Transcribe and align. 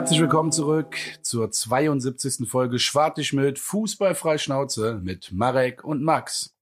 Herzlich 0.00 0.20
willkommen 0.22 0.50
zurück 0.50 0.96
zur 1.20 1.50
72. 1.50 2.48
Folge 2.48 2.78
Schwartig 2.78 3.34
mit 3.34 3.58
Fußballfrei 3.58 4.38
Schnauze 4.38 4.98
mit 5.04 5.30
Marek 5.30 5.84
und 5.84 6.02
Max. 6.02 6.56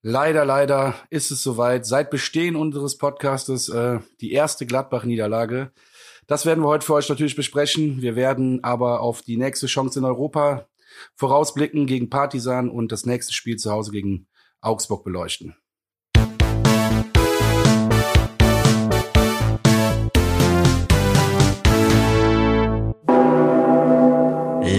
Leider, 0.00 0.46
leider 0.46 0.94
ist 1.10 1.30
es 1.30 1.42
soweit. 1.42 1.84
Seit 1.84 2.08
Bestehen 2.08 2.56
unseres 2.56 2.96
Podcastes 2.96 3.68
äh, 3.68 3.98
die 4.22 4.32
erste 4.32 4.64
Gladbach-Niederlage. 4.64 5.72
Das 6.26 6.46
werden 6.46 6.64
wir 6.64 6.68
heute 6.68 6.86
für 6.86 6.94
euch 6.94 7.10
natürlich 7.10 7.36
besprechen. 7.36 8.00
Wir 8.00 8.16
werden 8.16 8.64
aber 8.64 9.00
auf 9.00 9.20
die 9.20 9.36
nächste 9.36 9.66
Chance 9.66 9.98
in 9.98 10.06
Europa 10.06 10.66
vorausblicken 11.16 11.84
gegen 11.86 12.08
Partisan 12.08 12.70
und 12.70 12.92
das 12.92 13.04
nächste 13.04 13.34
Spiel 13.34 13.56
zu 13.56 13.70
Hause 13.70 13.90
gegen 13.90 14.26
Augsburg 14.62 15.04
beleuchten. 15.04 15.54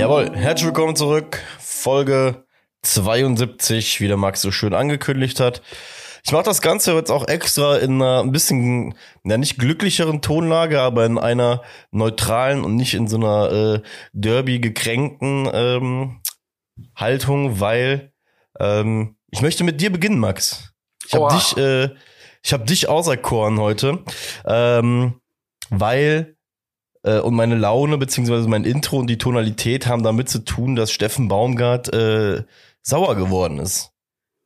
Jawohl, 0.05 0.35
herzlich 0.35 0.67
willkommen 0.67 0.95
zurück. 0.95 1.41
Folge 1.57 2.45
72, 2.83 4.01
wie 4.01 4.07
der 4.07 4.17
Max 4.17 4.39
so 4.39 4.51
schön 4.51 4.75
angekündigt 4.75 5.39
hat. 5.39 5.63
Ich 6.23 6.31
mache 6.31 6.43
das 6.43 6.61
Ganze 6.61 6.93
jetzt 6.93 7.09
auch 7.09 7.27
extra 7.27 7.77
in 7.77 7.99
einer 7.99 8.19
ein 8.19 8.31
bisschen, 8.31 8.93
ja 9.23 9.39
nicht 9.39 9.57
glücklicheren 9.57 10.21
Tonlage, 10.21 10.79
aber 10.79 11.07
in 11.07 11.17
einer 11.17 11.63
neutralen 11.89 12.63
und 12.63 12.75
nicht 12.75 12.93
in 12.93 13.07
so 13.07 13.17
einer 13.17 13.51
äh, 13.51 13.81
Derby 14.13 14.59
gekränkten 14.59 15.49
ähm, 15.51 16.21
Haltung, 16.95 17.59
weil 17.59 18.13
ähm, 18.59 19.17
ich 19.31 19.41
möchte 19.41 19.63
mit 19.63 19.81
dir 19.81 19.91
beginnen, 19.91 20.19
Max. 20.19 20.71
Ich 21.07 21.15
habe 21.15 21.33
dich, 21.33 21.57
äh, 21.57 21.89
ich 22.43 22.53
habe 22.53 22.65
dich 22.65 22.89
auserkoren 22.89 23.59
heute, 23.59 24.03
ähm, 24.45 25.19
weil 25.71 26.34
äh, 27.05 27.19
und 27.19 27.35
meine 27.35 27.55
Laune 27.55 27.97
beziehungsweise 27.97 28.47
mein 28.49 28.65
Intro 28.65 28.97
und 28.97 29.07
die 29.07 29.17
Tonalität 29.17 29.87
haben 29.87 30.03
damit 30.03 30.29
zu 30.29 30.39
tun, 30.39 30.75
dass 30.75 30.91
Steffen 30.91 31.27
Baumgart 31.27 31.93
äh, 31.93 32.43
sauer 32.81 33.15
geworden 33.15 33.59
ist. 33.59 33.91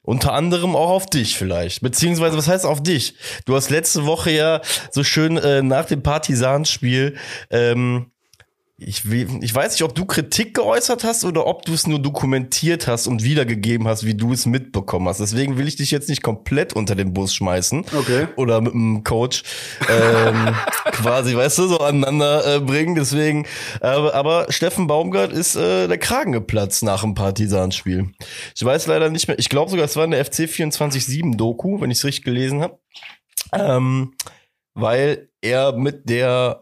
Unter 0.01 0.33
anderem 0.33 0.75
auch 0.75 0.89
auf 0.89 1.05
dich 1.05 1.37
vielleicht. 1.37 1.81
Beziehungsweise, 1.81 2.37
was 2.37 2.47
heißt 2.47 2.65
auf 2.65 2.81
dich? 2.81 3.15
Du 3.45 3.55
hast 3.55 3.69
letzte 3.69 4.05
Woche 4.05 4.31
ja 4.31 4.61
so 4.91 5.03
schön 5.03 5.37
äh, 5.37 5.61
nach 5.61 5.85
dem 5.85 6.01
Partisanspiel 6.01 7.17
ähm, 7.49 8.11
ich, 8.79 9.03
ich 9.05 9.55
weiß 9.55 9.73
nicht, 9.73 9.83
ob 9.83 9.93
du 9.93 10.05
Kritik 10.05 10.53
geäußert 10.53 11.03
hast 11.03 11.25
oder 11.25 11.45
ob 11.45 11.65
du 11.65 11.73
es 11.73 11.85
nur 11.85 11.99
dokumentiert 11.99 12.87
hast 12.87 13.07
und 13.07 13.23
wiedergegeben 13.23 13.87
hast, 13.87 14.05
wie 14.05 14.15
du 14.15 14.31
es 14.31 14.45
mitbekommen 14.45 15.07
hast. 15.07 15.19
Deswegen 15.19 15.57
will 15.57 15.67
ich 15.67 15.75
dich 15.75 15.91
jetzt 15.91 16.07
nicht 16.09 16.23
komplett 16.23 16.73
unter 16.73 16.95
den 16.95 17.13
Bus 17.13 17.33
schmeißen. 17.33 17.85
Okay. 17.93 18.27
Oder 18.37 18.61
mit 18.61 18.73
dem 18.73 19.03
Coach 19.03 19.43
ähm, 19.89 20.55
quasi, 20.91 21.35
weißt 21.35 21.57
du, 21.57 21.67
so 21.67 21.79
aneinander 21.79 22.55
äh, 22.55 22.59
bringen. 22.59 22.95
Deswegen, 22.95 23.45
aber, 23.81 24.15
aber 24.15 24.45
Steffen 24.49 24.87
Baumgart 24.87 25.33
ist 25.33 25.55
äh, 25.55 25.87
der 25.87 25.97
Kragen 25.97 26.31
geplatzt 26.31 26.83
nach 26.83 27.01
dem 27.01 27.15
Partisanspiel. 27.15 28.11
Ich 28.55 28.63
weiß 28.63 28.87
leider 28.87 29.09
nicht 29.09 29.27
mehr, 29.27 29.37
ich 29.37 29.49
glaube 29.49 29.71
sogar, 29.71 29.85
es 29.85 29.95
war 29.97 30.05
eine 30.05 30.23
FC 30.23 30.41
24-7 30.41 31.35
Doku, 31.35 31.81
wenn 31.81 31.91
ich 31.91 31.97
es 31.97 32.05
richtig 32.05 32.23
gelesen 32.23 32.61
habe. 32.61 32.79
Ähm, 33.51 34.13
weil 34.73 35.29
er 35.41 35.73
mit 35.73 36.09
der 36.09 36.61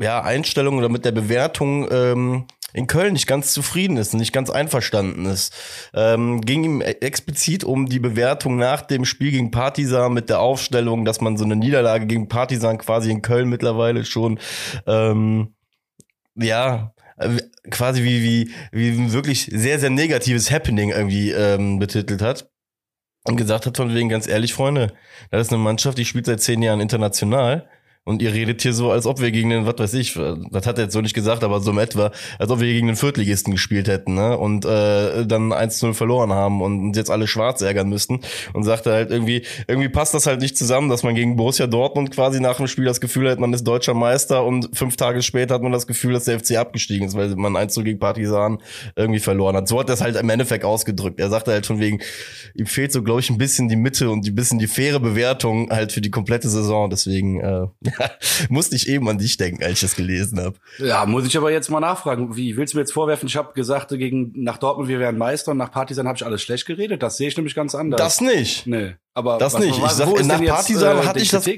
ja, 0.00 0.22
Einstellung 0.22 0.78
oder 0.78 0.88
mit 0.88 1.04
der 1.04 1.12
Bewertung 1.12 1.86
ähm, 1.90 2.46
in 2.72 2.86
Köln 2.86 3.12
nicht 3.12 3.26
ganz 3.26 3.52
zufrieden 3.52 3.96
ist 3.96 4.12
und 4.12 4.20
nicht 4.20 4.32
ganz 4.32 4.48
einverstanden 4.48 5.26
ist. 5.26 5.52
Ähm, 5.92 6.40
ging 6.40 6.64
ihm 6.64 6.80
explizit 6.80 7.64
um 7.64 7.86
die 7.86 7.98
Bewertung 7.98 8.56
nach 8.56 8.82
dem 8.82 9.04
Spiel 9.04 9.32
gegen 9.32 9.50
Partisan 9.50 10.12
mit 10.12 10.28
der 10.28 10.40
Aufstellung, 10.40 11.04
dass 11.04 11.20
man 11.20 11.36
so 11.36 11.44
eine 11.44 11.56
Niederlage 11.56 12.06
gegen 12.06 12.28
Partisan 12.28 12.78
quasi 12.78 13.10
in 13.10 13.22
Köln 13.22 13.48
mittlerweile 13.48 14.04
schon 14.04 14.38
ähm, 14.86 15.54
ja 16.36 16.94
quasi 17.70 18.02
wie 18.02 18.22
wie 18.22 18.52
wie 18.72 18.98
ein 18.98 19.12
wirklich 19.12 19.50
sehr 19.52 19.78
sehr 19.78 19.90
negatives 19.90 20.50
Happening 20.50 20.90
irgendwie 20.90 21.32
ähm, 21.32 21.78
betitelt 21.78 22.22
hat 22.22 22.48
und 23.24 23.36
gesagt 23.36 23.66
hat 23.66 23.76
von 23.76 23.94
wegen 23.94 24.08
ganz 24.08 24.26
ehrlich 24.26 24.54
Freunde, 24.54 24.94
das 25.30 25.48
ist 25.48 25.52
eine 25.52 25.62
Mannschaft, 25.62 25.98
die 25.98 26.06
spielt 26.06 26.26
seit 26.26 26.40
zehn 26.40 26.62
Jahren 26.62 26.80
international 26.80 27.68
und 28.04 28.22
ihr 28.22 28.32
redet 28.32 28.62
hier 28.62 28.72
so, 28.72 28.90
als 28.90 29.06
ob 29.06 29.20
wir 29.20 29.30
gegen 29.30 29.50
den, 29.50 29.66
was 29.66 29.78
weiß 29.78 29.94
ich, 29.94 30.14
das 30.14 30.66
hat 30.66 30.78
er 30.78 30.84
jetzt 30.84 30.94
so 30.94 31.02
nicht 31.02 31.14
gesagt, 31.14 31.44
aber 31.44 31.60
so 31.60 31.70
im 31.70 31.78
etwa, 31.78 32.10
als 32.38 32.50
ob 32.50 32.60
wir 32.60 32.66
gegen 32.66 32.86
den 32.86 32.96
Viertligisten 32.96 33.52
gespielt 33.52 33.88
hätten, 33.88 34.14
ne? 34.14 34.38
Und 34.38 34.64
äh, 34.64 35.26
dann 35.26 35.52
1-0 35.52 35.92
verloren 35.92 36.32
haben 36.32 36.62
und 36.62 36.96
jetzt 36.96 37.10
alle 37.10 37.26
schwarz 37.26 37.60
ärgern 37.60 37.88
müssten. 37.88 38.20
Und 38.54 38.64
sagte 38.64 38.92
halt 38.92 39.10
irgendwie, 39.10 39.42
irgendwie 39.68 39.90
passt 39.90 40.14
das 40.14 40.26
halt 40.26 40.40
nicht 40.40 40.56
zusammen, 40.56 40.88
dass 40.88 41.02
man 41.02 41.14
gegen 41.14 41.36
Borussia 41.36 41.66
Dortmund 41.66 42.10
quasi 42.10 42.40
nach 42.40 42.56
dem 42.56 42.68
Spiel 42.68 42.86
das 42.86 43.02
Gefühl 43.02 43.30
hat, 43.30 43.38
man 43.38 43.52
ist 43.52 43.64
deutscher 43.64 43.94
Meister 43.94 44.44
und 44.44 44.70
fünf 44.72 44.96
Tage 44.96 45.20
später 45.20 45.54
hat 45.54 45.62
man 45.62 45.72
das 45.72 45.86
Gefühl, 45.86 46.14
dass 46.14 46.24
der 46.24 46.40
FC 46.40 46.56
abgestiegen 46.56 47.06
ist, 47.06 47.16
weil 47.16 47.36
man 47.36 47.54
1-0 47.54 47.82
gegen 47.82 47.98
Partisan 47.98 48.58
irgendwie 48.96 49.20
verloren 49.20 49.56
hat. 49.56 49.68
So 49.68 49.78
hat 49.78 49.90
er 49.90 49.94
es 49.94 50.00
halt 50.00 50.16
im 50.16 50.30
Endeffekt 50.30 50.64
ausgedrückt. 50.64 51.20
Er 51.20 51.28
sagte 51.28 51.52
halt 51.52 51.66
von 51.66 51.78
wegen, 51.78 52.00
ihm 52.54 52.66
fehlt 52.66 52.92
so, 52.92 53.02
glaube 53.02 53.20
ich, 53.20 53.28
ein 53.28 53.38
bisschen 53.38 53.68
die 53.68 53.76
Mitte 53.76 54.10
und 54.10 54.26
ein 54.26 54.34
bisschen 54.34 54.58
die 54.58 54.68
faire 54.68 55.00
Bewertung 55.00 55.70
halt 55.70 55.92
für 55.92 56.00
die 56.00 56.10
komplette 56.10 56.48
Saison. 56.48 56.88
Deswegen, 56.88 57.40
äh, 57.40 57.66
Musste 58.48 58.76
ich 58.76 58.88
eben 58.88 59.08
an 59.08 59.18
dich 59.18 59.36
denken, 59.36 59.62
als 59.62 59.74
ich 59.74 59.80
das 59.80 59.94
gelesen 59.94 60.40
habe. 60.40 60.56
Ja, 60.78 61.06
muss 61.06 61.26
ich 61.26 61.36
aber 61.36 61.50
jetzt 61.50 61.70
mal 61.70 61.80
nachfragen. 61.80 62.36
Wie 62.36 62.56
willst 62.56 62.74
du 62.74 62.78
mir 62.78 62.82
jetzt 62.82 62.92
vorwerfen? 62.92 63.28
Ich 63.28 63.36
habe 63.36 63.52
gesagt, 63.52 63.90
gegen 63.90 64.32
nach 64.34 64.58
Dortmund 64.58 64.88
wir 64.88 64.98
wären 64.98 65.18
Meister 65.18 65.52
und 65.52 65.58
nach 65.58 65.70
Partisan 65.70 66.06
habe 66.06 66.16
ich 66.16 66.24
alles 66.24 66.42
schlecht 66.42 66.66
geredet. 66.66 67.02
Das 67.02 67.16
sehe 67.16 67.28
ich 67.28 67.36
nämlich 67.36 67.54
ganz 67.54 67.74
anders. 67.74 68.00
Das 68.00 68.20
nicht. 68.20 68.66
Nee, 68.66 68.94
aber 69.14 69.38
das 69.38 69.58
nicht. 69.58 69.80
Was, 69.80 69.98
ich 69.98 70.06
sag, 70.06 70.24
nach 70.26 70.44
Partisan 70.44 70.98
äh, 70.98 71.06
hatte 71.06 71.20
ich 71.20 71.30
das 71.30 71.48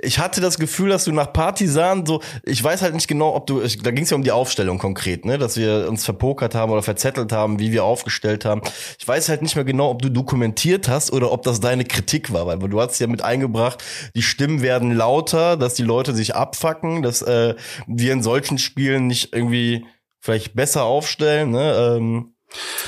ich 0.00 0.20
hatte 0.20 0.40
das 0.40 0.58
Gefühl, 0.58 0.90
dass 0.90 1.04
du 1.04 1.12
nach 1.12 1.32
Partisan 1.32 2.06
so, 2.06 2.22
ich 2.44 2.62
weiß 2.62 2.82
halt 2.82 2.94
nicht 2.94 3.08
genau, 3.08 3.34
ob 3.34 3.48
du, 3.48 3.60
ich, 3.60 3.78
da 3.78 3.90
ging 3.90 4.04
es 4.04 4.10
ja 4.10 4.16
um 4.16 4.22
die 4.22 4.30
Aufstellung 4.30 4.78
konkret, 4.78 5.24
ne, 5.24 5.38
dass 5.38 5.56
wir 5.56 5.88
uns 5.88 6.04
verpokert 6.04 6.54
haben 6.54 6.70
oder 6.70 6.82
verzettelt 6.82 7.32
haben, 7.32 7.58
wie 7.58 7.72
wir 7.72 7.82
aufgestellt 7.82 8.44
haben. 8.44 8.62
Ich 8.98 9.06
weiß 9.08 9.28
halt 9.28 9.42
nicht 9.42 9.56
mehr 9.56 9.64
genau, 9.64 9.90
ob 9.90 10.00
du 10.00 10.08
dokumentiert 10.08 10.88
hast 10.88 11.12
oder 11.12 11.32
ob 11.32 11.42
das 11.42 11.58
deine 11.58 11.84
Kritik 11.84 12.32
war, 12.32 12.46
weil 12.46 12.58
du 12.58 12.80
hast 12.80 12.98
ja 13.00 13.08
mit 13.08 13.22
eingebracht, 13.22 13.82
die 14.14 14.22
Stimmen 14.22 14.62
werden 14.62 14.92
lauter, 14.92 15.56
dass 15.56 15.74
die 15.74 15.82
Leute 15.82 16.14
sich 16.14 16.36
abfacken, 16.36 17.02
dass 17.02 17.22
äh, 17.22 17.56
wir 17.88 18.12
in 18.12 18.22
solchen 18.22 18.58
Spielen 18.58 19.08
nicht 19.08 19.32
irgendwie 19.32 19.84
vielleicht 20.20 20.54
besser 20.54 20.84
aufstellen, 20.84 21.50
ne. 21.50 21.96
Ähm, 21.96 22.34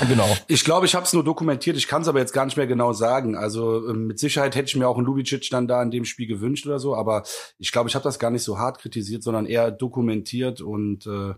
Genau. 0.07 0.35
Ich 0.47 0.63
glaube, 0.65 0.85
ich 0.85 0.95
habe 0.95 1.05
es 1.05 1.13
nur 1.13 1.23
dokumentiert. 1.23 1.77
Ich 1.77 1.87
kann 1.87 2.01
es 2.01 2.07
aber 2.07 2.19
jetzt 2.19 2.33
gar 2.33 2.45
nicht 2.45 2.57
mehr 2.57 2.67
genau 2.67 2.93
sagen. 2.93 3.35
Also 3.35 3.87
ähm, 3.87 4.07
mit 4.07 4.19
Sicherheit 4.19 4.55
hätte 4.55 4.67
ich 4.67 4.75
mir 4.75 4.87
auch 4.87 4.97
einen 4.97 5.05
Lubicic 5.05 5.49
dann 5.51 5.67
da 5.67 5.81
in 5.83 5.91
dem 5.91 6.05
Spiel 6.05 6.27
gewünscht 6.27 6.65
oder 6.65 6.79
so. 6.79 6.95
Aber 6.95 7.23
ich 7.59 7.71
glaube, 7.71 7.89
ich 7.89 7.95
habe 7.95 8.03
das 8.03 8.19
gar 8.19 8.31
nicht 8.31 8.43
so 8.43 8.57
hart 8.57 8.79
kritisiert, 8.79 9.23
sondern 9.23 9.45
eher 9.45 9.71
dokumentiert. 9.71 10.61
Und 10.61 11.05
äh, 11.05 11.33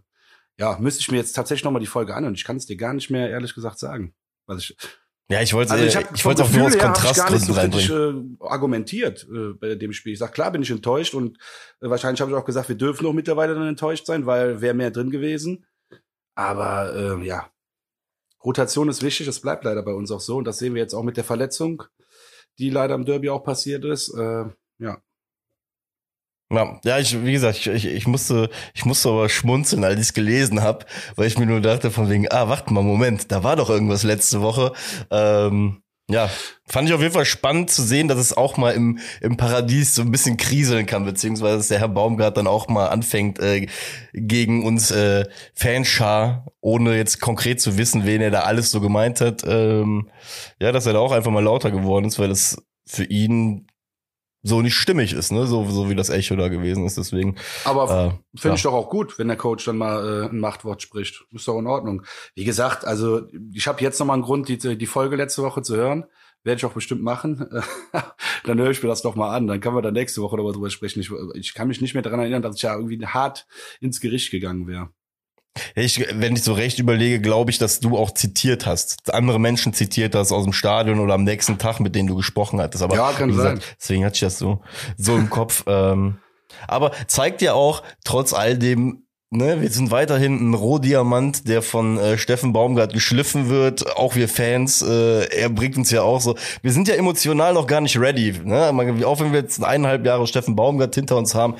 ja, 0.57 0.78
müsste 0.79 1.01
ich 1.01 1.12
mir 1.12 1.17
jetzt 1.17 1.33
tatsächlich 1.33 1.66
nochmal 1.66 1.81
die 1.81 1.88
Folge 1.88 2.16
an. 2.16 2.25
Und 2.25 2.35
ich 2.35 2.44
kann 2.44 2.57
es 2.57 2.66
dir 2.66 2.78
gar 2.78 2.94
nicht 2.94 3.09
mehr 3.09 3.29
ehrlich 3.29 3.53
gesagt 3.53 3.79
sagen. 3.79 4.13
Was 4.45 4.62
ich, 4.62 4.78
ja, 5.29 5.41
ich 5.41 5.53
wollte 5.53 5.72
also 5.72 5.85
ich, 5.85 5.95
hab, 5.95 6.13
ich 6.13 6.25
wollte 6.25 6.44
auch 6.44 6.51
nur 6.51 6.67
aus 6.67 6.78
Kontrastgründen 6.78 7.47
so 7.47 7.53
kritisch, 7.53 7.89
äh, 7.89 8.13
argumentiert 8.41 9.25
äh, 9.33 9.53
bei 9.53 9.75
dem 9.75 9.94
Spiel. 9.94 10.13
Ich 10.13 10.19
sag 10.19 10.33
klar, 10.33 10.51
bin 10.51 10.62
ich 10.62 10.69
enttäuscht 10.69 11.13
und 11.13 11.38
äh, 11.81 11.89
wahrscheinlich 11.89 12.22
habe 12.22 12.31
ich 12.31 12.38
auch 12.38 12.45
gesagt, 12.45 12.69
wir 12.69 12.75
dürfen 12.75 13.06
auch 13.07 13.13
mittlerweile 13.13 13.56
dann 13.56 13.67
enttäuscht 13.67 14.06
sein, 14.06 14.25
weil 14.25 14.62
wäre 14.62 14.73
mehr 14.73 14.91
drin 14.91 15.12
gewesen. 15.12 15.66
Aber 16.35 16.94
äh, 16.95 17.25
ja, 17.25 17.47
Rotation 18.46 18.90
ist 18.90 19.02
wichtig, 19.02 19.26
das 19.26 19.40
bleibt 19.40 19.64
leider 19.64 19.84
bei 19.84 19.94
uns 19.94 20.12
auch 20.12 20.20
so. 20.20 20.38
Und 20.38 20.46
das 20.46 20.58
sehen 20.58 20.74
wir 20.74 20.81
jetzt 20.81 20.94
auch 20.94 21.04
mit 21.04 21.18
der 21.18 21.24
Verletzung, 21.24 21.84
die 22.59 22.70
leider 22.70 22.96
im 22.96 23.06
Derby 23.06 23.30
auch 23.30 23.44
passiert 23.44 23.86
ist. 23.86 24.14
Äh, 24.14 24.46
ja. 24.80 25.02
Ja, 26.84 27.00
ich, 27.00 27.24
wie 27.26 27.31
gesagt, 27.31 27.58
ich, 27.58 27.68
ich, 27.68 27.86
ich 27.86 28.08
musste, 28.08 28.50
ich 28.76 28.86
musste 28.86 29.09
aber 29.09 29.28
schmunzeln, 29.28 29.84
als 29.84 29.96
ich 29.96 30.08
es 30.08 30.14
gelesen 30.14 30.62
habe, 30.62 30.86
weil 31.16 31.28
ich 31.28 31.40
mir 31.40 31.48
nur 31.48 31.62
dachte 31.62 31.90
von 31.90 32.09
wegen, 32.09 32.31
ah, 32.31 32.48
warte 32.48 32.72
mal, 32.72 32.84
Moment, 32.84 33.31
da 33.31 33.44
war 33.44 33.56
doch 33.56 33.72
irgendwas 33.72 34.04
letzte 34.04 34.42
Woche. 34.42 34.72
Ähm, 35.10 35.82
ja, 36.09 36.29
fand 36.65 36.89
ich 36.89 36.94
auf 36.94 37.01
jeden 37.01 37.13
Fall 37.13 37.25
spannend 37.25 37.69
zu 37.69 37.81
sehen, 37.81 38.09
dass 38.09 38.17
es 38.17 38.35
auch 38.35 38.57
mal 38.57 38.71
im, 38.71 39.00
im 39.21 39.38
Paradies 39.38 39.95
so 39.95 40.01
ein 40.01 40.11
bisschen 40.11 40.35
kriseln 40.35 40.85
kann, 40.85 41.05
beziehungsweise 41.05 41.57
dass 41.57 41.69
der 41.69 41.79
Herr 41.79 41.88
Baumgart 41.88 42.35
dann 42.35 42.47
auch 42.47 42.67
mal 42.67 42.88
anfängt, 42.88 43.39
äh, 43.39 43.67
gegen 44.13 44.65
uns 44.65 44.91
äh, 44.91 45.25
Fanschar, 45.53 46.45
ohne 46.59 46.97
jetzt 46.97 47.21
konkret 47.21 47.61
zu 47.61 47.77
wissen, 47.77 48.05
wen 48.05 48.21
er 48.21 48.31
da 48.31 48.41
alles 48.41 48.69
so 48.69 48.81
gemeint 48.81 49.21
hat, 49.21 49.44
ähm, 49.47 50.09
ja, 50.59 50.73
dass 50.73 50.85
er 50.85 50.94
da 50.94 51.00
auch 51.00 51.13
einfach 51.13 51.31
mal 51.31 51.44
lauter 51.44 51.71
geworden 51.71 52.05
ist, 52.05 52.19
weil 52.19 52.31
es 52.31 52.57
für 52.85 53.05
ihn 53.05 53.67
so 54.45 54.62
nicht 54.62 54.75
stimmig 54.75 55.13
ist, 55.13 55.31
ne? 55.31 55.48
So, 55.48 55.66
so 55.66 55.90
wie 55.90 55.95
das 55.95 56.10
Echo 56.10 56.36
da 56.36 56.50
gewesen 56.50 56.86
ist. 56.86 56.98
Deswegen. 56.98 57.38
Aber 57.63 57.84
äh, 57.84 58.38
finde 58.38 58.50
ja. 58.50 58.56
ich 58.56 58.63
doch 58.63 58.74
auch 58.74 58.90
gut, 58.90 59.18
wenn 59.18 59.30
der 59.30 59.38
Coach 59.38 59.63
dann 59.63 59.78
mal 59.78 60.25
äh, 60.25 60.30
ein 60.30 60.40
Machtwort 60.40 60.81
spricht. 60.81 61.24
Ist 61.31 61.48
doch 61.48 61.57
in 61.57 61.68
Ordnung. 61.68 62.04
Wie 62.36 62.44
gesagt, 62.44 62.86
also 62.86 63.22
ich 63.54 63.68
habe 63.68 63.81
jetzt 63.81 64.00
noch 64.00 64.06
mal 64.06 64.13
einen 64.13 64.24
Grund, 64.24 64.50
die, 64.50 64.78
die 64.78 64.86
Folge 64.86 65.16
letzte 65.16 65.44
Woche 65.44 65.62
zu 65.62 65.78
hören. 65.78 66.06
Werde 66.44 66.57
ich 66.57 66.66
auch 66.66 66.74
bestimmt 66.74 67.01
machen. 67.01 67.50
dann 68.44 68.60
höre 68.60 68.72
ich 68.72 68.84
mir 68.84 68.90
das 68.90 69.01
doch 69.01 69.16
mal 69.16 69.34
an. 69.34 69.48
Dann 69.48 69.62
können 69.62 69.78
wir 69.78 69.81
dann 69.81 69.94
nächste 69.94 70.22
Woche 70.22 70.36
darüber 70.36 70.69
sprechen. 70.69 71.00
Ich, 71.00 71.10
ich 71.36 71.54
kann 71.54 71.69
mich 71.69 71.80
nicht 71.80 71.94
mehr 71.94 72.04
daran 72.04 72.19
erinnern, 72.19 72.42
dass 72.42 72.57
ich 72.57 72.63
ja 72.63 72.75
irgendwie 72.75 73.06
hart 73.06 73.48
ins 73.80 74.01
Gericht 74.01 74.30
gegangen 74.30 74.68
wäre. 74.68 74.89
Ich, 75.75 76.05
wenn 76.13 76.35
ich 76.35 76.44
so 76.44 76.53
recht 76.53 76.79
überlege, 76.79 77.19
glaube 77.19 77.51
ich, 77.51 77.57
dass 77.57 77.79
du 77.79 77.97
auch 77.97 78.11
zitiert 78.11 78.65
hast. 78.65 79.13
Andere 79.13 79.39
Menschen 79.39 79.73
zitiert 79.73 80.15
hast 80.15 80.31
aus 80.31 80.44
dem 80.44 80.53
Stadion 80.53 81.00
oder 81.00 81.13
am 81.13 81.23
nächsten 81.23 81.57
Tag, 81.57 81.79
mit 81.79 81.95
denen 81.95 82.07
du 82.07 82.15
gesprochen 82.15 82.59
hattest. 82.59 82.83
Aber 82.83 82.95
ja, 82.95 83.11
kann 83.11 83.29
gesagt, 83.29 83.61
sein. 83.61 83.75
deswegen 83.79 84.05
hatte 84.05 84.15
ich 84.15 84.21
das 84.21 84.39
so, 84.39 84.61
so 84.97 85.15
im 85.15 85.29
Kopf. 85.29 85.63
Ähm, 85.67 86.17
Aber 86.67 86.91
zeigt 87.07 87.41
ja 87.41 87.53
auch, 87.53 87.83
trotz 88.03 88.33
all 88.33 88.57
dem, 88.57 89.03
ne, 89.33 89.61
wir 89.61 89.69
sind 89.69 89.91
weiterhin 89.91 90.51
ein 90.51 90.53
Rohdiamant, 90.53 91.47
der 91.47 91.61
von 91.61 91.97
äh, 91.97 92.17
Steffen 92.17 92.53
Baumgart 92.53 92.94
geschliffen 92.94 93.50
wird. 93.50 93.95
Auch 93.97 94.15
wir 94.15 94.29
Fans, 94.29 94.81
äh, 94.81 95.25
er 95.25 95.50
bringt 95.50 95.77
uns 95.77 95.91
ja 95.91 96.03
auch 96.03 96.21
so. 96.21 96.35
Wir 96.61 96.71
sind 96.71 96.88
ja 96.88 96.95
emotional 96.95 97.53
noch 97.53 97.67
gar 97.67 97.81
nicht 97.81 98.00
ready. 98.00 98.33
Ne? 98.44 98.67
Auch 99.05 99.19
wenn 99.19 99.33
wir 99.33 99.41
jetzt 99.41 99.63
eineinhalb 99.63 100.05
Jahre 100.05 100.27
Steffen 100.27 100.55
Baumgart 100.55 100.95
hinter 100.95 101.17
uns 101.17 101.35
haben, 101.35 101.55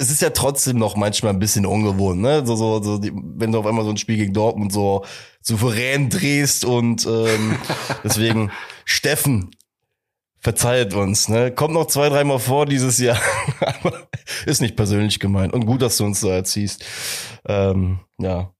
es 0.00 0.10
ist 0.10 0.22
ja 0.22 0.30
trotzdem 0.30 0.78
noch 0.78 0.96
manchmal 0.96 1.34
ein 1.34 1.38
bisschen 1.38 1.66
ungewohnt, 1.66 2.22
ne? 2.22 2.44
So, 2.46 2.56
so, 2.56 2.82
so 2.82 2.96
die, 2.96 3.12
wenn 3.12 3.52
du 3.52 3.58
auf 3.58 3.66
einmal 3.66 3.84
so 3.84 3.90
ein 3.90 3.98
Spiel 3.98 4.16
gegen 4.16 4.32
Dortmund 4.32 4.72
so 4.72 5.04
souverän 5.42 6.08
drehst 6.08 6.64
und 6.64 7.06
ähm, 7.06 7.58
deswegen 8.04 8.50
Steffen, 8.86 9.50
verzeiht 10.38 10.94
uns, 10.94 11.28
ne? 11.28 11.50
Kommt 11.52 11.74
noch 11.74 11.86
zwei, 11.86 12.08
dreimal 12.08 12.38
vor 12.38 12.64
dieses 12.64 12.96
Jahr, 12.96 13.20
aber 13.60 14.08
ist 14.46 14.62
nicht 14.62 14.74
persönlich 14.74 15.20
gemeint. 15.20 15.52
Und 15.52 15.66
gut, 15.66 15.82
dass 15.82 15.98
du 15.98 16.06
uns 16.06 16.18
so 16.18 16.30
erziehst. 16.30 16.82
Ähm, 17.46 18.00
ja. 18.18 18.54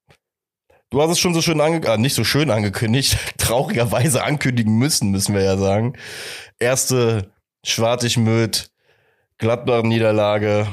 Du 0.90 1.00
hast 1.00 1.10
es 1.10 1.20
schon 1.20 1.32
so 1.32 1.40
schön 1.40 1.62
angekündigt, 1.62 1.98
äh, 1.98 2.02
nicht 2.02 2.14
so 2.14 2.24
schön 2.24 2.50
angekündigt, 2.50 3.16
traurigerweise 3.38 4.24
ankündigen 4.24 4.76
müssen, 4.76 5.10
müssen 5.10 5.34
wir 5.34 5.42
ja 5.42 5.56
sagen. 5.56 5.94
Erste 6.58 7.32
Schwartig-Möd, 7.64 8.70
Gladbach-Niederlage, 9.38 10.66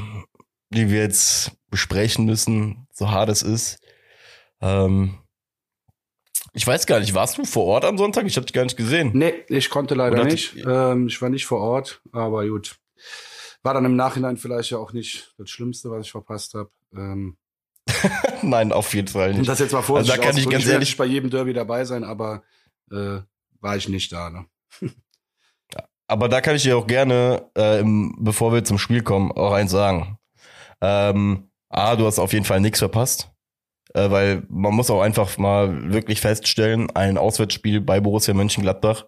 die 0.70 0.90
wir 0.90 1.02
jetzt 1.02 1.52
besprechen 1.70 2.26
müssen, 2.26 2.88
so 2.92 3.12
hart 3.12 3.30
es 3.30 3.42
ist. 3.42 3.80
Ähm, 4.62 5.18
ich 6.54 6.66
weiß 6.66 6.88
gar 6.88 7.00
nicht, 7.00 7.14
warst 7.14 7.38
du 7.38 7.46
vor 7.46 7.66
Ort 7.66 7.86
am 7.86 7.98
Sonntag? 7.98 8.26
Ich 8.26 8.36
habe 8.36 8.46
dich 8.46 8.54
gar 8.54 8.64
nicht 8.64 8.78
gesehen. 8.78 9.12
Nee, 9.14 9.34
ich 9.48 9.70
konnte 9.70 9.96
leider 9.96 10.24
nicht. 10.24 10.56
Ich, 10.56 10.66
ähm, 10.66 11.08
ich 11.08 11.22
war 11.22 11.30
nicht 11.30 11.46
vor 11.46 11.60
Ort, 11.60 12.02
aber 12.12 12.48
gut. 12.48 12.78
War 13.62 13.74
dann 13.74 13.86
im 13.86 13.96
Nachhinein 13.96 14.38
vielleicht 14.38 14.72
ja 14.72 14.78
auch 14.78 14.94
nicht 14.94 15.36
das 15.38 15.50
Schlimmste, 15.50 15.92
was 15.92 16.06
ich 16.06 16.12
verpasst 16.12 16.54
habe. 16.54 16.72
Ähm, 16.96 17.38
Nein, 18.42 18.72
auf 18.72 18.94
jeden 18.94 19.08
Fall 19.08 19.34
nicht. 19.34 19.48
Das 19.48 19.60
jetzt 19.60 19.72
mal 19.72 19.82
vorsichtig 19.82 20.14
also 20.14 20.22
da 20.22 20.28
kann 20.28 20.38
ich 20.38 20.50
ganz 20.50 20.64
ich 20.66 20.72
ehrlich 20.72 20.90
nicht 20.90 20.98
bei 20.98 21.06
jedem 21.06 21.30
Derby 21.30 21.54
dabei 21.54 21.86
sein, 21.86 22.04
aber 22.04 22.44
äh, 22.92 23.20
war 23.60 23.78
ich 23.78 23.88
nicht 23.90 24.12
da. 24.12 24.30
Ne? 24.30 24.46
aber 26.08 26.30
da 26.30 26.42
kann 26.42 26.56
ich 26.56 26.64
dir 26.64 26.78
auch 26.78 26.88
gerne, 26.88 27.50
äh, 27.58 27.80
im, 27.80 28.16
bevor 28.20 28.54
wir 28.54 28.64
zum 28.64 28.78
Spiel 28.78 29.04
kommen, 29.04 29.32
auch 29.32 29.52
eins 29.54 29.72
sagen. 29.72 30.17
Ähm, 30.82 31.50
A, 31.70 31.96
du 31.96 32.06
hast 32.06 32.20
auf 32.20 32.34
jeden 32.34 32.46
Fall 32.46 32.62
nichts 32.62 32.80
verpasst 32.80 33.32
äh, 33.94 34.12
weil 34.12 34.44
man 34.50 34.74
muss 34.74 34.90
auch 34.90 35.02
einfach 35.02 35.38
mal 35.38 35.92
wirklich 35.92 36.22
feststellen, 36.22 36.90
ein 36.96 37.18
Auswärtsspiel 37.18 37.82
bei 37.82 38.00
Borussia 38.00 38.34
Mönchengladbach, 38.34 39.06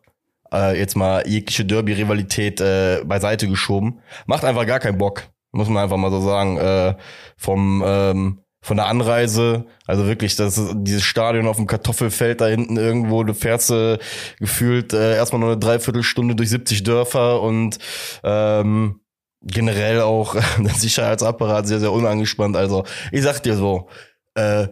äh, 0.54 0.78
jetzt 0.78 0.96
mal 0.96 1.28
jegliche 1.28 1.66
Derby-Rivalität 1.66 2.60
äh, 2.62 3.02
beiseite 3.06 3.48
geschoben, 3.48 4.00
macht 4.26 4.44
einfach 4.44 4.66
gar 4.66 4.80
keinen 4.80 4.98
Bock, 4.98 5.24
muss 5.52 5.70
man 5.70 5.84
einfach 5.84 5.98
mal 5.98 6.12
so 6.12 6.22
sagen. 6.22 6.58
Äh, 6.58 6.96
vom 7.38 7.84
ähm, 7.86 8.40
von 8.62 8.76
der 8.76 8.88
Anreise, 8.88 9.68
also 9.88 10.06
wirklich, 10.06 10.36
das 10.36 10.62
dieses 10.74 11.04
Stadion 11.04 11.48
auf 11.48 11.56
dem 11.56 11.66
Kartoffelfeld 11.66 12.42
da 12.42 12.48
hinten 12.48 12.76
irgendwo, 12.76 13.24
du 13.24 13.34
fährst 13.34 13.72
äh, 13.72 13.98
gefühlt 14.38 14.92
äh, 14.92 15.16
erstmal 15.16 15.40
nur 15.40 15.52
eine 15.52 15.60
Dreiviertelstunde 15.60 16.36
durch 16.36 16.50
70 16.50 16.84
Dörfer 16.84 17.42
und 17.42 17.78
ähm, 18.22 19.00
generell 19.42 20.02
auch 20.02 20.36
der 20.58 20.74
Sicherheitsapparat 20.74 21.68
sehr, 21.68 21.80
sehr 21.80 21.92
unangespannt. 21.92 22.56
Also 22.56 22.86
ich 23.12 23.24
sag 23.24 23.40
dir 23.40 23.56
so, 23.56 23.90
äh, 24.36 24.68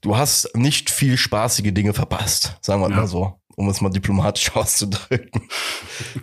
du 0.00 0.16
hast 0.16 0.54
nicht 0.56 0.90
viel 0.90 1.16
spaßige 1.16 1.72
Dinge 1.72 1.94
verpasst, 1.94 2.56
sagen 2.60 2.82
wir 2.82 2.90
ja. 2.90 2.96
mal 2.96 3.06
so, 3.06 3.40
um 3.56 3.68
es 3.68 3.80
mal 3.80 3.90
diplomatisch 3.90 4.50
auszudrücken. 4.54 5.48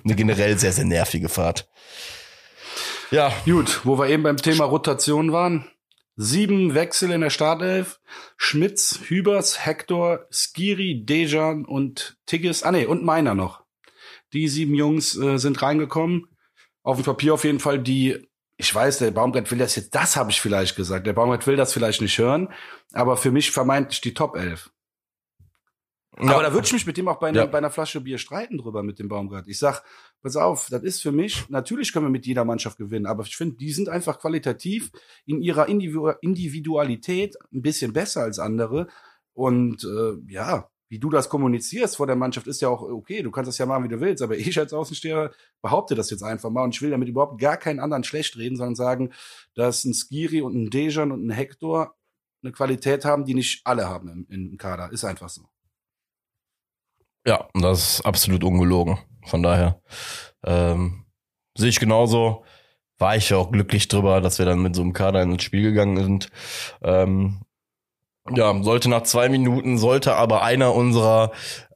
Eine 0.04 0.16
generell 0.16 0.58
sehr, 0.58 0.72
sehr 0.72 0.86
nervige 0.86 1.30
Fahrt. 1.30 1.68
Ja. 3.12 3.32
Gut, 3.46 3.82
wo 3.84 4.00
wir 4.00 4.08
eben 4.10 4.24
beim 4.24 4.38
Thema 4.38 4.66
Rotation 4.66 5.32
waren. 5.32 5.68
Sieben 6.16 6.76
Wechsel 6.76 7.12
in 7.12 7.22
der 7.22 7.30
Startelf. 7.30 8.00
Schmitz, 8.38 9.00
Hübers, 9.08 9.66
Hector, 9.66 10.28
Skiri, 10.32 11.04
Dejan 11.06 11.66
und 11.66 12.18
Tigges. 12.26 12.64
Ah 12.64 12.72
nee, 12.72 12.86
und 12.86 13.04
meiner 13.04 13.36
noch. 13.36 13.64
Die 14.34 14.48
sieben 14.48 14.74
Jungs 14.74 15.16
äh, 15.16 15.38
sind 15.38 15.62
reingekommen. 15.62 16.28
Auf 16.84 16.98
dem 16.98 17.06
Papier 17.06 17.34
auf 17.34 17.44
jeden 17.44 17.60
Fall 17.60 17.80
die 17.80 18.28
ich 18.58 18.74
weiß, 18.74 19.00
der 19.00 19.12
Baumgart 19.12 19.50
will 19.52 19.58
das 19.58 19.76
jetzt, 19.76 19.96
das 19.96 20.16
habe 20.16 20.32
ich 20.32 20.40
vielleicht 20.40 20.76
gesagt. 20.76 21.08
Der 21.08 21.14
Baumgart 21.14 21.48
will 21.48 21.56
das 21.56 21.74
vielleicht 21.74 22.02
nicht 22.02 22.18
hören, 22.18 22.50
aber 22.94 23.18
für 23.18 23.32
mich 23.32 23.52
vermeintlich 23.52 24.02
die 24.02 24.14
Top 24.14 24.36
11. 24.36 24.72
Ja. 26.20 26.32
Aber 26.32 26.44
da 26.44 26.54
würde 26.54 26.68
ich 26.68 26.74
mich 26.74 26.86
mit 26.86 26.96
dem 26.98 27.08
auch 27.08 27.20
bei, 27.20 27.30
einer, 27.30 27.40
ja. 27.40 27.46
bei 27.48 27.58
einer 27.58 27.72
Flasche 27.72 28.00
Bier 28.00 28.20
streiten 28.20 28.60
drüber 28.60 28.84
mit 28.84 29.00
dem 29.00 29.08
Baumgart. 29.08 29.48
Ich 29.48 29.58
sag, 29.58 29.84
pass 30.22 30.36
auf, 30.36 30.68
das 30.70 30.84
ist 30.84 31.02
für 31.02 31.12
mich, 31.12 31.50
natürlich 31.50 31.92
können 31.92 32.06
wir 32.06 32.12
mit 32.12 32.28
jeder 32.28 32.46
Mannschaft 32.46 32.78
gewinnen, 32.78 33.08
aber 33.08 33.24
ich 33.24 33.36
finde, 33.36 33.56
die 33.56 33.72
sind 33.72 33.90
einfach 33.90 34.20
qualitativ 34.20 34.92
in 35.26 35.42
ihrer 35.42 35.68
Individualität 35.68 37.36
ein 37.52 37.64
bisschen 37.64 37.94
besser 37.94 38.22
als 38.22 38.38
andere. 38.38 38.88
Und 39.34 39.84
äh, 39.84 40.32
ja, 40.32 40.70
wie 40.94 41.00
du 41.00 41.10
das 41.10 41.28
kommunizierst 41.28 41.98
vor 41.98 42.06
der 42.06 42.16
Mannschaft, 42.16 42.46
ist 42.46 42.62
ja 42.62 42.70
auch 42.70 42.84
okay. 42.84 43.24
Du 43.24 43.32
kannst 43.32 43.48
das 43.48 43.58
ja 43.58 43.66
machen, 43.66 43.84
wie 43.84 43.88
du 43.88 44.00
willst. 44.00 44.22
Aber 44.22 44.38
ich 44.38 44.60
als 44.60 44.74
Außensteher 44.74 45.32
behaupte 45.64 45.96
das 45.96 46.12
jetzt 46.12 46.22
einfach 46.22 46.52
mal. 46.52 46.64
Und 46.64 46.76
ich 46.76 46.84
will 46.84 46.92
damit 46.92 47.10
überhaupt 47.10 47.42
gar 47.42 47.58
keinen 47.58 47.80
anderen 47.80 48.04
schlecht 48.04 48.38
reden, 48.38 48.58
sondern 48.58 48.76
sagen, 48.76 49.12
dass 49.56 49.86
ein 49.86 49.96
Skiri 49.96 50.42
und 50.42 50.54
ein 50.54 50.70
Dejan 50.70 51.12
und 51.12 51.26
ein 51.26 51.32
Hector 51.32 51.96
eine 52.44 52.52
Qualität 52.52 53.06
haben, 53.06 53.26
die 53.26 53.34
nicht 53.34 53.66
alle 53.66 53.90
haben 53.90 54.28
im, 54.30 54.52
im 54.52 54.58
Kader. 54.60 54.92
Ist 54.92 55.04
einfach 55.04 55.30
so. 55.30 55.42
Ja, 57.26 57.50
das 57.56 57.96
ist 57.96 58.06
absolut 58.06 58.44
ungelogen. 58.44 59.00
Von 59.26 59.42
daher 59.42 59.82
ähm, 60.44 61.06
sehe 61.58 61.70
ich 61.70 61.80
genauso. 61.80 62.46
War 63.00 63.16
ich 63.16 63.34
auch 63.34 63.52
glücklich 63.52 63.88
drüber, 63.88 64.22
dass 64.22 64.38
wir 64.38 64.46
dann 64.46 64.62
mit 64.62 64.76
so 64.76 64.84
einem 64.84 64.94
Kader 64.94 65.24
ins 65.24 65.42
Spiel 65.42 65.64
gegangen 65.64 65.98
sind. 66.04 66.30
Ähm, 66.84 67.40
ja, 68.32 68.64
sollte 68.64 68.90
nach 68.90 69.04
zwei 69.04 69.30
Minuten, 69.30 69.78
sollte 69.78 70.16
aber 70.16 70.44
einer 70.44 70.74
unserer 70.74 71.32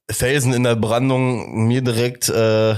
Felsen 0.09 0.53
in 0.53 0.63
der 0.63 0.75
Brandung 0.75 1.67
mir 1.67 1.81
direkt 1.81 2.29
äh, 2.29 2.75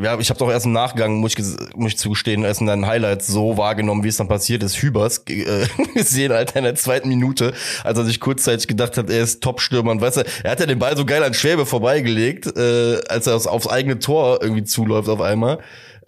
ja, 0.00 0.18
ich 0.18 0.30
habe 0.30 0.38
doch 0.38 0.50
erst 0.50 0.66
im 0.66 0.72
Nachgang, 0.72 1.16
muss 1.16 1.36
ich, 1.36 1.44
muss 1.74 1.92
ich 1.92 1.98
zugestehen, 1.98 2.44
erst 2.44 2.60
in 2.60 2.68
deinen 2.68 2.86
Highlights 2.86 3.26
so 3.26 3.56
wahrgenommen, 3.56 4.04
wie 4.04 4.08
es 4.08 4.16
dann 4.16 4.28
passiert 4.28 4.62
ist, 4.62 4.76
Hübers 4.76 5.24
äh, 5.28 5.66
gesehen, 5.94 6.30
Alter, 6.32 6.56
in 6.56 6.64
der 6.64 6.76
zweiten 6.76 7.08
Minute, 7.08 7.52
als 7.82 7.98
er 7.98 8.04
sich 8.04 8.20
kurzzeitig 8.20 8.68
gedacht 8.68 8.96
hat, 8.96 9.10
er 9.10 9.22
ist 9.22 9.42
Top-Stürmer 9.42 9.90
und 9.90 10.00
weißt 10.00 10.18
du, 10.18 10.24
er 10.44 10.52
hat 10.52 10.60
ja 10.60 10.66
den 10.66 10.78
Ball 10.78 10.96
so 10.96 11.04
geil 11.04 11.22
an 11.24 11.34
Schwäbe 11.34 11.66
vorbeigelegt, 11.66 12.46
äh, 12.56 13.00
als 13.08 13.26
er 13.26 13.34
aufs 13.34 13.66
eigene 13.66 13.98
Tor 13.98 14.38
irgendwie 14.40 14.64
zuläuft 14.64 15.08
auf 15.08 15.20
einmal 15.20 15.58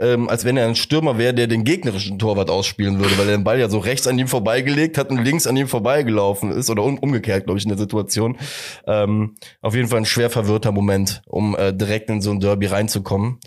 ähm, 0.00 0.28
als 0.28 0.44
wenn 0.44 0.56
er 0.56 0.66
ein 0.66 0.74
Stürmer 0.74 1.18
wäre, 1.18 1.34
der 1.34 1.46
den 1.46 1.64
gegnerischen 1.64 2.18
Torwart 2.18 2.50
ausspielen 2.50 2.98
würde, 2.98 3.16
weil 3.18 3.28
er 3.28 3.36
den 3.36 3.44
Ball 3.44 3.60
ja 3.60 3.68
so 3.68 3.78
rechts 3.78 4.06
an 4.06 4.18
ihm 4.18 4.28
vorbeigelegt 4.28 4.96
hat 4.98 5.10
und 5.10 5.22
links 5.22 5.46
an 5.46 5.56
ihm 5.56 5.68
vorbeigelaufen 5.68 6.50
ist 6.50 6.70
oder 6.70 6.82
um, 6.82 6.98
umgekehrt, 6.98 7.44
glaube 7.44 7.58
ich, 7.58 7.64
in 7.64 7.68
der 7.68 7.78
Situation. 7.78 8.38
Ähm, 8.86 9.36
auf 9.60 9.74
jeden 9.74 9.88
Fall 9.88 9.98
ein 9.98 10.06
schwer 10.06 10.30
verwirrter 10.30 10.72
Moment, 10.72 11.22
um 11.26 11.54
äh, 11.56 11.74
direkt 11.74 12.08
in 12.08 12.22
so 12.22 12.30
ein 12.30 12.40
Derby 12.40 12.66
reinzukommen. 12.66 13.38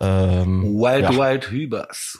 Ähm, 0.00 0.64
Wild 0.74 1.04
ja. 1.04 1.16
Wild 1.16 1.50
Hübers. 1.50 2.18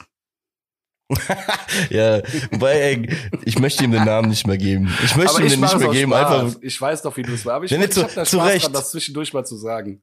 ja, 1.89 2.21
wobei, 2.51 2.79
ey, 2.79 3.09
ich 3.43 3.59
möchte 3.59 3.83
ihm 3.83 3.91
den 3.91 4.05
Namen 4.05 4.29
nicht 4.29 4.47
mehr 4.47 4.57
geben. 4.57 4.89
Ich 5.03 5.15
möchte 5.17 5.35
aber 5.35 5.43
ihm 5.43 5.49
den 5.49 5.59
nicht 5.59 5.77
mehr 5.77 5.89
geben. 5.89 6.13
Einfach. 6.13 6.55
Ich 6.61 6.79
weiß 6.79 7.01
doch, 7.01 7.17
wie 7.17 7.23
du 7.23 7.33
es 7.33 7.45
war, 7.45 7.55
aber 7.55 7.65
ich, 7.65 7.71
ich, 7.73 7.77
ich 7.77 7.97
hab 7.97 8.13
da 8.13 8.25
Spaß 8.25 8.45
Recht. 8.45 8.65
dran, 8.65 8.73
das 8.73 8.91
zwischendurch 8.91 9.33
mal 9.33 9.45
zu 9.45 9.57
sagen. 9.57 10.01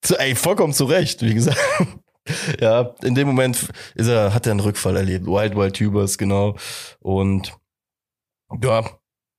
Zu, 0.00 0.18
ey, 0.18 0.34
vollkommen 0.34 0.72
zu 0.72 0.86
Recht, 0.86 1.22
wie 1.22 1.34
gesagt. 1.34 1.58
ja, 2.60 2.94
in 3.02 3.14
dem 3.14 3.26
Moment 3.26 3.68
ist 3.94 4.08
er, 4.08 4.34
hat 4.34 4.46
er 4.46 4.52
einen 4.52 4.60
Rückfall 4.60 4.96
erlebt. 4.96 5.26
Wild 5.26 5.56
Wild 5.56 5.76
Tubers, 5.76 6.18
genau. 6.18 6.56
Und 7.00 7.56
ja, 8.62 8.84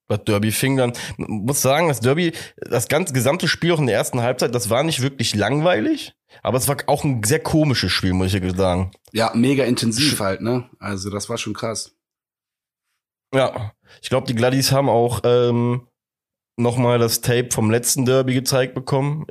das 0.08 0.24
Derby 0.24 0.52
fing 0.52 0.78
dann, 0.78 0.94
muss 1.18 1.62
sagen, 1.62 1.88
das 1.88 2.00
Derby, 2.00 2.34
das 2.58 2.88
ganze 2.88 3.14
gesamte 3.14 3.48
Spiel 3.48 3.72
auch 3.72 3.80
in 3.80 3.88
der 3.88 3.96
ersten 3.96 4.22
Halbzeit, 4.22 4.54
das 4.54 4.70
war 4.70 4.84
nicht 4.84 5.02
wirklich 5.02 5.34
langweilig, 5.34 6.14
aber 6.44 6.58
es 6.58 6.68
war 6.68 6.78
auch 6.88 7.04
ein 7.04 7.24
sehr 7.24 7.40
komisches 7.40 7.92
Spiel, 7.92 8.14
muss 8.14 8.34
ich 8.34 8.56
sagen. 8.56 8.92
Ja, 9.14 9.32
mega 9.34 9.64
intensiv 9.64 10.20
halt, 10.20 10.42
ne? 10.42 10.70
Also 10.80 11.10
das 11.10 11.30
war 11.30 11.38
schon 11.38 11.54
krass. 11.54 11.96
Ja, 13.34 13.74
ich 14.02 14.10
glaube, 14.10 14.28
die 14.28 14.36
Gladdies 14.36 14.72
haben 14.72 14.90
auch 14.90 15.22
ähm, 15.24 15.88
nochmal 16.58 17.00
das 17.00 17.22
Tape 17.22 17.50
vom 17.52 17.72
letzten 17.72 18.06
Derby 18.06 18.34
gezeigt 18.34 18.76
bekommen 18.76 19.26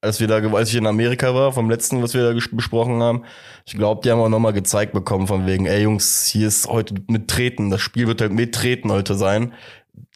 als 0.00 0.20
wir 0.20 0.28
da, 0.28 0.36
als 0.36 0.70
ich 0.70 0.76
in 0.76 0.86
Amerika 0.86 1.34
war, 1.34 1.52
vom 1.52 1.68
letzten, 1.68 2.02
was 2.02 2.14
wir 2.14 2.32
da 2.32 2.38
besprochen 2.52 3.02
haben. 3.02 3.24
Ich 3.66 3.74
glaube, 3.74 4.00
die 4.02 4.10
haben 4.10 4.20
auch 4.20 4.28
nochmal 4.28 4.52
gezeigt 4.52 4.92
bekommen, 4.92 5.26
von 5.26 5.46
wegen, 5.46 5.66
ey 5.66 5.82
Jungs, 5.82 6.26
hier 6.26 6.46
ist 6.46 6.68
heute 6.68 6.94
mit 7.08 7.28
Treten, 7.28 7.70
das 7.70 7.80
Spiel 7.80 8.06
wird 8.06 8.20
halt 8.20 8.32
mit 8.32 8.54
Treten 8.54 8.92
heute 8.92 9.14
sein. 9.14 9.52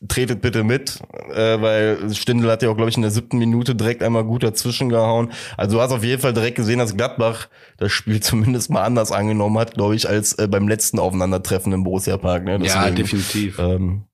Tretet 0.07 0.43
bitte 0.43 0.63
mit, 0.63 1.01
äh, 1.35 1.61
weil 1.61 2.15
Stindl 2.15 2.49
hat 2.51 2.63
ja 2.63 2.71
auch, 2.71 2.77
glaube 2.77 2.91
ich, 2.91 2.97
in 2.97 3.03
der 3.03 3.11
siebten 3.11 3.39
Minute 3.39 3.75
direkt 3.75 4.05
einmal 4.05 4.23
gut 4.23 4.45
dazwischen 4.45 4.89
gehauen. 4.89 5.33
Also 5.57 5.77
du 5.77 5.83
hast 5.83 5.91
auf 5.91 6.05
jeden 6.05 6.23
Fall 6.23 6.33
direkt 6.33 6.57
gesehen, 6.57 6.79
dass 6.79 6.97
Gladbach 6.97 7.49
das 7.79 7.91
Spiel 7.91 8.21
zumindest 8.23 8.71
mal 8.71 8.85
anders 8.85 9.11
angenommen 9.11 9.59
hat, 9.59 9.75
glaube 9.75 9.97
ich, 9.97 10.09
als 10.09 10.35
äh, 10.35 10.47
beim 10.47 10.69
letzten 10.69 11.01
Aufeinandertreffen 11.01 11.73
im 11.73 11.83
Borussia 11.83 12.17
Park. 12.17 12.45
Ne? 12.45 12.61
Deswegen, 12.61 12.85
ja, 12.85 12.91
definitiv. 12.91 13.59
Ähm, 13.59 14.05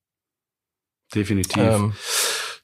definitiv. 1.14 1.58
Ähm, 1.58 1.92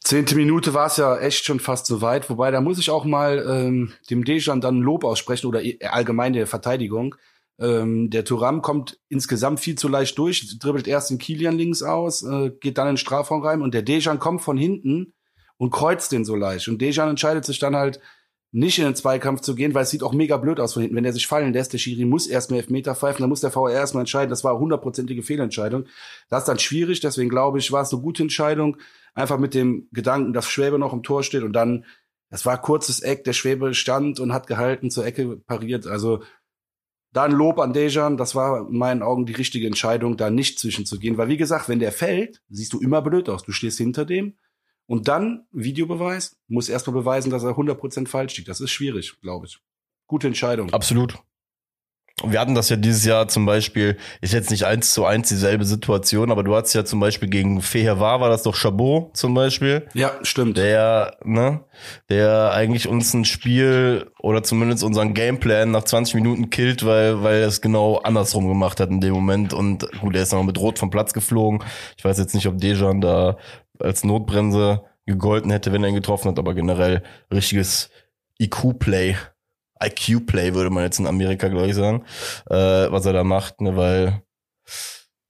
Zehnte 0.05 0.37
Minute 0.37 0.75
war 0.75 0.87
es 0.87 0.99
ja 0.99 1.17
echt 1.17 1.47
schon 1.47 1.61
fast 1.61 1.87
so 1.87 2.03
weit, 2.03 2.29
wobei 2.29 2.51
da 2.51 2.61
muss 2.61 2.79
ich 2.79 2.91
auch 2.91 3.07
mal 3.07 3.43
ähm, 3.49 3.93
dem 4.11 4.25
Dejan 4.25 4.61
dann 4.61 4.83
Lob 4.83 5.03
aussprechen 5.03 5.47
oder 5.47 5.63
allgemein 5.91 6.35
der 6.35 6.47
Verteidigung. 6.47 7.15
Ähm, 7.59 8.11
der 8.11 8.27
Turam 8.27 8.61
kommt 8.61 8.99
insgesamt 9.09 9.61
viel 9.61 9.77
zu 9.77 9.89
leicht 9.89 10.19
durch, 10.19 10.59
dribbelt 10.59 10.87
erst 10.87 11.09
den 11.09 11.17
Kilian 11.19 11.57
links 11.57 11.83
aus, 11.83 12.23
äh, 12.23 12.51
geht 12.61 12.77
dann 12.77 12.89
in 12.89 12.93
den 12.93 12.99
Strafraum 12.99 13.43
rein 13.43 13.63
und 13.63 13.73
der 13.73 13.83
Dejan 13.83 14.19
kommt 14.19 14.43
von 14.43 14.59
hinten 14.59 15.15
und 15.57 15.71
kreuzt 15.71 16.13
den 16.13 16.27
so 16.27 16.37
leicht. 16.37 16.69
Und 16.69 16.83
Dejan 16.83 17.09
entscheidet 17.09 17.47
sich 17.47 17.59
dann 17.59 17.75
halt, 17.75 17.99
nicht 18.57 18.79
in 18.79 18.85
den 18.85 18.95
Zweikampf 18.95 19.41
zu 19.41 19.57
gehen, 19.57 19.75
weil 19.75 19.83
es 19.83 19.91
sieht 19.91 20.05
auch 20.05 20.13
mega 20.13 20.37
blöd 20.37 20.61
aus 20.61 20.75
von 20.75 20.83
hinten. 20.83 20.95
Wenn 20.95 21.03
der 21.03 21.13
sich 21.13 21.27
fallen 21.27 21.53
lässt, 21.53 21.73
der 21.73 21.79
Schiri 21.79 22.05
muss 22.05 22.29
erstmal 22.29 22.61
Elfmeter 22.61 22.95
pfeifen, 22.95 23.23
dann 23.23 23.29
muss 23.29 23.41
der 23.41 23.51
VR 23.51 23.73
erstmal 23.73 24.03
entscheiden. 24.03 24.31
Das 24.31 24.45
war 24.45 24.57
hundertprozentige 24.57 25.25
Fehlentscheidung. 25.25 25.87
Das 26.31 26.43
ist 26.43 26.49
dann 26.49 26.61
schwierig, 26.61 27.01
deswegen 27.01 27.31
glaube 27.31 27.59
ich, 27.59 27.73
war 27.73 27.83
es 27.83 27.93
eine 27.93 28.01
gute 28.01 28.23
Entscheidung. 28.23 28.77
Einfach 29.15 29.39
mit 29.39 29.55
dem 29.55 29.89
Gedanken, 29.93 30.33
dass 30.33 30.49
Schwäbe 30.49 30.79
noch 30.79 30.93
im 30.93 31.03
Tor 31.03 31.23
steht 31.23 31.43
und 31.43 31.53
dann, 31.53 31.85
es 32.31 32.45
war 32.45 32.61
kurzes 32.61 33.01
Eck, 33.01 33.25
der 33.25 33.33
Schwäbe 33.33 33.75
stand 33.75 34.19
und 34.19 34.33
hat 34.33 34.47
gehalten, 34.47 34.91
zur 34.91 35.07
Ecke 35.07 35.37
pariert. 35.37 35.87
Also 35.87 36.23
da 37.13 37.25
ein 37.25 37.33
Lob 37.33 37.61
an 37.61 37.73
Dejan, 37.73 38.17
das 38.17 38.35
war 38.35 38.69
in 38.69 38.77
meinen 38.77 39.03
Augen 39.03 39.25
die 39.25 39.35
richtige 39.35 39.69
Entscheidung, 39.69 40.17
da 40.17 40.31
nicht 40.31 40.59
zwischenzugehen. 40.59 41.17
Weil 41.17 41.29
wie 41.29 41.37
gesagt, 41.37 41.69
wenn 41.69 41.79
der 41.79 41.93
fällt, 41.93 42.43
siehst 42.49 42.73
du 42.73 42.81
immer 42.81 43.03
blöd 43.03 43.29
aus. 43.29 43.45
Du 43.45 43.53
stehst 43.53 43.79
hinter 43.79 44.05
dem 44.05 44.37
und 44.87 45.07
dann 45.07 45.47
Videobeweis, 45.53 46.37
muss 46.49 46.69
erstmal 46.69 46.95
beweisen, 46.95 47.31
dass 47.31 47.45
er 47.45 47.57
100% 47.57 48.09
falsch 48.09 48.37
liegt. 48.37 48.49
Das 48.49 48.61
ist 48.61 48.73
schwierig, 48.73 49.15
glaube 49.21 49.47
ich. 49.47 49.61
Gute 50.09 50.27
Entscheidung. 50.27 50.71
Absolut. 50.73 51.23
Wir 52.23 52.39
hatten 52.39 52.55
das 52.55 52.69
ja 52.69 52.77
dieses 52.77 53.05
Jahr 53.05 53.27
zum 53.27 53.45
Beispiel, 53.45 53.97
ist 54.21 54.33
jetzt 54.33 54.53
nicht 54.53 54.65
eins 54.65 54.95
zu 54.95 55.05
eins 55.05 55.29
dieselbe 55.29 55.65
Situation, 55.65 56.31
aber 56.31 56.45
du 56.45 56.55
hattest 56.55 56.75
ja 56.75 56.85
zum 56.85 57.01
Beispiel 57.01 57.29
gegen 57.29 57.61
Fehervar, 57.61 58.21
war 58.21 58.29
das 58.31 58.45
doch 58.45 58.55
Chabot 58.55 59.17
zum 59.17 59.35
Beispiel. 59.35 59.89
Ja, 59.95 60.13
stimmt. 60.23 60.57
Der, 60.57 61.17
ne, 61.25 61.65
der 62.09 62.53
eigentlich 62.53 62.87
uns 62.87 63.13
ein 63.15 63.25
Spiel 63.25 64.13
oder 64.21 64.45
zumindest 64.45 64.85
unseren 64.85 65.13
Gameplan 65.13 65.73
nach 65.73 65.83
20 65.83 66.15
Minuten 66.15 66.51
killt, 66.51 66.87
weil, 66.87 67.25
weil 67.25 67.43
er 67.43 67.49
es 67.49 67.61
genau 67.61 67.97
andersrum 67.99 68.47
gemacht 68.47 68.79
hat 68.79 68.91
in 68.91 69.01
dem 69.01 69.13
Moment. 69.13 69.53
Und 69.53 69.91
gut, 70.01 70.15
er 70.15 70.23
ist 70.23 70.33
noch 70.33 70.45
mit 70.45 70.59
Rot 70.59 70.79
vom 70.79 70.91
Platz 70.91 71.15
geflogen. 71.15 71.65
Ich 71.99 72.05
weiß 72.05 72.19
jetzt 72.19 72.35
nicht, 72.35 72.47
ob 72.47 72.59
Dejan 72.59 73.01
da 73.01 73.39
als 73.81 74.05
Notbremse 74.05 74.85
gegolten 75.05 75.51
hätte, 75.51 75.73
wenn 75.73 75.83
er 75.83 75.89
ihn 75.89 75.97
getroffen 75.97 76.29
hat, 76.29 76.39
aber 76.39 76.55
generell 76.55 77.03
richtiges 77.33 77.91
IQ-Play 78.39 79.17
IQ-Play, 79.87 80.55
würde 80.55 80.71
man 80.71 80.85
jetzt 80.85 80.99
in 80.99 81.07
Amerika, 81.07 81.49
glaube 81.49 81.69
ich, 81.69 81.75
sagen, 81.75 82.05
äh, 82.51 82.91
was 82.91 83.07
er 83.07 83.13
da 83.13 83.25
macht, 83.25 83.61
ne, 83.61 83.77
weil 83.77 84.23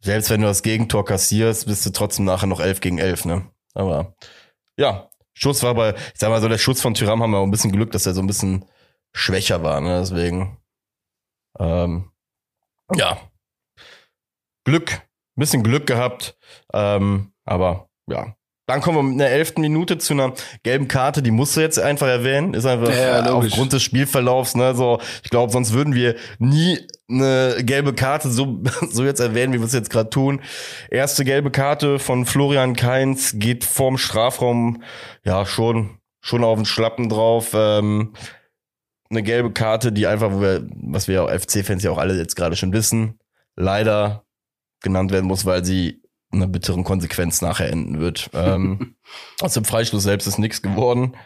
selbst 0.01 0.31
wenn 0.31 0.43
du 0.43 0.47
das 0.47 0.63
Gegentor 0.63 1.05
kassierst, 1.05 1.67
bist 1.67 1.87
du 1.87 1.91
trotzdem 1.91 2.27
nachher 2.27 2.47
noch 2.47 2.61
11 2.61 2.81
gegen 2.81 2.99
11, 2.99 3.25
ne? 3.25 3.51
Aber 3.73 4.15
ja, 4.77 5.09
Schuss 5.33 5.63
war 5.63 5.75
bei, 5.75 5.95
ich 5.95 6.19
sag 6.21 6.29
mal 6.29 6.43
so, 6.43 6.49
der 6.49 6.59
Schuss 6.59 6.83
von 6.83 6.95
Tyram 6.95 7.23
haben 7.23 7.31
wir 7.31 7.39
auch 7.39 7.45
ein 7.45 7.51
bisschen 7.51 7.73
Glück, 7.73 7.91
dass 7.93 8.07
er 8.07 8.15
so 8.15 8.21
ein 8.21 8.27
bisschen 8.27 8.67
schwächer 9.15 9.63
war, 9.63 9.81
ne? 9.81 10.01
Deswegen, 10.01 10.59
ähm, 11.59 12.11
ja, 12.95 13.19
Glück, 14.65 15.03
bisschen 15.37 15.63
Glück 15.63 15.87
gehabt, 15.87 16.37
ähm, 16.73 17.33
aber 17.45 17.89
ja, 18.07 18.37
dann 18.67 18.81
kommen 18.81 18.97
wir 18.97 19.03
mit 19.03 19.21
einer 19.21 19.31
elften 19.31 19.61
Minute 19.61 19.99
zu 19.99 20.15
einer 20.15 20.33
gelben 20.63 20.89
Karte, 20.89 21.23
die 21.23 21.31
musst 21.31 21.57
du 21.57 21.61
jetzt 21.61 21.79
einfach 21.79 22.07
erwähnen. 22.07 22.55
Ist 22.55 22.65
einfach 22.65 22.91
ja, 22.91 23.33
aufgrund 23.33 23.75
des 23.75 23.83
Spielverlaufs, 23.83 24.55
ne? 24.55 24.75
So, 24.75 25.01
ich 25.23 25.31
glaube, 25.31 25.53
sonst 25.53 25.75
würden 25.75 25.95
wir 25.95 26.17
nie 26.39 26.79
eine 27.09 27.57
gelbe 27.63 27.93
Karte 27.93 28.31
so, 28.31 28.63
so 28.91 29.05
jetzt 29.05 29.21
erwähnen, 29.21 29.53
wie 29.53 29.59
wir 29.59 29.67
es 29.67 29.75
jetzt 29.75 29.91
gerade 29.91 30.09
tun. 30.09 30.41
Erste 30.91 31.25
gelbe 31.25 31.51
Karte 31.51 31.99
von 31.99 32.25
Florian 32.25 32.75
Kainz 32.75 33.35
geht 33.37 33.65
vorm 33.65 33.99
Strafraum, 33.99 34.83
ja, 35.25 35.45
schon, 35.45 35.99
schon 36.23 36.43
auf 36.43 36.59
den 36.59 36.65
Schlappen 36.65 37.11
drauf. 37.11 37.51
Ähm, 37.55 38.15
eine 39.11 39.23
gelbe 39.23 39.53
Karte, 39.53 39.93
die 39.93 40.07
einfach, 40.07 40.33
wo 40.33 40.41
wir, 40.41 40.67
was 40.75 41.07
wir 41.07 41.29
FC-Fans 41.29 41.83
ja 41.83 41.91
auch 41.91 41.99
alle 41.99 42.17
jetzt 42.17 42.35
gerade 42.35 42.57
schon 42.57 42.73
wissen, 42.73 43.19
leider 43.57 44.25
genannt 44.81 45.13
werden 45.13 45.27
muss, 45.27 45.45
weil 45.45 45.65
sie 45.65 46.04
einer 46.37 46.47
bitteren 46.47 46.85
Konsequenz 46.85 47.43
nachher 47.43 47.71
enden 47.71 48.01
wird. 48.01 48.31
ähm, 48.33 48.97
aus 49.41 49.55
dem 49.55 49.65
Freischluss 49.65 50.03
selbst 50.03 50.27
ist 50.27 50.39
nichts 50.39 50.63
geworden. 50.63 51.17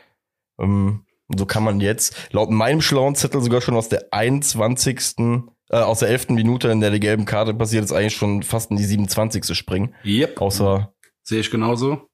Ähm, 0.58 1.04
so 1.36 1.44
kann 1.46 1.64
man 1.64 1.80
jetzt 1.80 2.16
laut 2.32 2.50
meinem 2.50 2.80
schlauen 2.80 3.14
Zettel 3.14 3.42
sogar 3.42 3.60
schon 3.60 3.76
aus 3.76 3.88
der 3.88 4.12
21. 4.12 5.44
Äh, 5.70 5.76
aus 5.76 5.98
der 5.98 6.08
11. 6.08 6.30
Minute, 6.30 6.68
in 6.68 6.80
der 6.80 6.90
die 6.90 7.00
gelben 7.00 7.26
Karte 7.26 7.52
passiert 7.52 7.84
ist, 7.84 7.92
eigentlich 7.92 8.16
schon 8.16 8.42
fast 8.42 8.70
in 8.70 8.76
die 8.76 8.84
27. 8.84 9.54
springen. 9.56 9.94
Yep. 10.04 10.40
Außer. 10.40 10.94
Sehe 11.22 11.40
ich 11.40 11.50
genauso. 11.50 12.08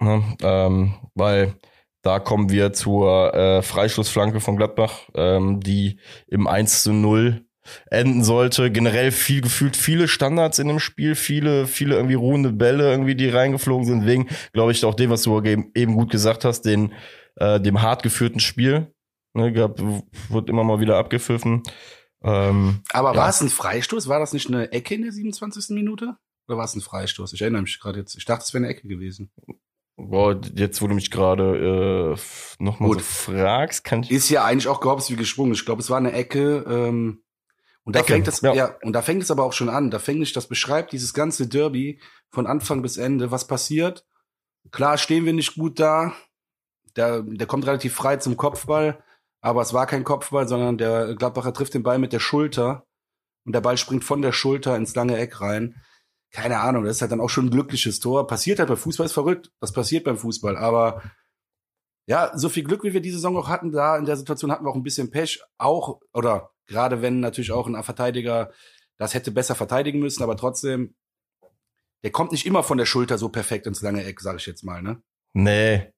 Ne, 0.00 0.36
ähm, 0.42 0.94
weil 1.14 1.54
da 2.02 2.18
kommen 2.18 2.50
wir 2.50 2.72
zur 2.72 3.34
äh, 3.34 3.62
Freischlussflanke 3.62 4.40
von 4.40 4.56
Gladbach, 4.56 5.08
ähm, 5.14 5.60
die 5.60 6.00
im 6.26 6.46
1 6.48 6.82
zu 6.82 6.92
0 6.92 7.44
enden 7.90 8.24
sollte. 8.24 8.70
Generell 8.70 9.12
viel 9.12 9.40
gefühlt 9.40 9.76
viele 9.76 10.08
Standards 10.08 10.58
in 10.58 10.68
dem 10.68 10.78
Spiel, 10.78 11.14
viele, 11.14 11.66
viele 11.66 11.96
irgendwie 11.96 12.14
ruhende 12.14 12.52
Bälle 12.52 12.90
irgendwie, 12.90 13.14
die 13.14 13.28
reingeflogen 13.28 13.86
sind. 13.86 14.06
Wegen, 14.06 14.28
glaube 14.52 14.72
ich, 14.72 14.84
auch 14.84 14.94
dem, 14.94 15.10
was 15.10 15.22
du 15.22 15.40
eben 15.40 15.94
gut 15.94 16.10
gesagt 16.10 16.44
hast, 16.44 16.62
den, 16.62 16.92
äh, 17.36 17.60
dem 17.60 17.82
hart 17.82 18.02
geführten 18.02 18.40
Spiel. 18.40 18.92
Ne, 19.34 19.52
gab, 19.52 19.80
wird 20.28 20.50
immer 20.50 20.62
mal 20.62 20.80
wieder 20.80 20.98
abgepfiffen. 20.98 21.62
Ähm, 22.22 22.82
Aber 22.92 23.12
ja. 23.14 23.20
war 23.20 23.28
es 23.28 23.40
ein 23.40 23.48
Freistoß? 23.48 24.06
War 24.08 24.20
das 24.20 24.32
nicht 24.32 24.48
eine 24.48 24.72
Ecke 24.72 24.94
in 24.94 25.02
der 25.02 25.12
27. 25.12 25.74
Minute? 25.74 26.16
Oder 26.48 26.58
war 26.58 26.64
es 26.64 26.74
ein 26.74 26.80
Freistoß? 26.80 27.32
Ich 27.32 27.40
erinnere 27.40 27.62
mich 27.62 27.80
gerade 27.80 28.00
jetzt. 28.00 28.16
Ich 28.16 28.24
dachte, 28.24 28.44
es 28.44 28.52
wäre 28.52 28.64
eine 28.64 28.72
Ecke 28.72 28.86
gewesen. 28.86 29.32
Boah, 29.96 30.40
jetzt, 30.54 30.82
wo 30.82 30.86
du 30.86 30.94
mich 30.94 31.10
gerade 31.10 32.16
äh, 32.16 32.62
nochmal 32.62 32.94
so 32.94 32.98
fragst, 32.98 33.84
kann 33.84 34.02
ich. 34.02 34.10
Ist 34.10 34.30
ja 34.30 34.44
eigentlich 34.44 34.68
auch 34.68 34.80
gehofft 34.80 35.10
wie 35.10 35.16
geschwungen. 35.16 35.52
Ich 35.52 35.64
glaube, 35.64 35.80
es 35.80 35.90
war 35.90 35.98
eine 35.98 36.12
Ecke. 36.12 36.64
Ähm, 36.68 37.22
und 37.84 37.96
da 37.96 38.00
Ecke, 38.00 38.12
fängt 38.12 38.28
es, 38.28 38.40
ja. 38.42 38.54
ja, 38.54 38.76
und 38.82 38.92
da 38.92 39.02
fängt 39.02 39.22
es 39.22 39.30
aber 39.30 39.44
auch 39.44 39.52
schon 39.52 39.68
an. 39.68 39.90
Da 39.90 39.98
fängt 39.98 40.22
es, 40.22 40.32
das 40.32 40.46
beschreibt 40.46 40.92
dieses 40.92 41.14
ganze 41.14 41.48
Derby 41.48 42.00
von 42.30 42.46
Anfang 42.46 42.82
bis 42.82 42.96
Ende, 42.96 43.30
was 43.30 43.46
passiert. 43.46 44.06
Klar 44.70 44.98
stehen 44.98 45.24
wir 45.24 45.32
nicht 45.32 45.56
gut 45.56 45.80
da. 45.80 46.14
Der, 46.96 47.22
der 47.22 47.46
kommt 47.46 47.66
relativ 47.66 47.94
frei 47.94 48.16
zum 48.18 48.36
Kopfball, 48.36 49.02
aber 49.40 49.62
es 49.62 49.72
war 49.72 49.86
kein 49.86 50.04
Kopfball, 50.04 50.46
sondern 50.46 50.78
der 50.78 51.14
Gladbacher 51.16 51.52
trifft 51.52 51.74
den 51.74 51.82
Ball 51.82 51.98
mit 51.98 52.12
der 52.12 52.20
Schulter 52.20 52.86
und 53.44 53.54
der 53.54 53.60
Ball 53.60 53.76
springt 53.76 54.04
von 54.04 54.22
der 54.22 54.32
Schulter 54.32 54.76
ins 54.76 54.94
lange 54.94 55.18
Eck 55.18 55.40
rein. 55.40 55.82
Keine 56.30 56.60
Ahnung, 56.60 56.84
das 56.84 56.96
ist 56.96 57.02
halt 57.02 57.12
dann 57.12 57.20
auch 57.20 57.30
schon 57.30 57.46
ein 57.46 57.50
glückliches 57.50 57.98
Tor. 57.98 58.26
Passiert 58.26 58.58
halt 58.58 58.68
bei 58.68 58.76
Fußball, 58.76 59.06
ist 59.06 59.12
verrückt. 59.12 59.50
Das 59.60 59.72
passiert 59.72 60.04
beim 60.04 60.16
Fußball, 60.16 60.56
aber 60.56 61.02
ja, 62.06 62.36
so 62.36 62.48
viel 62.48 62.64
Glück, 62.64 62.84
wie 62.84 62.92
wir 62.92 63.00
diese 63.00 63.16
Saison 63.16 63.36
auch 63.36 63.48
hatten, 63.48 63.70
da 63.70 63.96
in 63.96 64.04
der 64.04 64.16
Situation 64.16 64.50
hatten 64.50 64.64
wir 64.64 64.70
auch 64.70 64.76
ein 64.76 64.82
bisschen 64.82 65.10
Pech. 65.10 65.42
Auch, 65.58 66.00
oder 66.12 66.50
Gerade 66.72 67.02
wenn 67.02 67.20
natürlich 67.20 67.52
auch 67.52 67.68
ein 67.68 67.82
Verteidiger 67.84 68.50
das 69.02 69.14
hätte 69.14 69.32
besser 69.32 69.56
verteidigen 69.56 69.98
müssen, 69.98 70.22
aber 70.22 70.36
trotzdem, 70.36 70.94
der 72.04 72.12
kommt 72.12 72.30
nicht 72.30 72.46
immer 72.46 72.62
von 72.62 72.78
der 72.78 72.86
Schulter 72.86 73.18
so 73.18 73.28
perfekt 73.28 73.66
ins 73.66 73.82
lange 73.82 74.04
Eck, 74.04 74.20
sag 74.20 74.36
ich 74.36 74.46
jetzt 74.46 74.62
mal, 74.62 74.80
ne? 74.80 75.02
Nee. 75.32 75.92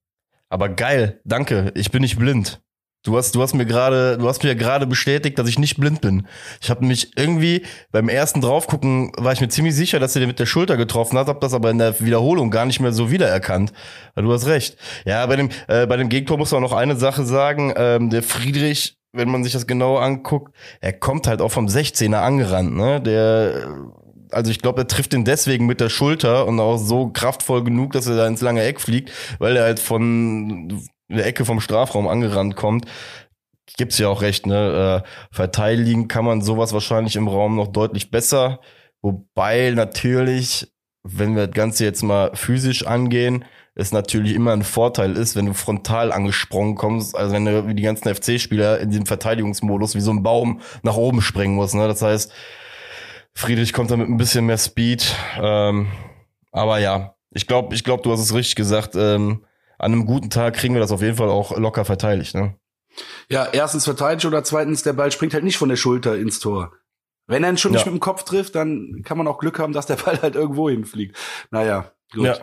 Aber 0.49 0.71
geil, 0.71 1.21
danke. 1.25 1.71
Ich 1.75 1.91
bin 1.91 2.01
nicht 2.01 2.19
blind. 2.19 2.63
Du 3.03 3.19
hast, 3.19 3.35
du 3.35 3.43
hast 3.43 3.53
mir 3.53 3.67
gerade, 3.67 4.17
du 4.17 4.27
hast 4.27 4.43
mir 4.43 4.55
gerade 4.55 4.87
bestätigt, 4.87 5.39
dass 5.39 5.49
ich 5.49 5.59
nicht 5.59 5.77
blind 5.77 6.01
bin. 6.01 6.27
Ich 6.63 6.71
habe 6.71 6.87
mich 6.87 7.15
irgendwie 7.19 7.67
beim 7.93 8.09
ersten 8.09 8.41
draufgucken, 8.41 9.13
war 9.19 9.35
ich 9.35 9.43
mir 9.43 9.49
ziemlich 9.49 9.75
sicher, 9.75 10.01
dass 10.01 10.17
er 10.17 10.21
den 10.21 10.29
mit 10.29 10.39
der 10.39 10.47
Schulter 10.47 10.79
getroffen 10.79 11.19
hat, 11.19 11.27
hab 11.27 11.43
das 11.43 11.53
aber 11.53 11.71
in 11.71 11.77
der 11.77 12.01
Wiederholung 12.01 12.51
gar 12.51 12.65
nicht 12.65 12.81
mehr 12.81 12.93
so 12.93 13.11
wiedererkannt. 13.11 13.75
Du 14.17 14.33
hast 14.33 14.47
recht. 14.47 14.79
Ja, 15.05 15.27
bei 15.27 15.37
dem, 15.37 15.51
äh, 15.69 15.87
bei 15.87 15.99
dem 15.99 16.09
Gegentor 16.09 16.39
muss 16.39 16.53
man 16.53 16.63
noch 16.63 16.73
eine 16.73 16.97
Sache 16.97 17.27
sagen. 17.27 17.75
Ähm, 17.77 18.09
der 18.09 18.23
Friedrich 18.23 18.97
wenn 19.15 19.31
man 19.31 19.45
sich 19.45 19.53
das 19.53 19.67
genau 19.67 19.97
anguckt, 19.97 20.55
er 20.81 20.93
kommt 20.93 21.27
halt 21.27 21.41
auch 21.41 21.51
vom 21.51 21.67
16er 21.67 22.17
angerannt, 22.17 22.75
ne? 22.75 23.01
Der, 23.01 23.69
also 24.31 24.51
ich 24.51 24.61
glaube, 24.61 24.83
er 24.83 24.89
trifft 24.89 25.15
ihn 25.15 25.25
deswegen 25.25 25.67
mit 25.67 25.81
der 25.81 25.89
Schulter 25.89 26.47
und 26.47 26.59
auch 26.61 26.77
so 26.77 27.09
kraftvoll 27.09 27.65
genug, 27.65 27.93
dass 27.93 28.07
er 28.07 28.17
da 28.17 28.27
ins 28.27 28.41
lange 28.41 28.63
Eck 28.63 28.81
fliegt, 28.81 29.13
weil 29.39 29.57
er 29.57 29.65
halt 29.65 29.79
von 29.79 30.83
der 31.09 31.27
Ecke 31.27 31.45
vom 31.45 31.61
Strafraum 31.61 32.09
angerannt 32.09 32.57
kommt. 32.57 32.87
Gibt's 33.77 33.99
ja 33.99 34.09
auch 34.09 34.23
recht, 34.23 34.47
ne? 34.47 35.03
Äh, 35.05 35.09
verteidigen 35.35 36.09
kann 36.09 36.25
man 36.25 36.43
sowas 36.43 36.73
wahrscheinlich 36.73 37.17
im 37.17 37.29
Raum 37.29 37.57
noch 37.57 37.69
deutlich 37.69 38.11
besser. 38.11 38.61
Wobei 39.01 39.71
natürlich, 39.71 40.73
wenn 41.03 41.37
wir 41.37 41.47
das 41.47 41.55
Ganze 41.55 41.85
jetzt 41.85 42.03
mal 42.03 42.31
physisch 42.35 42.87
angehen, 42.87 43.45
es 43.75 43.93
natürlich 43.93 44.35
immer 44.35 44.53
ein 44.53 44.63
Vorteil 44.63 45.17
ist, 45.17 45.35
wenn 45.35 45.47
du 45.47 45.55
frontal 45.55 46.13
angesprungen 46.13 46.77
kommst, 46.77 47.17
also 47.17 47.35
wenn 47.35 47.45
du 47.45 47.67
wie 47.67 47.75
die 47.75 47.83
ganzen 47.83 48.15
FC-Spieler 48.15 48.79
in 48.79 48.91
diesem 48.91 49.07
Verteidigungsmodus 49.07 49.95
wie 49.95 50.01
so 50.01 50.13
ein 50.13 50.23
Baum 50.23 50.61
nach 50.83 50.97
oben 50.97 51.21
springen 51.23 51.57
musst. 51.57 51.75
Ne? 51.75 51.89
Das 51.89 52.03
heißt, 52.03 52.33
Friedrich 53.35 53.73
kommt 53.73 53.91
da 53.91 53.97
mit 53.97 54.09
ein 54.09 54.17
bisschen 54.17 54.47
mehr 54.47 54.59
Speed. 54.59 55.17
Ähm, 55.41 55.89
aber 56.53 56.79
ja, 56.79 57.17
ich 57.31 57.49
glaube, 57.49 57.75
ich 57.75 57.83
glaub, 57.83 58.05
du 58.05 58.13
hast 58.13 58.21
es 58.21 58.33
richtig 58.33 58.55
gesagt. 58.55 58.95
Ähm, 58.95 59.45
an 59.77 59.93
einem 59.93 60.07
guten 60.07 60.31
Tag 60.31 60.55
kriegen 60.55 60.75
wir 60.75 60.81
das 60.81 60.93
auf 60.93 61.03
jeden 61.03 61.17
Fall 61.17 61.29
auch 61.29 61.57
locker 61.57 61.85
verteidigt. 61.85 62.37
Ne? 62.37 62.55
Ja, 63.29 63.49
erstens 63.53 63.85
verteidigt 63.85 64.25
oder 64.25 64.45
zweitens, 64.45 64.85
der 64.85 64.93
Ball 64.93 65.11
springt 65.11 65.35
halt 65.35 65.43
nicht 65.43 65.59
von 65.59 65.69
der 65.69 65.77
Schulter 65.77 66.17
ins 66.17 66.39
Tor. 66.39 66.73
Wenn 67.27 67.43
er 67.43 67.51
ihn 67.51 67.59
schon 67.59 67.73
ja. 67.73 67.79
nicht 67.79 67.87
mit 67.87 67.95
dem 67.95 68.01
Kopf 68.01 68.23
trifft, 68.23 68.55
dann 68.55 69.03
kann 69.05 69.19
man 69.19 69.27
auch 69.27 69.39
Glück 69.39 69.59
haben, 69.59 69.73
dass 69.73 69.87
der 69.87 69.97
Ball 69.97 70.21
halt 70.23 70.37
irgendwo 70.37 70.71
hinfliegt. 70.71 71.17
Naja, 71.51 71.91
gut. 72.13 72.27
Ja. 72.27 72.39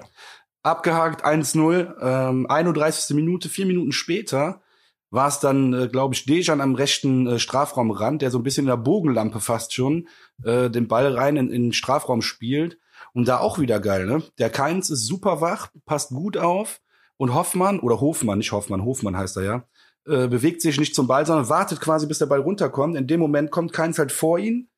Abgehakt 0.64 1.26
1-0, 1.26 1.96
ähm, 2.02 2.46
31. 2.48 3.16
Minute, 3.16 3.50
vier 3.50 3.66
Minuten 3.66 3.92
später 3.92 4.62
war 5.10 5.28
es 5.28 5.40
dann, 5.40 5.74
äh, 5.74 5.88
glaube 5.88 6.14
ich, 6.14 6.26
Dejan 6.26 6.62
am 6.62 6.76
rechten 6.76 7.28
äh, 7.28 7.40
Strafraumrand, 7.40 8.22
der 8.22 8.32
so 8.32 8.40
ein 8.40 8.44
bisschen 8.44 8.64
in 8.64 8.70
der 8.70 8.78
Bogenlampe 8.78 9.40
fast 9.40 9.74
schon 9.74 10.08
äh, 10.44 10.70
den 10.70 10.88
Ball 10.88 11.14
rein 11.14 11.36
in, 11.36 11.52
in 11.52 11.64
den 11.64 11.74
Strafraum 11.74 12.22
spielt. 12.22 12.78
Und 13.14 13.28
da 13.28 13.40
auch 13.40 13.60
wieder 13.60 13.80
geil, 13.82 14.06
ne? 14.06 14.24
Der 14.38 14.50
Keins 14.50 14.90
ist 14.90 15.06
super 15.06 15.42
wach, 15.42 15.70
passt 15.86 16.12
gut 16.12 16.38
auf. 16.38 16.80
Und 17.18 17.34
Hoffmann, 17.34 17.80
oder 17.80 18.00
Hofmann, 18.00 18.38
nicht 18.38 18.54
Hoffmann, 18.54 18.86
Hofmann 18.86 19.18
heißt 19.18 19.38
er 19.38 19.44
ja, 19.44 19.68
äh, 20.08 20.28
bewegt 20.28 20.62
sich 20.62 20.80
nicht 20.80 20.96
zum 20.96 21.08
Ball, 21.08 21.26
sondern 21.26 21.50
wartet 21.50 21.82
quasi, 21.82 22.08
bis 22.08 22.20
der 22.20 22.26
Ball 22.28 22.40
runterkommt. 22.40 22.96
In 22.96 23.08
dem 23.08 23.20
Moment 23.20 23.52
kommt 23.52 23.74
Keins 23.74 24.00
halt 24.00 24.12
vor 24.12 24.40
ihn 24.40 24.70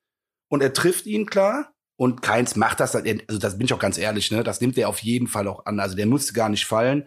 und 0.48 0.62
er 0.62 0.72
trifft 0.72 1.06
ihn 1.06 1.26
klar. 1.26 1.73
Und 1.96 2.22
Keins 2.22 2.56
macht 2.56 2.80
das, 2.80 2.96
also 2.96 3.38
das 3.38 3.56
bin 3.56 3.66
ich 3.66 3.72
auch 3.72 3.78
ganz 3.78 3.98
ehrlich, 3.98 4.30
ne? 4.30 4.42
Das 4.42 4.60
nimmt 4.60 4.76
er 4.76 4.88
auf 4.88 4.98
jeden 5.00 5.28
Fall 5.28 5.46
auch 5.46 5.66
an. 5.66 5.78
Also 5.78 5.94
der 5.94 6.06
musste 6.06 6.32
gar 6.32 6.48
nicht 6.48 6.66
fallen. 6.66 7.06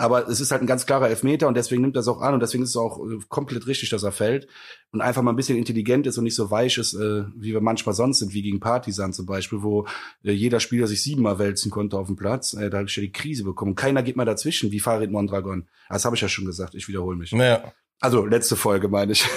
Aber 0.00 0.26
es 0.28 0.40
ist 0.40 0.50
halt 0.50 0.62
ein 0.62 0.66
ganz 0.66 0.86
klarer 0.86 1.10
Elfmeter 1.10 1.46
und 1.46 1.54
deswegen 1.54 1.82
nimmt 1.82 1.94
er 1.94 2.00
es 2.00 2.08
auch 2.08 2.22
an 2.22 2.32
und 2.32 2.40
deswegen 2.40 2.64
ist 2.64 2.70
es 2.70 2.76
auch 2.76 3.06
äh, 3.06 3.18
komplett 3.28 3.66
richtig, 3.66 3.90
dass 3.90 4.02
er 4.02 4.12
fällt 4.12 4.48
und 4.92 5.02
einfach 5.02 5.20
mal 5.20 5.30
ein 5.30 5.36
bisschen 5.36 5.58
intelligent 5.58 6.06
ist 6.06 6.16
und 6.16 6.24
nicht 6.24 6.36
so 6.36 6.50
weich 6.50 6.78
ist, 6.78 6.94
äh, 6.94 7.24
wie 7.36 7.52
wir 7.52 7.60
manchmal 7.60 7.94
sonst 7.94 8.20
sind, 8.20 8.32
wie 8.32 8.40
gegen 8.40 8.60
Partisan 8.60 9.12
zum 9.12 9.26
Beispiel, 9.26 9.62
wo 9.62 9.86
äh, 10.24 10.32
jeder 10.32 10.58
Spieler 10.58 10.86
sich 10.86 11.02
siebenmal 11.02 11.38
wälzen 11.38 11.70
konnte 11.70 11.98
auf 11.98 12.06
dem 12.06 12.16
Platz. 12.16 12.54
Äh, 12.54 12.70
da 12.70 12.78
habe 12.78 12.88
ich 12.88 12.96
ja 12.96 13.02
die 13.02 13.12
Krise 13.12 13.44
bekommen. 13.44 13.74
Keiner 13.74 14.02
geht 14.02 14.16
mal 14.16 14.24
dazwischen, 14.24 14.72
wie 14.72 14.80
Farid 14.80 15.10
Mondragon. 15.10 15.68
Das 15.90 16.06
habe 16.06 16.16
ich 16.16 16.22
ja 16.22 16.28
schon 16.28 16.46
gesagt, 16.46 16.74
ich 16.74 16.88
wiederhole 16.88 17.18
mich. 17.18 17.32
Ja. 17.32 17.70
Also 18.00 18.24
letzte 18.24 18.56
Folge 18.56 18.88
meine 18.88 19.12
ich. 19.12 19.28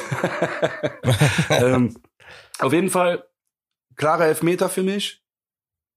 ähm, 1.50 1.94
auf 2.60 2.72
jeden 2.72 2.90
Fall 2.90 3.26
klarer 3.96 4.26
Elfmeter 4.26 4.70
für 4.70 4.84
mich. 4.84 5.22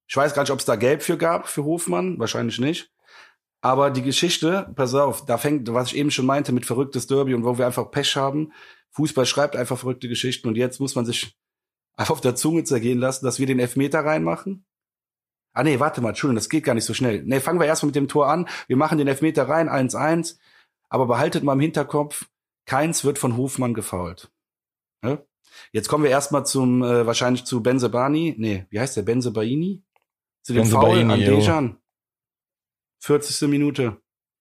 Ich 0.08 0.16
weiß 0.16 0.34
gar 0.34 0.42
nicht, 0.42 0.52
ob 0.52 0.60
es 0.60 0.64
da 0.64 0.76
Gelb 0.76 1.02
für 1.02 1.16
gab, 1.16 1.48
für 1.48 1.64
Hofmann. 1.64 2.18
Wahrscheinlich 2.18 2.58
nicht. 2.58 2.92
Aber 3.60 3.90
die 3.90 4.02
Geschichte, 4.02 4.72
pass 4.76 4.94
auf, 4.94 5.24
da 5.24 5.38
fängt, 5.38 5.72
was 5.72 5.88
ich 5.88 5.96
eben 5.96 6.10
schon 6.10 6.26
meinte, 6.26 6.52
mit 6.52 6.66
verrücktes 6.66 7.06
Derby 7.06 7.34
und 7.34 7.44
wo 7.44 7.58
wir 7.58 7.66
einfach 7.66 7.90
Pech 7.90 8.16
haben. 8.16 8.52
Fußball 8.92 9.26
schreibt 9.26 9.56
einfach 9.56 9.78
verrückte 9.78 10.08
Geschichten 10.08 10.48
und 10.48 10.56
jetzt 10.56 10.78
muss 10.78 10.94
man 10.94 11.04
sich 11.04 11.36
einfach 11.96 12.12
auf 12.14 12.20
der 12.20 12.36
Zunge 12.36 12.64
zergehen 12.64 12.98
lassen, 12.98 13.24
dass 13.24 13.38
wir 13.38 13.46
den 13.46 13.58
Elfmeter 13.58 14.04
reinmachen. 14.04 14.64
Ah 15.52 15.64
nee, 15.64 15.80
warte 15.80 16.02
mal, 16.02 16.10
Entschuldigung, 16.10 16.36
das 16.36 16.50
geht 16.50 16.64
gar 16.64 16.74
nicht 16.74 16.84
so 16.84 16.94
schnell. 16.94 17.22
Nee, 17.24 17.40
fangen 17.40 17.58
wir 17.58 17.66
erstmal 17.66 17.88
mit 17.88 17.96
dem 17.96 18.08
Tor 18.08 18.28
an. 18.28 18.46
Wir 18.68 18.76
machen 18.76 18.98
den 18.98 19.08
Elfmeter 19.08 19.48
rein, 19.48 19.68
1-1. 19.70 20.36
Aber 20.88 21.06
behaltet 21.06 21.42
mal 21.42 21.54
im 21.54 21.60
Hinterkopf, 21.60 22.26
keins 22.66 23.04
wird 23.04 23.18
von 23.18 23.36
Hofmann 23.36 23.74
gefault. 23.74 24.30
Ja? 25.72 25.78
Jetzt 25.80 25.88
kommen 25.88 26.04
wir 26.04 26.10
erstmal 26.10 26.46
zum, 26.46 26.82
äh, 26.82 27.06
wahrscheinlich 27.06 27.44
zu 27.44 27.62
Benzebani. 27.62 28.34
Nee, 28.38 28.66
wie 28.70 28.80
heißt 28.80 28.96
der? 28.96 29.02
Benzebaini? 29.02 29.82
Zu 30.42 30.54
dem 30.54 30.64
Foul 30.64 31.10
an 31.10 31.18
Dejan. 31.18 31.78
40. 33.00 33.48
Minute. 33.48 33.96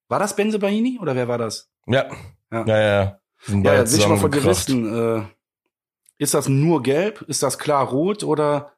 War 0.08 0.18
das 0.18 0.36
Benze 0.36 0.58
Baini 0.58 0.98
oder 1.00 1.14
wer 1.16 1.28
war 1.28 1.38
das? 1.38 1.70
Ja. 1.86 2.06
Ja, 2.52 2.66
ja. 2.66 2.76
Ja, 2.78 3.20
ja 3.48 3.74
jetzt 3.74 3.92
will 3.92 4.00
ich 4.00 4.08
mal 4.08 4.18
von 4.18 4.30
dir 4.30 4.44
wissen, 4.44 4.94
äh, 4.94 5.22
ist 6.18 6.34
das 6.34 6.48
nur 6.48 6.82
gelb? 6.82 7.22
Ist 7.22 7.42
das 7.42 7.58
klar 7.58 7.86
rot 7.88 8.22
oder? 8.22 8.72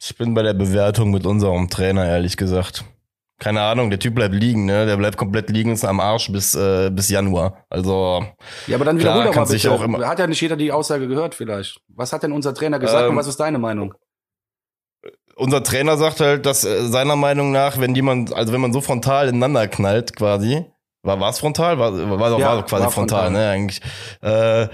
Ich 0.00 0.16
bin 0.16 0.34
bei 0.34 0.42
der 0.42 0.54
Bewertung 0.54 1.10
mit 1.10 1.26
unserem 1.26 1.70
Trainer, 1.70 2.06
ehrlich 2.06 2.36
gesagt. 2.36 2.84
Keine 3.38 3.62
Ahnung, 3.62 3.90
der 3.90 3.98
Typ 3.98 4.14
bleibt 4.14 4.34
liegen, 4.34 4.64
ne? 4.64 4.86
Der 4.86 4.96
bleibt 4.96 5.16
komplett 5.16 5.50
liegen, 5.50 5.72
ist 5.72 5.84
am 5.84 6.00
Arsch 6.00 6.30
bis, 6.30 6.54
äh, 6.54 6.90
bis 6.90 7.08
Januar. 7.10 7.64
Also. 7.68 8.24
Ja, 8.66 8.76
aber 8.76 8.84
dann 8.84 8.98
wiederhol 8.98 9.24
doch 9.24 9.34
mal 9.34 9.46
bitte. 9.46 9.72
Auch 9.72 9.82
immer 9.82 10.06
hat 10.06 10.18
ja 10.18 10.26
nicht 10.26 10.40
jeder 10.40 10.56
die 10.56 10.70
Aussage 10.70 11.08
gehört, 11.08 11.34
vielleicht. 11.34 11.80
Was 11.88 12.12
hat 12.12 12.22
denn 12.22 12.32
unser 12.32 12.54
Trainer 12.54 12.78
gesagt 12.78 13.04
ähm, 13.04 13.10
und 13.10 13.16
was 13.16 13.26
ist 13.26 13.40
deine 13.40 13.58
Meinung? 13.58 13.94
unser 15.36 15.62
Trainer 15.62 15.96
sagt 15.96 16.20
halt, 16.20 16.46
dass 16.46 16.64
äh, 16.64 16.86
seiner 16.86 17.16
Meinung 17.16 17.52
nach, 17.52 17.78
wenn 17.78 17.94
jemand, 17.94 18.32
also 18.32 18.52
wenn 18.52 18.60
man 18.60 18.72
so 18.72 18.80
frontal 18.80 19.28
ineinander 19.28 19.68
knallt, 19.68 20.16
quasi, 20.16 20.64
war 21.02 21.20
war's 21.20 21.38
frontal? 21.40 21.78
War, 21.78 21.92
war, 22.18 22.30
doch, 22.30 22.38
ja, 22.38 22.56
war 22.56 22.64
quasi 22.64 22.84
war 22.84 22.90
frontal, 22.90 23.24
frontal, 23.24 23.30
ne, 23.30 23.50
eigentlich. 23.50 23.80
Äh, 24.22 24.68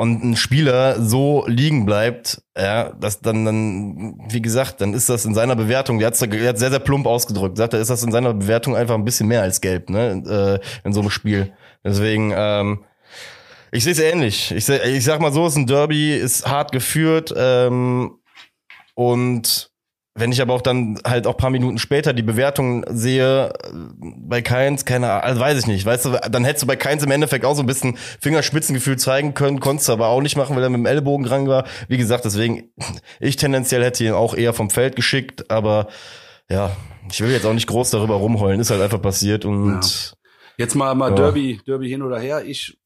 und 0.00 0.24
ein 0.24 0.34
Spieler 0.34 0.98
so 0.98 1.44
liegen 1.46 1.84
bleibt, 1.84 2.40
ja, 2.56 2.90
das 2.98 3.20
dann, 3.20 3.44
dann, 3.44 4.18
wie 4.30 4.40
gesagt, 4.40 4.80
dann 4.80 4.94
ist 4.94 5.10
das 5.10 5.26
in 5.26 5.34
seiner 5.34 5.56
Bewertung, 5.56 5.98
der, 5.98 6.08
hat 6.08 6.16
sehr, 6.16 6.54
sehr 6.56 6.78
plump 6.78 7.06
ausgedrückt, 7.06 7.58
sagt 7.58 7.74
er, 7.74 7.80
ist 7.80 7.90
das 7.90 8.02
in 8.02 8.10
seiner 8.10 8.32
Bewertung 8.32 8.74
einfach 8.74 8.94
ein 8.94 9.04
bisschen 9.04 9.28
mehr 9.28 9.42
als 9.42 9.60
gelb, 9.60 9.90
ne, 9.90 10.60
äh, 10.64 10.86
in 10.86 10.94
so 10.94 11.00
einem 11.00 11.10
Spiel. 11.10 11.52
Deswegen, 11.84 12.32
ähm, 12.34 12.84
ich 13.72 13.84
sehe 13.84 13.92
es 13.92 13.98
ähnlich. 13.98 14.52
Ich, 14.52 14.64
seh, 14.64 14.78
ich 14.88 15.04
sag 15.04 15.20
mal 15.20 15.34
so, 15.34 15.44
es 15.44 15.52
ist 15.52 15.58
ein 15.58 15.66
Derby, 15.66 16.16
ist 16.16 16.46
hart 16.48 16.72
geführt 16.72 17.34
ähm, 17.36 18.12
und 18.94 19.69
wenn 20.20 20.32
ich 20.32 20.40
aber 20.40 20.54
auch 20.54 20.62
dann 20.62 20.98
halt 21.04 21.26
auch 21.26 21.36
paar 21.36 21.50
Minuten 21.50 21.78
später 21.78 22.12
die 22.12 22.22
Bewertung 22.22 22.84
sehe, 22.88 23.52
bei 24.00 24.42
Keins, 24.42 24.84
keine 24.84 25.10
Ahnung, 25.10 25.24
also 25.24 25.40
weiß 25.40 25.58
ich 25.58 25.66
nicht, 25.66 25.84
weißt 25.84 26.04
du, 26.04 26.10
dann 26.30 26.44
hättest 26.44 26.62
du 26.62 26.66
bei 26.66 26.76
Keins 26.76 27.02
im 27.02 27.10
Endeffekt 27.10 27.44
auch 27.44 27.54
so 27.54 27.62
ein 27.62 27.66
bisschen 27.66 27.96
Fingerspitzengefühl 28.20 28.98
zeigen 28.98 29.34
können, 29.34 29.60
konntest 29.60 29.88
du 29.88 29.92
aber 29.92 30.08
auch 30.08 30.20
nicht 30.20 30.36
machen, 30.36 30.54
weil 30.54 30.62
er 30.62 30.70
mit 30.70 30.78
dem 30.78 30.86
Ellbogen 30.86 31.24
dran 31.24 31.48
war. 31.48 31.66
Wie 31.88 31.96
gesagt, 31.96 32.24
deswegen, 32.24 32.70
ich 33.20 33.36
tendenziell 33.36 33.82
hätte 33.82 34.04
ihn 34.04 34.12
auch 34.12 34.34
eher 34.34 34.52
vom 34.52 34.70
Feld 34.70 34.94
geschickt, 34.94 35.50
aber 35.50 35.88
ja, 36.48 36.76
ich 37.10 37.20
will 37.20 37.30
jetzt 37.30 37.46
auch 37.46 37.54
nicht 37.54 37.66
groß 37.66 37.90
darüber 37.90 38.16
rumheulen, 38.16 38.60
ist 38.60 38.70
halt 38.70 38.82
einfach 38.82 39.02
passiert 39.02 39.44
und. 39.44 39.82
Ja. 39.82 40.16
Jetzt 40.58 40.74
mal, 40.74 40.94
mal 40.94 41.08
ja. 41.10 41.16
Derby, 41.16 41.58
Derby 41.66 41.88
hin 41.88 42.02
oder 42.02 42.20
her. 42.20 42.44
Ich 42.44 42.78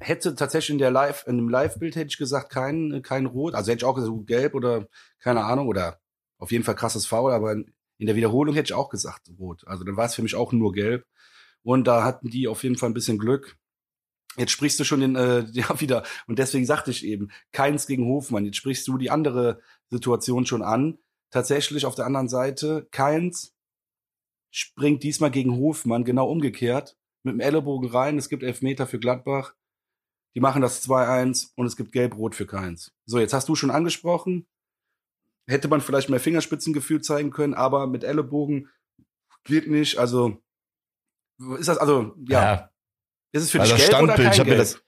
hätte 0.00 0.34
tatsächlich 0.34 0.70
in 0.70 0.78
der 0.78 0.90
Live, 0.90 1.24
in 1.28 1.36
dem 1.36 1.48
Live-Bild 1.48 1.94
hätte 1.94 2.08
ich 2.08 2.18
gesagt, 2.18 2.50
kein, 2.50 3.02
kein 3.04 3.26
Rot. 3.26 3.54
Also 3.54 3.70
hätte 3.70 3.84
ich 3.84 3.84
auch 3.84 3.94
gesagt, 3.94 4.26
gelb 4.26 4.54
oder 4.54 4.86
keine 5.20 5.44
Ahnung 5.44 5.68
oder 5.68 5.99
auf 6.40 6.50
jeden 6.50 6.64
Fall 6.64 6.74
krasses 6.74 7.06
Foul, 7.06 7.32
aber 7.32 7.52
in 7.52 8.06
der 8.06 8.16
Wiederholung 8.16 8.54
hätte 8.54 8.68
ich 8.68 8.74
auch 8.74 8.88
gesagt 8.88 9.30
rot. 9.38 9.66
Also 9.66 9.84
dann 9.84 9.96
war 9.96 10.06
es 10.06 10.14
für 10.14 10.22
mich 10.22 10.34
auch 10.34 10.52
nur 10.52 10.72
gelb. 10.72 11.06
Und 11.62 11.86
da 11.86 12.02
hatten 12.02 12.30
die 12.30 12.48
auf 12.48 12.62
jeden 12.62 12.76
Fall 12.76 12.90
ein 12.90 12.94
bisschen 12.94 13.18
Glück. 13.18 13.58
Jetzt 14.38 14.52
sprichst 14.52 14.80
du 14.80 14.84
schon 14.84 15.00
den, 15.00 15.16
äh, 15.16 15.44
ja 15.52 15.80
wieder, 15.80 16.02
und 16.26 16.38
deswegen 16.38 16.64
sagte 16.64 16.90
ich 16.90 17.04
eben, 17.04 17.30
keins 17.52 17.86
gegen 17.86 18.06
Hofmann. 18.06 18.46
Jetzt 18.46 18.56
sprichst 18.56 18.88
du 18.88 18.96
die 18.96 19.10
andere 19.10 19.60
Situation 19.90 20.46
schon 20.46 20.62
an. 20.62 20.98
Tatsächlich 21.30 21.84
auf 21.84 21.94
der 21.94 22.06
anderen 22.06 22.28
Seite, 22.28 22.88
keins 22.90 23.54
springt 24.50 25.02
diesmal 25.02 25.30
gegen 25.30 25.56
Hofmann, 25.56 26.04
genau 26.04 26.28
umgekehrt, 26.28 26.96
mit 27.22 27.34
dem 27.34 27.40
Ellenbogen 27.40 27.88
rein. 27.90 28.18
Es 28.18 28.28
gibt 28.28 28.42
Elfmeter 28.42 28.86
für 28.86 28.98
Gladbach. 28.98 29.54
Die 30.34 30.40
machen 30.40 30.62
das 30.62 30.88
2-1 30.88 31.52
und 31.54 31.66
es 31.66 31.76
gibt 31.76 31.92
Gelb-Rot 31.92 32.34
für 32.34 32.46
Keins. 32.46 32.92
So, 33.04 33.18
jetzt 33.18 33.34
hast 33.34 33.48
du 33.48 33.54
schon 33.54 33.70
angesprochen, 33.70 34.46
hätte 35.46 35.68
man 35.68 35.80
vielleicht 35.80 36.08
mehr 36.08 36.20
Fingerspitzengefühl 36.20 37.00
zeigen 37.00 37.30
können, 37.30 37.54
aber 37.54 37.86
mit 37.86 38.04
Ellenbogen 38.04 38.68
geht 39.44 39.68
nicht. 39.68 39.98
Also 39.98 40.42
ist 41.58 41.68
das 41.68 41.78
also 41.78 42.14
ja. 42.28 42.42
ja. 42.42 42.70
Ist 43.32 43.44
es 43.44 43.50
für 43.50 43.60
also 43.60 43.74
dich 43.74 43.82
gelb 43.84 43.94
Standbild, 43.94 44.18
oder 44.18 44.30
kein 44.30 44.40
ich 44.40 44.44
gelb? 44.44 44.58
Das, 44.58 44.82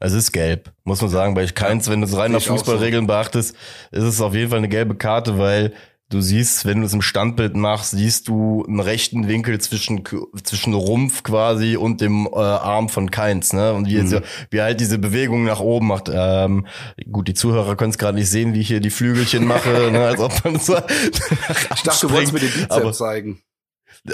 es 0.00 0.12
ist 0.12 0.32
gelb, 0.32 0.72
muss 0.84 1.00
man 1.00 1.10
sagen, 1.10 1.34
weil 1.34 1.44
ich 1.44 1.54
keins, 1.54 1.88
wenn 1.88 2.00
du 2.00 2.06
es 2.06 2.16
rein 2.16 2.32
nach 2.32 2.42
Fußballregeln 2.42 3.04
so. 3.04 3.06
beachtest, 3.06 3.56
ist 3.90 4.02
es 4.02 4.20
auf 4.20 4.34
jeden 4.34 4.50
Fall 4.50 4.58
eine 4.58 4.68
gelbe 4.68 4.96
Karte, 4.96 5.38
weil 5.38 5.72
Du 6.10 6.20
siehst, 6.20 6.66
wenn 6.66 6.80
du 6.80 6.86
es 6.86 6.92
im 6.92 7.00
Standbild 7.00 7.56
machst, 7.56 7.92
siehst 7.92 8.28
du 8.28 8.64
einen 8.68 8.80
rechten 8.80 9.26
Winkel 9.26 9.58
zwischen 9.60 10.04
zwischen 10.42 10.74
Rumpf 10.74 11.22
quasi 11.22 11.76
und 11.76 12.02
dem 12.02 12.26
äh, 12.26 12.38
Arm 12.38 12.90
von 12.90 13.10
Keins, 13.10 13.54
ne? 13.54 13.72
Und 13.72 13.86
wie, 13.86 13.98
mhm. 13.98 14.10
jetzt, 14.10 14.26
wie 14.50 14.60
halt 14.60 14.80
diese 14.80 14.98
Bewegung 14.98 15.44
nach 15.44 15.60
oben 15.60 15.86
macht. 15.86 16.10
Ähm, 16.12 16.66
gut, 17.10 17.26
die 17.26 17.34
Zuhörer 17.34 17.74
können 17.76 17.90
es 17.90 17.98
gerade 17.98 18.18
nicht 18.18 18.28
sehen, 18.30 18.52
wie 18.52 18.60
ich 18.60 18.68
hier 18.68 18.80
die 18.80 18.90
Flügelchen 18.90 19.46
mache, 19.46 19.70
ne? 19.92 20.06
als 20.06 20.20
ob 20.20 20.44
man 20.44 20.58
so. 20.58 20.76
ich 20.76 21.82
dachte, 21.82 22.06
du 22.06 22.12
wolltest 22.12 22.34
mir 22.34 22.40
den 22.40 22.52
Bizeps 22.52 22.70
aber, 22.70 22.92
zeigen. 22.92 23.40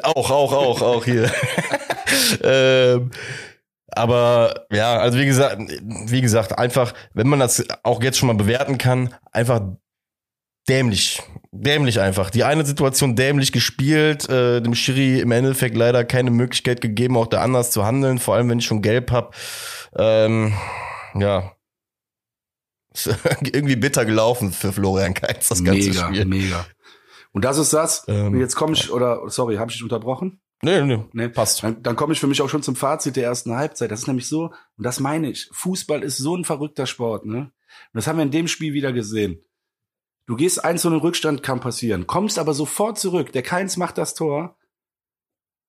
Auch, 0.05 0.31
auch, 0.31 0.53
auch, 0.53 0.83
auch 0.83 1.05
hier. 1.05 1.31
ähm, 2.44 3.11
aber 3.88 4.66
ja, 4.70 4.98
also 4.98 5.18
wie 5.18 5.26
gesagt, 5.26 5.61
wie 5.83 6.20
gesagt, 6.20 6.57
einfach, 6.57 6.94
wenn 7.14 7.29
man 7.29 7.40
das 7.40 7.64
auch 7.83 8.00
jetzt 8.03 8.18
schon 8.18 8.29
mal 8.29 8.37
bewerten 8.37 8.79
kann, 8.79 9.12
einfach 9.33 9.61
dämlich. 10.68 11.20
Dämlich 11.52 11.98
einfach. 12.00 12.30
Die 12.30 12.44
eine 12.44 12.64
Situation 12.64 13.16
dämlich 13.16 13.50
gespielt, 13.50 14.28
äh, 14.28 14.60
dem 14.60 14.74
Schiri 14.74 15.18
im 15.18 15.32
Endeffekt 15.32 15.76
leider 15.76 16.04
keine 16.04 16.30
Möglichkeit 16.30 16.80
gegeben, 16.80 17.16
auch 17.16 17.26
da 17.26 17.42
anders 17.42 17.72
zu 17.72 17.84
handeln, 17.84 18.18
vor 18.18 18.36
allem 18.36 18.48
wenn 18.48 18.60
ich 18.60 18.66
schon 18.66 18.82
gelb 18.82 19.10
hab. 19.10 19.34
Ähm, 19.96 20.54
ja. 21.14 21.52
irgendwie 23.42 23.76
bitter 23.76 24.04
gelaufen 24.04 24.52
für 24.52 24.72
Florian 24.72 25.14
Keitz, 25.14 25.48
das 25.48 25.64
ganze 25.64 25.88
mega, 25.88 26.06
Spiel. 26.06 26.24
Mega. 26.24 26.66
Und 27.32 27.44
das 27.44 27.58
ist 27.58 27.72
das. 27.72 28.04
Ähm, 28.08 28.34
Und 28.34 28.40
jetzt 28.40 28.54
komme 28.54 28.74
ich, 28.74 28.90
oder 28.90 29.22
sorry, 29.28 29.56
habe 29.56 29.70
ich 29.70 29.76
dich 29.76 29.82
unterbrochen? 29.82 30.40
Nee, 30.62 30.82
nee, 30.82 31.02
nee, 31.12 31.28
passt. 31.28 31.62
Dann, 31.62 31.82
dann 31.82 31.96
komme 31.96 32.12
ich 32.12 32.20
für 32.20 32.26
mich 32.26 32.42
auch 32.42 32.48
schon 32.48 32.62
zum 32.62 32.76
Fazit 32.76 33.16
der 33.16 33.24
ersten 33.24 33.56
Halbzeit. 33.56 33.90
Das 33.90 34.00
ist 34.00 34.06
nämlich 34.08 34.28
so, 34.28 34.52
und 34.76 34.84
das 34.84 35.00
meine 35.00 35.30
ich, 35.30 35.48
Fußball 35.52 36.02
ist 36.02 36.18
so 36.18 36.36
ein 36.36 36.44
verrückter 36.44 36.86
Sport, 36.86 37.24
ne? 37.24 37.38
Und 37.38 37.52
das 37.94 38.06
haben 38.06 38.18
wir 38.18 38.24
in 38.24 38.30
dem 38.30 38.46
Spiel 38.46 38.74
wieder 38.74 38.92
gesehen. 38.92 39.42
Du 40.30 40.36
gehst 40.36 40.64
eins 40.64 40.84
in 40.84 40.92
den 40.92 41.00
Rückstand, 41.00 41.42
kann 41.42 41.58
passieren. 41.58 42.06
Kommst 42.06 42.38
aber 42.38 42.54
sofort 42.54 43.00
zurück. 43.00 43.32
Der 43.32 43.42
Keins 43.42 43.76
macht 43.76 43.98
das 43.98 44.14
Tor. 44.14 44.56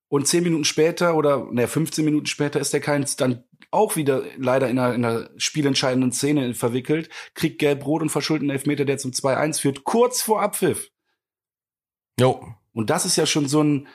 Und 0.08 0.28
zehn 0.28 0.44
Minuten 0.44 0.66
später 0.66 1.16
oder 1.16 1.48
ne, 1.52 1.68
15 1.68 2.06
Minuten 2.06 2.28
später 2.28 2.60
ist 2.60 2.72
der 2.72 2.80
Keins 2.80 3.16
dann 3.16 3.44
auch 3.72 3.96
wieder 3.96 4.22
leider 4.38 4.70
in 4.70 4.78
einer, 4.78 4.94
in 4.94 5.04
einer 5.04 5.32
spielentscheidenden 5.36 6.12
Szene 6.12 6.54
verwickelt, 6.54 7.10
kriegt 7.34 7.58
gelb-rot 7.58 8.04
und 8.04 8.10
verschuldet 8.10 8.44
einen 8.44 8.52
Elfmeter, 8.52 8.86
der 8.86 9.00
zum 9.00 9.10
2-1 9.10 9.62
führt, 9.62 9.84
kurz 9.84 10.22
vor 10.22 10.44
Abpfiff. 10.44 10.92
Jo. 12.20 12.54
Und 12.72 12.92
das 12.92 13.08
ist 13.08 13.16
ja 13.16 13.26
schon 13.26 13.48
so 13.48 13.64
ein, 13.64 13.88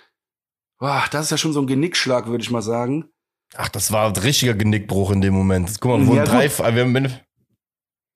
boah, 0.80 1.04
das 1.12 1.26
ist 1.26 1.30
ja 1.30 1.38
schon 1.38 1.52
so 1.52 1.60
ein 1.60 1.68
Genickschlag, 1.68 2.26
würde 2.26 2.42
ich 2.42 2.50
mal 2.50 2.60
sagen. 2.60 3.08
Ach, 3.54 3.68
das 3.68 3.92
war 3.92 4.08
ein 4.08 4.16
richtiger 4.16 4.54
Genickbruch 4.54 5.12
in 5.12 5.20
dem 5.20 5.34
Moment. 5.34 5.80
Guck 5.80 5.92
mal, 5.92 6.06
wo 6.08 6.16
ja, 6.16 6.24
drei, 6.24 6.50
wir 6.74 6.82
haben, 6.82 7.20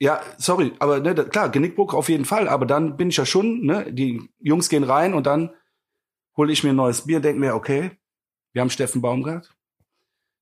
ja, 0.00 0.22
sorry, 0.38 0.72
aber 0.78 0.98
ne, 1.00 1.14
klar, 1.14 1.50
Genickbruch 1.50 1.94
auf 1.94 2.08
jeden 2.08 2.24
Fall, 2.24 2.48
aber 2.48 2.66
dann 2.66 2.96
bin 2.96 3.10
ich 3.10 3.18
ja 3.18 3.26
schon, 3.26 3.64
ne, 3.66 3.92
die 3.92 4.30
Jungs 4.40 4.68
gehen 4.68 4.84
rein 4.84 5.14
und 5.14 5.26
dann 5.26 5.50
hole 6.36 6.52
ich 6.52 6.64
mir 6.64 6.70
ein 6.70 6.76
neues 6.76 7.06
Bier, 7.06 7.20
denke 7.20 7.38
mir, 7.38 7.54
okay, 7.54 7.92
wir 8.52 8.62
haben 8.62 8.70
Steffen 8.70 9.02
Baumgart, 9.02 9.54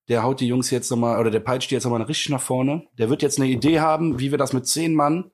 der 0.08 0.22
haut 0.22 0.40
die 0.40 0.46
Jungs 0.46 0.70
jetzt 0.70 0.90
nochmal, 0.90 1.20
oder 1.20 1.30
der 1.30 1.40
peitscht 1.40 1.70
die 1.70 1.74
jetzt 1.74 1.84
nochmal 1.84 2.02
richtig 2.02 2.30
nach 2.30 2.40
vorne. 2.40 2.86
Der 2.96 3.10
wird 3.10 3.20
jetzt 3.20 3.38
eine 3.38 3.48
Idee 3.48 3.80
haben, 3.80 4.18
wie 4.18 4.30
wir 4.30 4.38
das 4.38 4.54
mit 4.54 4.66
zehn 4.66 4.94
Mann 4.94 5.30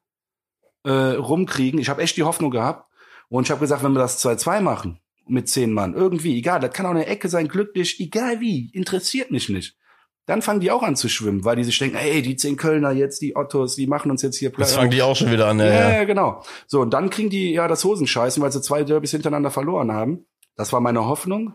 äh, 0.82 0.90
rumkriegen. 0.90 1.78
Ich 1.78 1.88
habe 1.88 2.02
echt 2.02 2.16
die 2.16 2.24
Hoffnung 2.24 2.50
gehabt. 2.50 2.90
Und 3.28 3.44
ich 3.44 3.50
habe 3.50 3.60
gesagt, 3.60 3.84
wenn 3.84 3.92
wir 3.92 4.00
das 4.00 4.24
2-2 4.24 4.60
machen, 4.60 5.00
mit 5.26 5.48
zehn 5.48 5.72
Mann, 5.72 5.94
irgendwie, 5.94 6.36
egal, 6.36 6.60
das 6.60 6.72
kann 6.72 6.86
auch 6.86 6.90
eine 6.90 7.06
Ecke 7.06 7.28
sein, 7.28 7.48
glücklich, 7.48 8.00
egal 8.00 8.40
wie, 8.40 8.70
interessiert 8.72 9.30
mich 9.30 9.48
nicht. 9.48 9.76
Dann 10.26 10.40
fangen 10.40 10.60
die 10.60 10.70
auch 10.70 10.82
an 10.82 10.96
zu 10.96 11.08
schwimmen, 11.08 11.44
weil 11.44 11.56
die 11.56 11.64
sich 11.64 11.78
denken, 11.78 11.96
ey, 11.96 12.22
die 12.22 12.36
zehn 12.36 12.56
Kölner 12.56 12.92
jetzt, 12.92 13.20
die 13.20 13.36
Ottos, 13.36 13.76
die 13.76 13.86
machen 13.86 14.10
uns 14.10 14.22
jetzt 14.22 14.36
hier 14.36 14.50
Platz. 14.50 14.70
Das 14.70 14.76
fangen 14.76 14.90
die 14.90 15.02
auch 15.02 15.14
schon 15.14 15.30
wieder 15.30 15.48
an, 15.48 15.58
ja, 15.58 15.66
ja. 15.66 15.90
Ja, 15.92 16.04
genau. 16.04 16.42
So, 16.66 16.80
und 16.80 16.94
dann 16.94 17.10
kriegen 17.10 17.28
die 17.28 17.52
ja 17.52 17.68
das 17.68 17.84
Hosenscheißen, 17.84 18.42
weil 18.42 18.50
sie 18.50 18.62
zwei 18.62 18.84
Derbys 18.84 19.10
hintereinander 19.10 19.50
verloren 19.50 19.92
haben. 19.92 20.26
Das 20.56 20.72
war 20.72 20.80
meine 20.80 21.06
Hoffnung. 21.06 21.54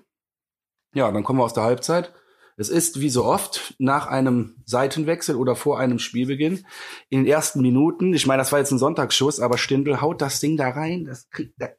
Ja, 0.94 1.12
dann 1.12 1.24
kommen 1.24 1.40
wir 1.40 1.46
aus 1.46 1.54
der 1.54 1.64
Halbzeit. 1.64 2.14
Es 2.58 2.68
ist 2.68 3.00
wie 3.00 3.10
so 3.10 3.24
oft 3.24 3.74
nach 3.80 4.08
einem 4.08 4.58
Seitenwechsel 4.66 5.38
oder 5.38 5.56
vor 5.56 5.80
einem 5.80 5.98
Spielbeginn 5.98 6.66
in 7.08 7.24
den 7.24 7.26
ersten 7.26 7.62
Minuten, 7.62 8.14
ich 8.14 8.28
meine, 8.28 8.42
das 8.42 8.52
war 8.52 8.60
jetzt 8.60 8.72
ein 8.72 8.78
Sonntagsschuss, 8.78 9.40
aber 9.40 9.58
Stindl 9.58 10.02
haut 10.02 10.22
das 10.22 10.42
Ding 10.42 10.58
da 10.58 10.70
rein, 10.70 11.06
das 11.06 11.30
kriegt, 11.30 11.54
da, 11.58 11.70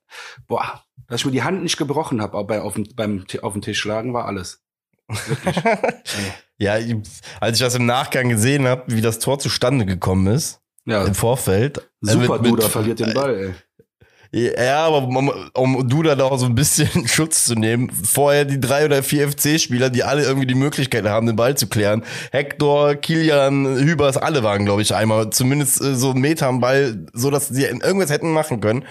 boah, 0.48 0.83
dass 1.07 1.20
ich 1.20 1.26
mir 1.26 1.33
die 1.33 1.42
Hand 1.42 1.62
nicht 1.62 1.76
gebrochen 1.76 2.22
habe 2.22 2.42
bei, 2.44 2.62
auf, 2.62 2.81
beim 2.96 3.26
auf 3.42 3.53
den 3.53 3.61
Tisch 3.61 3.79
schlagen, 3.79 4.14
war 4.14 4.24
alles. 4.24 4.64
Wirklich. 5.27 5.64
ja, 6.59 6.79
als 7.40 7.59
ich 7.59 7.64
das 7.64 7.75
im 7.75 7.87
Nachgang 7.87 8.29
gesehen 8.29 8.66
habe, 8.66 8.85
wie 8.87 9.01
das 9.01 9.18
Tor 9.18 9.38
zustande 9.38 9.87
gekommen 9.87 10.27
ist, 10.29 10.61
ja. 10.87 11.05
im 11.05 11.14
Vorfeld. 11.14 11.88
Super 12.01 12.37
äh, 12.37 12.42
mit, 12.42 12.51
Duda 12.53 12.68
verliert 12.68 13.01
den 13.01 13.12
Ball, 13.12 13.35
ey. 13.35 13.55
Ja, 14.33 14.87
aber 14.87 14.99
um, 14.99 15.33
um 15.55 15.88
Duda 15.88 16.14
da 16.14 16.25
auch 16.25 16.38
so 16.38 16.46
ein 16.46 16.55
bisschen 16.55 16.88
Schutz 17.09 17.46
zu 17.46 17.55
nehmen, 17.55 17.90
vorher 17.90 18.44
die 18.44 18.61
drei 18.61 18.85
oder 18.85 19.03
vier 19.03 19.29
FC-Spieler, 19.29 19.90
die 19.90 20.05
alle 20.05 20.23
irgendwie 20.23 20.46
die 20.46 20.55
Möglichkeit 20.55 21.05
haben, 21.05 21.27
den 21.27 21.35
Ball 21.35 21.57
zu 21.57 21.66
klären. 21.66 22.05
Hector, 22.31 22.94
Kilian, 22.94 23.66
Hübers, 23.79 24.16
alle 24.16 24.44
waren, 24.44 24.64
glaube 24.64 24.83
ich, 24.83 24.94
einmal 24.94 25.31
zumindest 25.31 25.81
äh, 25.81 25.96
so 25.96 26.11
einen 26.11 26.20
Meter 26.20 26.46
am 26.46 26.61
Ball, 26.61 27.07
so 27.12 27.31
dass 27.31 27.49
sie 27.49 27.64
irgendwas 27.64 28.11
hätten 28.11 28.33
machen 28.33 28.61
können. 28.61 28.85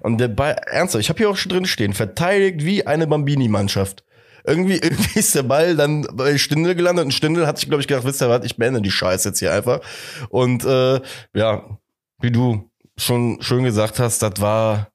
Und 0.00 0.16
der 0.18 0.28
Ball, 0.28 0.56
ernsthaft, 0.66 1.02
ich 1.02 1.10
habe 1.10 1.18
hier 1.18 1.28
auch 1.28 1.36
schon 1.36 1.50
drin 1.50 1.66
stehen, 1.66 1.92
verteidigt 1.92 2.64
wie 2.64 2.86
eine 2.86 3.06
Bambini-Mannschaft. 3.06 4.05
Irgendwie, 4.46 4.76
irgendwie 4.82 5.18
ist 5.18 5.34
der 5.34 5.42
Ball 5.42 5.76
dann 5.76 6.06
bei 6.12 6.38
Stindel 6.38 6.74
gelandet 6.74 7.04
und 7.04 7.12
Stindel 7.12 7.46
hat 7.46 7.58
sich, 7.58 7.68
glaube 7.68 7.80
ich, 7.80 7.88
gedacht, 7.88 8.04
wisst 8.04 8.22
ihr 8.22 8.28
was, 8.28 8.44
ich 8.44 8.56
beende 8.56 8.80
die 8.80 8.90
Scheiße 8.90 9.28
jetzt 9.28 9.38
hier 9.38 9.52
einfach. 9.52 9.80
Und 10.28 10.64
äh, 10.64 11.00
ja, 11.34 11.78
wie 12.20 12.30
du 12.30 12.70
schon 12.96 13.42
schön 13.42 13.64
gesagt 13.64 13.98
hast, 13.98 14.22
das 14.22 14.40
war, 14.40 14.88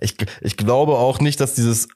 ich, 0.00 0.16
ich 0.40 0.56
glaube 0.56 0.92
auch 0.92 1.20
nicht, 1.20 1.40
dass 1.40 1.54
dieses 1.54 1.88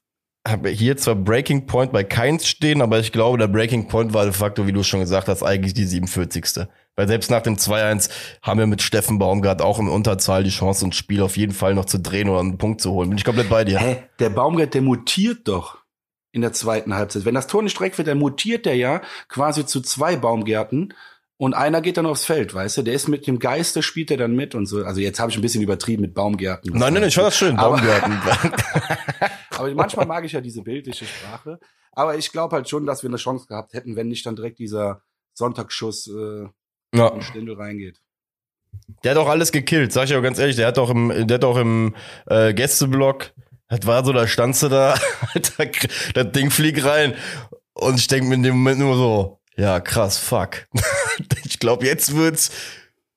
hier 0.65 0.97
zwar 0.97 1.15
Breaking 1.15 1.67
Point 1.67 1.93
bei 1.93 2.05
Keins 2.05 2.47
stehen, 2.47 2.81
aber 2.81 2.99
ich 2.99 3.13
glaube, 3.13 3.37
der 3.37 3.49
Breaking 3.49 3.89
Point 3.89 4.15
war 4.15 4.25
de 4.25 4.33
facto, 4.33 4.67
wie 4.67 4.73
du 4.73 4.83
schon 4.83 5.01
gesagt 5.01 5.29
hast, 5.29 5.43
eigentlich 5.43 5.75
die 5.75 5.85
47. 5.85 6.67
Weil 6.97 7.07
selbst 7.07 7.31
nach 7.31 7.43
dem 7.43 7.57
2-1 7.57 8.09
haben 8.43 8.59
wir 8.59 8.67
mit 8.67 8.81
Steffen 8.81 9.19
Baumgart 9.19 9.61
auch 9.61 9.79
in 9.79 9.89
Unterzahl 9.89 10.45
die 10.45 10.51
Chance, 10.51 10.87
ein 10.87 10.93
Spiel 10.93 11.23
auf 11.23 11.37
jeden 11.37 11.53
Fall 11.53 11.75
noch 11.75 11.85
zu 11.85 11.99
drehen 11.99 12.29
oder 12.29 12.41
einen 12.41 12.57
Punkt 12.57 12.81
zu 12.81 12.93
holen. 12.93 13.11
Bin 13.11 13.19
ich 13.19 13.25
komplett 13.25 13.51
bei 13.51 13.65
dir. 13.65 13.79
Hä? 13.79 14.03
Der 14.19 14.31
Baumgart, 14.31 14.75
der 14.75 14.83
mutiert 14.83 15.47
doch 15.47 15.79
in 16.33 16.43
der 16.43 16.53
zweiten 16.53 16.95
Halbzeit. 16.95 17.25
Wenn 17.25 17.35
das 17.35 17.47
Tor 17.47 17.63
nicht 17.63 17.79
direkt 17.79 17.99
wird, 17.99 18.09
dann 18.09 18.19
mutiert 18.19 18.67
der 18.67 18.77
ja 18.77 19.03
quasi 19.29 19.67
zu 19.67 19.81
zwei 19.81 20.17
Baumgärten 20.17 20.95
und 21.41 21.55
einer 21.55 21.81
geht 21.81 21.97
dann 21.97 22.07
aufs 22.07 22.25
Feld, 22.25 22.53
weißt 22.53 22.79
du? 22.79 22.83
Der 22.83 22.95
ist 22.95 23.07
mit 23.07 23.27
dem 23.29 23.39
Geiste, 23.39 23.83
spielt 23.83 24.11
er 24.11 24.17
dann 24.17 24.35
mit 24.35 24.57
und 24.57 24.67
so. 24.67 24.85
Also 24.85 25.01
jetzt 25.01 25.21
habe 25.21 25.31
ich 25.31 25.39
ein 25.39 25.43
bisschen 25.43 25.63
übertrieben 25.63 26.03
mit 26.03 26.13
Baumgärten. 26.13 26.77
Nein, 26.77 26.95
nein, 26.95 27.05
ich 27.05 27.15
fand 27.15 27.29
das 27.29 27.37
schön, 27.37 27.57
Baumgärten. 27.57 28.13
aber 29.51 29.73
manchmal 29.73 30.07
mag 30.07 30.25
ich 30.25 30.33
ja 30.33 30.41
diese 30.41 30.63
bildliche 30.63 31.05
Sprache. 31.05 31.61
Aber 31.93 32.17
ich 32.17 32.33
glaube 32.33 32.57
halt 32.57 32.69
schon, 32.69 32.87
dass 32.87 33.05
wir 33.05 33.11
eine 33.11 33.19
Chance 33.19 33.47
gehabt 33.47 33.73
hätten, 33.73 33.95
wenn 33.95 34.09
nicht 34.09 34.27
dann 34.27 34.35
direkt 34.35 34.59
dieser 34.59 35.03
Sonntagsschuss 35.35 36.09
äh, 36.09 36.49
ja. 36.95 37.09
in 37.09 37.23
Stindel 37.23 37.55
reingeht. 37.55 38.01
Der 39.05 39.13
hat 39.13 39.19
auch 39.19 39.29
alles 39.29 39.53
gekillt, 39.53 39.93
sag 39.93 40.05
ich 40.05 40.17
auch 40.17 40.23
ganz 40.23 40.41
ehrlich. 40.41 40.57
Der 40.57 40.67
hat 40.67 40.79
auch 40.79 40.91
im, 40.91 41.27
der 41.29 41.37
hat 41.37 41.45
auch 41.45 41.57
im 41.57 41.95
äh, 42.27 42.53
Gästeblock, 42.53 43.33
das 43.69 43.87
war 43.87 44.05
so, 44.05 44.13
da 44.13 44.27
standst 44.27 44.63
du 44.63 44.69
da, 44.69 44.95
Alter, 45.35 45.67
das 46.15 46.33
Ding 46.33 46.51
fliegt 46.51 46.85
rein. 46.85 47.15
Und 47.75 47.99
ich 47.99 48.09
denke 48.09 48.27
mir 48.27 48.35
in 48.35 48.43
dem 48.43 48.57
Moment 48.57 48.81
nur 48.81 48.97
so, 48.97 49.39
ja, 49.57 49.81
krass, 49.81 50.19
fuck. 50.19 50.67
ich 51.45 51.59
glaube, 51.59 51.87
jetzt 51.87 52.15
wird's, 52.15 52.51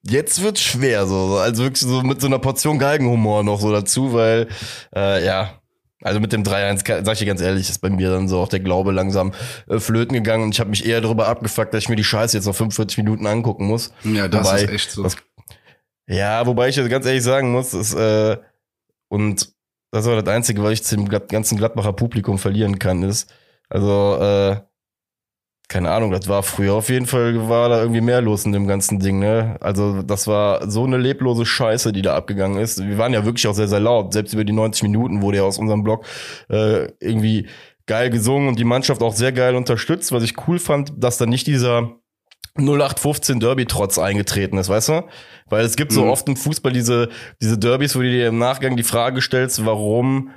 jetzt 0.04 0.42
wird's 0.42 0.62
schwer, 0.62 1.08
so, 1.08 1.38
also 1.38 1.64
wirklich 1.64 1.82
so 1.82 2.02
mit 2.02 2.22
so 2.22 2.28
einer 2.28 2.40
Portion 2.40 2.80
Galgenhumor 2.80 3.44
noch 3.44 3.60
so 3.60 3.72
dazu, 3.72 4.14
weil, 4.14 4.48
äh, 4.96 5.24
ja, 5.26 5.62
also 6.02 6.20
mit 6.20 6.34
dem 6.34 6.44
3-1, 6.44 7.06
sag 7.06 7.14
ich 7.14 7.20
dir 7.20 7.26
ganz 7.28 7.42
ehrlich, 7.42 7.70
ist 7.70 7.80
bei 7.80 7.90
mir 7.90 8.10
dann 8.10 8.28
so 8.28 8.40
auch 8.40 8.48
der 8.48 8.60
Glaube 8.60 8.92
langsam 8.92 9.34
äh, 9.68 9.80
flöten 9.80 10.16
gegangen 10.16 10.44
und 10.44 10.54
ich 10.54 10.60
habe 10.60 10.72
mich 10.72 10.86
eher 10.86 11.00
darüber 11.00 11.28
abgefuckt, 11.28 11.74
dass 11.74 11.84
ich 11.84 11.90
mir 11.90 11.96
die 11.96 12.04
Scheiße 12.04 12.36
jetzt 12.36 12.48
noch 12.48 12.56
45 12.56 12.98
Minuten 12.98 13.28
angucken 13.28 13.68
muss. 13.68 13.94
Ja, 14.04 14.28
das 14.28 14.48
wobei, 14.48 14.64
ist 14.64 14.70
echt 14.72 14.92
so. 14.92 15.04
Das, 15.04 15.16
ja, 16.08 16.46
wobei 16.48 16.70
ich 16.70 16.76
jetzt 16.76 16.90
ganz 16.90 17.06
ehrlich 17.06 17.24
sagen 17.24 17.52
muss, 17.52 17.74
ist, 17.76 17.94
äh, 17.94 18.38
und 19.10 19.54
das 19.92 20.06
war 20.06 20.22
das 20.22 20.34
Einzige, 20.34 20.64
was 20.64 20.74
ich 20.74 20.84
zum 20.84 21.08
ganzen 21.08 21.58
Gladbacher 21.58 21.94
Publikum 21.94 22.38
verlieren 22.38 22.80
kann, 22.80 23.04
ist, 23.04 23.32
also, 23.70 24.18
äh, 24.20 24.62
keine 25.68 25.92
Ahnung, 25.92 26.12
das 26.12 26.28
war 26.28 26.44
früher 26.44 26.74
auf 26.74 26.90
jeden 26.90 27.06
Fall, 27.06 27.48
war 27.48 27.70
da 27.70 27.82
irgendwie 27.82 28.02
mehr 28.02 28.22
los 28.22 28.46
in 28.46 28.52
dem 28.52 28.68
ganzen 28.68 29.00
Ding, 29.00 29.20
ne? 29.20 29.56
Also, 29.62 30.02
das 30.02 30.28
war 30.28 30.70
so 30.70 30.84
eine 30.84 30.98
leblose 30.98 31.46
Scheiße, 31.46 31.94
die 31.94 32.02
da 32.02 32.16
abgegangen 32.16 32.60
ist. 32.60 32.86
Wir 32.86 32.98
waren 32.98 33.14
ja 33.14 33.24
wirklich 33.24 33.48
auch 33.48 33.54
sehr, 33.54 33.70
sehr 33.70 33.80
laut. 33.80 34.12
Selbst 34.12 34.34
über 34.34 34.44
die 34.44 34.52
90 34.52 34.84
Minuten 34.84 35.22
wurde 35.22 35.38
ja 35.38 35.44
aus 35.44 35.58
unserem 35.58 35.84
Blog 35.84 36.06
äh, 36.50 36.88
irgendwie 37.00 37.48
geil 37.86 38.10
gesungen 38.10 38.50
und 38.50 38.60
die 38.60 38.66
Mannschaft 38.66 39.02
auch 39.02 39.14
sehr 39.14 39.32
geil 39.32 39.56
unterstützt. 39.56 40.12
Was 40.12 40.24
ich 40.24 40.48
cool 40.48 40.60
fand, 40.60 40.92
dass 40.98 41.18
da 41.18 41.26
nicht 41.26 41.48
dieser 41.48 42.01
0815 42.58 43.40
Derby 43.40 43.66
trotz 43.66 43.98
eingetreten 43.98 44.58
ist, 44.58 44.70
weißt 44.70 44.90
du? 44.90 45.04
Weil 45.48 45.66
es 45.66 45.76
gibt 45.76 45.92
so 45.92 46.04
mhm. 46.04 46.10
oft 46.10 46.28
im 46.28 46.36
Fußball 46.36 46.72
diese, 46.72 47.10
diese 47.42 47.58
Derbys, 47.58 47.96
wo 47.96 48.00
du 48.00 48.10
dir 48.10 48.28
im 48.28 48.38
Nachgang 48.38 48.76
die 48.76 48.84
Frage 48.84 49.22
stellst, 49.22 49.66
warum 49.66 50.32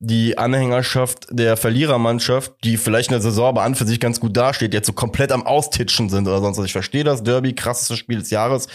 die 0.00 0.36
Anhängerschaft 0.36 1.26
der 1.30 1.56
Verlierermannschaft, 1.56 2.52
die 2.62 2.76
vielleicht 2.76 3.08
in 3.08 3.14
der 3.14 3.22
Saison 3.22 3.48
aber 3.48 3.62
an 3.62 3.74
für 3.74 3.86
sich 3.86 4.00
ganz 4.00 4.20
gut 4.20 4.36
dasteht, 4.36 4.74
jetzt 4.74 4.86
so 4.86 4.92
komplett 4.92 5.32
am 5.32 5.46
Austitschen 5.46 6.10
sind 6.10 6.28
oder 6.28 6.40
sonst 6.40 6.58
was. 6.58 6.66
Ich 6.66 6.72
verstehe 6.72 7.04
das, 7.04 7.22
Derby, 7.22 7.54
krassestes 7.54 7.98
Spiel 7.98 8.18
des 8.18 8.30
Jahres. 8.30 8.66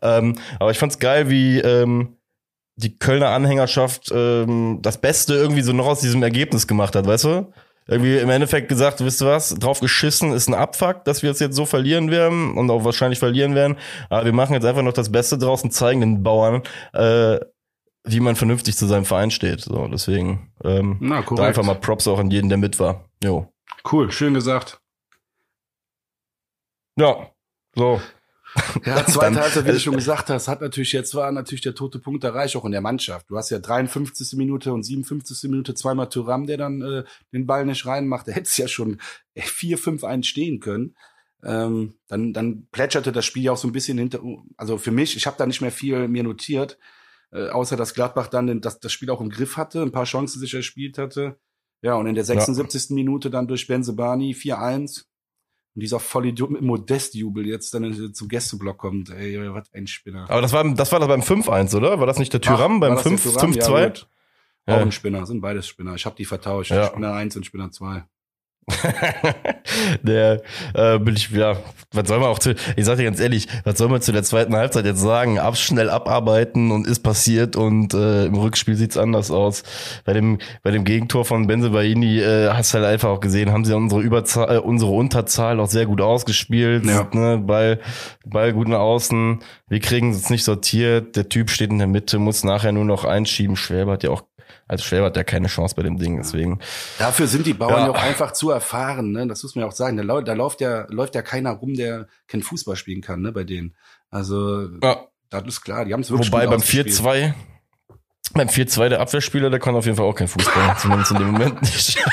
Ähm, 0.00 0.38
aber 0.58 0.70
ich 0.70 0.78
fand's 0.78 0.98
geil, 0.98 1.28
wie 1.28 1.58
ähm, 1.58 2.16
die 2.76 2.96
Kölner 2.96 3.30
Anhängerschaft 3.30 4.10
ähm, 4.14 4.78
das 4.80 4.98
Beste 4.98 5.34
irgendwie 5.34 5.62
so 5.62 5.72
noch 5.72 5.86
aus 5.86 6.00
diesem 6.00 6.22
Ergebnis 6.22 6.66
gemacht 6.66 6.96
hat, 6.96 7.06
weißt 7.06 7.24
du? 7.24 7.52
Irgendwie 7.88 8.18
im 8.18 8.28
Endeffekt 8.28 8.68
gesagt, 8.68 9.02
wisst 9.02 9.22
ihr 9.22 9.26
was, 9.26 9.54
drauf 9.54 9.80
geschissen 9.80 10.32
ist 10.32 10.46
ein 10.46 10.54
Abfuck, 10.54 11.04
dass 11.04 11.22
wir 11.22 11.30
es 11.30 11.40
jetzt 11.40 11.56
so 11.56 11.64
verlieren 11.64 12.10
werden 12.10 12.56
und 12.56 12.70
auch 12.70 12.84
wahrscheinlich 12.84 13.18
verlieren 13.18 13.54
werden. 13.54 13.78
Aber 14.10 14.26
wir 14.26 14.34
machen 14.34 14.52
jetzt 14.52 14.66
einfach 14.66 14.82
noch 14.82 14.92
das 14.92 15.10
Beste 15.10 15.38
draus 15.38 15.62
und 15.64 15.72
zeigen 15.72 16.00
den 16.00 16.22
Bauern, 16.22 16.62
äh, 16.92 17.40
wie 18.04 18.20
man 18.20 18.36
vernünftig 18.36 18.76
zu 18.76 18.86
seinem 18.86 19.06
Verein 19.06 19.30
steht. 19.30 19.62
So, 19.62 19.88
deswegen 19.88 20.52
ähm, 20.64 20.98
Na, 21.00 21.22
da 21.22 21.46
einfach 21.46 21.64
mal 21.64 21.74
Props 21.76 22.06
auch 22.06 22.18
an 22.18 22.30
jeden, 22.30 22.50
der 22.50 22.58
mit 22.58 22.78
war. 22.78 23.06
Jo. 23.24 23.50
Cool, 23.90 24.12
schön 24.12 24.34
gesagt. 24.34 24.80
Ja, 26.98 27.30
so. 27.74 28.00
Ja, 28.84 29.04
zweite 29.06 29.40
Halbzeit, 29.40 29.66
wie 29.66 29.72
du 29.72 29.80
schon 29.80 29.96
gesagt 29.96 30.30
hast, 30.30 30.48
hat 30.48 30.60
natürlich 30.60 30.92
jetzt 30.92 31.14
war 31.14 31.30
natürlich 31.32 31.60
der 31.60 31.74
tote 31.74 31.98
Punkt 31.98 32.24
erreicht, 32.24 32.56
auch 32.56 32.64
in 32.64 32.72
der 32.72 32.80
Mannschaft. 32.80 33.28
Du 33.30 33.36
hast 33.36 33.50
ja 33.50 33.58
53. 33.58 34.36
Minute 34.36 34.72
und 34.72 34.82
57. 34.82 35.50
Minute 35.50 35.74
zweimal 35.74 36.08
Thuram, 36.08 36.46
der 36.46 36.56
dann 36.56 36.82
äh, 36.82 37.04
den 37.32 37.46
Ball 37.46 37.66
nicht 37.66 37.86
reinmacht. 37.86 38.28
Da 38.28 38.32
hättest 38.32 38.58
ja 38.58 38.68
schon 38.68 39.00
4-5-1 39.36 40.24
stehen 40.24 40.60
können. 40.60 40.96
Ähm, 41.42 41.94
dann, 42.08 42.32
dann 42.32 42.66
plätscherte 42.72 43.12
das 43.12 43.24
Spiel 43.24 43.44
ja 43.44 43.52
auch 43.52 43.56
so 43.56 43.68
ein 43.68 43.72
bisschen 43.72 43.98
hinter, 43.98 44.20
also 44.56 44.76
für 44.76 44.90
mich, 44.90 45.16
ich 45.16 45.26
habe 45.26 45.36
da 45.38 45.46
nicht 45.46 45.60
mehr 45.60 45.70
viel 45.70 46.08
mir 46.08 46.24
notiert, 46.24 46.78
äh, 47.30 47.48
außer 47.48 47.76
dass 47.76 47.94
Gladbach 47.94 48.26
dann 48.26 48.60
das, 48.60 48.80
das 48.80 48.92
Spiel 48.92 49.10
auch 49.10 49.20
im 49.20 49.30
Griff 49.30 49.56
hatte, 49.56 49.82
ein 49.82 49.92
paar 49.92 50.04
Chancen 50.04 50.40
sich 50.40 50.54
erspielt 50.54 50.98
hatte. 50.98 51.38
Ja, 51.80 51.94
und 51.94 52.08
in 52.08 52.16
der 52.16 52.24
76. 52.24 52.90
Ja. 52.90 52.94
Minute 52.94 53.30
dann 53.30 53.46
durch 53.46 53.68
Benzebani 53.68 54.32
4-1. 54.32 55.04
Und 55.74 55.82
dieser 55.82 56.00
Vollidiot 56.00 56.50
mit 56.50 56.62
Modestjubel 56.62 57.46
jetzt 57.46 57.72
dann 57.74 58.12
zum 58.14 58.28
Gästeblock 58.28 58.78
kommt. 58.78 59.10
Ey, 59.10 59.38
was 59.52 59.72
ein 59.72 59.86
Spinner. 59.86 60.28
Aber 60.28 60.40
das 60.40 60.52
war, 60.52 60.64
das 60.74 60.90
war 60.90 60.98
das 60.98 61.08
beim 61.08 61.20
5-1, 61.20 61.76
oder? 61.76 62.00
War 62.00 62.06
das 62.06 62.18
nicht 62.18 62.32
der 62.32 62.40
Tyram 62.40 62.80
beim 62.80 62.96
5-2? 62.96 64.04
Ja, 64.66 64.76
auch 64.76 64.80
ein 64.80 64.92
Spinner, 64.92 65.24
sind 65.24 65.40
beides 65.40 65.66
Spinner. 65.66 65.94
Ich 65.94 66.04
habe 66.04 66.16
die 66.16 66.24
vertauscht. 66.24 66.70
Ja. 66.70 66.86
Spinner 66.86 67.14
1 67.14 67.36
und 67.36 67.46
Spinner 67.46 67.70
2. 67.70 68.04
der 70.02 70.42
äh, 70.74 70.98
bin 70.98 71.16
ich, 71.16 71.30
ja, 71.30 71.56
was 71.92 72.08
soll 72.08 72.18
man 72.18 72.28
auch 72.28 72.38
zu, 72.38 72.54
ich 72.76 72.84
sag 72.84 72.98
dir 72.98 73.04
ganz 73.04 73.20
ehrlich, 73.20 73.48
was 73.64 73.78
soll 73.78 73.88
man 73.88 74.02
zu 74.02 74.12
der 74.12 74.22
zweiten 74.22 74.54
Halbzeit 74.54 74.84
jetzt 74.84 75.00
sagen? 75.00 75.38
Ab, 75.38 75.56
schnell 75.56 75.90
abarbeiten 75.90 76.70
und 76.70 76.86
ist 76.86 77.00
passiert 77.00 77.56
und 77.56 77.94
äh, 77.94 78.26
im 78.26 78.34
Rückspiel 78.34 78.76
sieht's 78.76 78.96
anders 78.96 79.30
aus. 79.30 79.62
Bei 80.04 80.12
dem, 80.12 80.38
bei 80.62 80.70
dem 80.70 80.84
Gegentor 80.84 81.24
von 81.24 81.46
Benzebaini 81.46 82.20
äh, 82.20 82.50
hast 82.50 82.72
du 82.72 82.78
halt 82.78 82.86
einfach 82.86 83.08
auch 83.08 83.20
gesehen, 83.20 83.52
haben 83.52 83.64
sie 83.64 83.74
unsere 83.74 84.02
Überzahl, 84.02 84.56
äh, 84.56 84.58
unsere 84.58 84.90
Unterzahl 84.90 85.60
auch 85.60 85.68
sehr 85.68 85.86
gut 85.86 86.00
ausgespielt. 86.00 86.84
Ja. 86.84 87.08
Ne? 87.12 87.38
Ball, 87.38 87.80
Ball 88.26 88.52
gut 88.52 88.68
nach 88.68 88.80
außen. 88.80 89.40
Wir 89.68 89.80
kriegen 89.80 90.10
es 90.10 90.30
nicht 90.30 90.44
sortiert. 90.44 91.16
Der 91.16 91.28
Typ 91.28 91.50
steht 91.50 91.70
in 91.70 91.78
der 91.78 91.86
Mitte, 91.86 92.18
muss 92.18 92.44
nachher 92.44 92.72
nur 92.72 92.84
noch 92.84 93.04
einschieben. 93.04 93.56
Schwäber 93.56 93.92
hat 93.92 94.02
ja 94.02 94.10
auch 94.10 94.22
als 94.68 94.84
Schwäber 94.84 95.06
hat 95.06 95.16
ja 95.16 95.24
keine 95.24 95.48
Chance 95.48 95.74
bei 95.74 95.82
dem 95.82 95.98
Ding, 95.98 96.18
deswegen. 96.18 96.60
Dafür 96.98 97.26
sind 97.26 97.46
die 97.46 97.54
Bauern 97.54 97.86
ja 97.86 97.90
auch 97.90 98.02
einfach 98.02 98.32
zu 98.32 98.50
erfahren, 98.50 99.12
ne? 99.12 99.26
Das 99.26 99.42
muss 99.42 99.54
man 99.54 99.62
ja 99.62 99.68
auch 99.68 99.72
sagen. 99.72 99.96
Da, 99.96 100.20
da 100.20 100.32
läuft 100.34 100.60
ja, 100.60 100.86
läuft 100.90 101.14
ja 101.14 101.22
keiner 101.22 101.52
rum, 101.52 101.74
der 101.74 102.06
kein 102.26 102.42
Fußball 102.42 102.76
spielen 102.76 103.00
kann, 103.00 103.22
ne, 103.22 103.32
bei 103.32 103.44
denen. 103.44 103.74
Also, 104.10 104.68
ja. 104.82 105.06
das 105.30 105.44
ist 105.46 105.62
klar, 105.62 105.86
die 105.86 105.94
haben 105.94 106.02
es 106.02 106.10
wirklich 106.10 106.30
Wobei 106.30 106.46
beim 106.46 106.60
4-2 106.60 107.32
beim 108.34 108.48
4-2 108.48 108.88
der 108.90 109.00
Abwehrspieler, 109.00 109.50
der 109.50 109.58
kann 109.58 109.74
auf 109.74 109.84
jeden 109.84 109.96
Fall 109.96 110.06
auch 110.06 110.14
kein 110.14 110.28
Fußball, 110.28 110.76
zumindest 110.80 111.12
in 111.12 111.18
dem 111.18 111.32
Moment 111.32 111.62
nicht. 111.62 111.98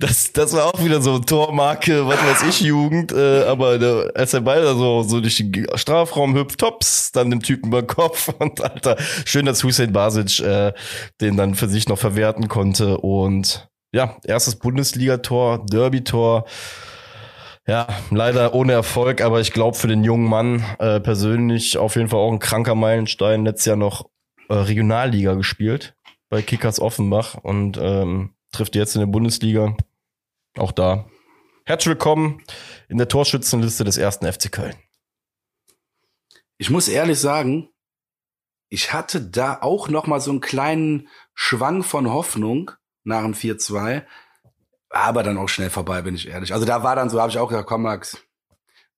Das, 0.00 0.32
das 0.32 0.52
war 0.52 0.66
auch 0.66 0.84
wieder 0.84 1.00
so 1.00 1.18
Tormarke, 1.18 2.06
was 2.06 2.18
weiß 2.18 2.48
ich, 2.48 2.60
Jugend, 2.60 3.12
äh, 3.12 3.44
aber 3.44 3.78
der, 3.78 4.10
als 4.14 4.32
der 4.32 4.40
Ball 4.40 4.62
da 4.62 4.74
so, 4.74 5.02
so 5.02 5.20
durch 5.20 5.36
den 5.36 5.66
Strafraum 5.74 6.34
hüpft, 6.34 6.58
tops, 6.58 7.12
dann 7.12 7.30
dem 7.30 7.40
Typen 7.40 7.68
über 7.68 7.82
den 7.82 7.86
Kopf 7.86 8.32
und 8.38 8.60
Alter, 8.60 8.96
schön, 9.24 9.46
dass 9.46 9.62
Hussein 9.64 9.92
Basic 9.92 10.40
äh, 10.40 10.72
den 11.20 11.36
dann 11.36 11.54
für 11.54 11.68
sich 11.68 11.88
noch 11.88 11.98
verwerten 11.98 12.48
konnte 12.48 12.98
und 12.98 13.68
ja, 13.92 14.16
erstes 14.24 14.56
Bundesligator, 14.56 15.64
Derby-Tor, 15.66 16.44
ja, 17.66 17.86
leider 18.10 18.54
ohne 18.54 18.72
Erfolg, 18.72 19.20
aber 19.20 19.40
ich 19.40 19.52
glaube 19.52 19.76
für 19.76 19.88
den 19.88 20.02
jungen 20.02 20.28
Mann 20.28 20.64
äh, 20.78 20.98
persönlich 21.00 21.78
auf 21.78 21.94
jeden 21.96 22.08
Fall 22.08 22.18
auch 22.18 22.32
ein 22.32 22.40
kranker 22.40 22.74
Meilenstein. 22.74 23.44
Letztes 23.44 23.66
Jahr 23.66 23.76
noch 23.76 24.06
äh, 24.52 24.56
Regionalliga 24.56 25.32
gespielt 25.32 25.96
bei 26.28 26.42
Kickers 26.42 26.78
Offenbach 26.78 27.36
und 27.36 27.78
ähm, 27.80 28.34
trifft 28.52 28.74
jetzt 28.74 28.94
in 28.94 29.00
der 29.00 29.06
Bundesliga. 29.06 29.78
Auch 30.58 30.72
da. 30.72 31.06
Herzlich 31.64 31.88
willkommen 31.88 32.42
in 32.90 32.98
der 32.98 33.08
Torschützenliste 33.08 33.84
des 33.84 33.96
ersten 33.96 34.30
FC 34.30 34.52
Köln. 34.52 34.74
Ich 36.58 36.68
muss 36.68 36.88
ehrlich 36.88 37.18
sagen, 37.18 37.70
ich 38.68 38.92
hatte 38.92 39.22
da 39.22 39.58
auch 39.62 39.88
noch 39.88 40.06
mal 40.06 40.20
so 40.20 40.30
einen 40.30 40.42
kleinen 40.42 41.08
Schwang 41.32 41.82
von 41.82 42.12
Hoffnung 42.12 42.72
nach 43.04 43.22
dem 43.22 43.32
4-2, 43.32 44.04
aber 44.90 45.22
dann 45.22 45.38
auch 45.38 45.48
schnell 45.48 45.70
vorbei, 45.70 46.02
bin 46.02 46.14
ich 46.14 46.28
ehrlich. 46.28 46.52
Also 46.52 46.66
da 46.66 46.82
war 46.82 46.94
dann 46.94 47.08
so, 47.08 47.18
habe 47.18 47.30
ich 47.30 47.38
auch 47.38 47.48
gesagt, 47.48 47.68
komm 47.68 47.82
Max, 47.82 48.22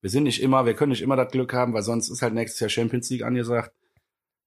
wir 0.01 0.11
sind 0.11 0.25
nicht 0.25 0.43
immer, 0.43 0.67
wir 0.67 0.75
können 0.75 0.91
nicht 0.91 1.03
immer 1.03 1.15
das 1.15 1.31
Glück 1.31 1.53
haben, 1.53 1.75
weil 1.75 1.83
sonst 1.83 2.09
ist 2.09 2.23
halt 2.23 2.35
nächstes 2.35 2.59
Jahr 2.59 2.71
Champions 2.71 3.09
League 3.11 3.23
angesagt. 3.23 3.73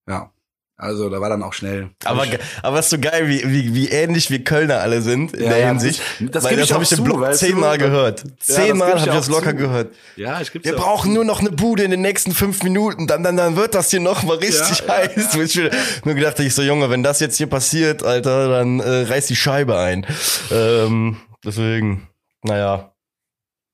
Ja, 0.05 0.33
also 0.79 1.09
da 1.09 1.19
war 1.19 1.29
dann 1.29 1.41
auch 1.41 1.53
schnell. 1.53 1.89
Aber, 2.05 2.23
aber 2.61 2.79
ist 2.79 2.91
so 2.91 2.99
geil, 2.99 3.27
wie, 3.27 3.43
wie, 3.51 3.73
wie 3.73 3.89
ähnlich 3.89 4.29
wir 4.29 4.43
Kölner 4.43 4.79
alle 4.79 5.01
sind 5.01 5.33
in 5.33 5.45
ja, 5.45 5.49
der 5.49 5.67
Hinsicht. 5.69 6.01
Das, 6.19 6.43
das, 6.43 6.55
das 6.55 6.71
habe 6.71 6.83
ich 6.83 6.91
im 6.91 7.03
Blog 7.03 7.33
zehnmal 7.33 7.79
gehört. 7.79 8.23
Zehnmal 8.39 8.89
ja, 8.89 8.99
habe 8.99 9.09
ich 9.09 9.15
das 9.15 9.27
locker 9.27 9.51
zu. 9.51 9.55
gehört. 9.55 9.95
Ja, 10.17 10.39
ich 10.39 10.53
Wir 10.53 10.75
brauchen 10.75 11.13
nur 11.13 11.25
noch 11.25 11.39
eine 11.39 11.49
Bude 11.49 11.81
in 11.81 11.89
den 11.89 12.01
nächsten 12.01 12.31
fünf 12.31 12.61
Minuten, 12.61 13.07
dann, 13.07 13.23
dann, 13.23 13.35
dann 13.35 13.55
wird 13.55 13.73
das 13.73 13.89
hier 13.89 14.01
noch 14.01 14.21
mal 14.21 14.37
richtig 14.37 14.83
ja, 14.87 14.97
heiß. 14.97 15.55
Ja, 15.55 15.63
ja. 15.63 15.69
Nur 16.05 16.13
gedacht 16.13 16.39
ich 16.39 16.53
so, 16.53 16.61
Junge, 16.61 16.91
wenn 16.91 17.01
das 17.01 17.19
jetzt 17.21 17.37
hier 17.37 17.47
passiert, 17.47 18.03
Alter, 18.03 18.47
dann 18.47 18.79
äh, 18.79 19.01
reißt 19.01 19.31
die 19.31 19.35
Scheibe 19.35 19.79
ein. 19.79 20.05
Ähm, 20.51 21.17
deswegen, 21.43 22.07
naja. 22.43 22.93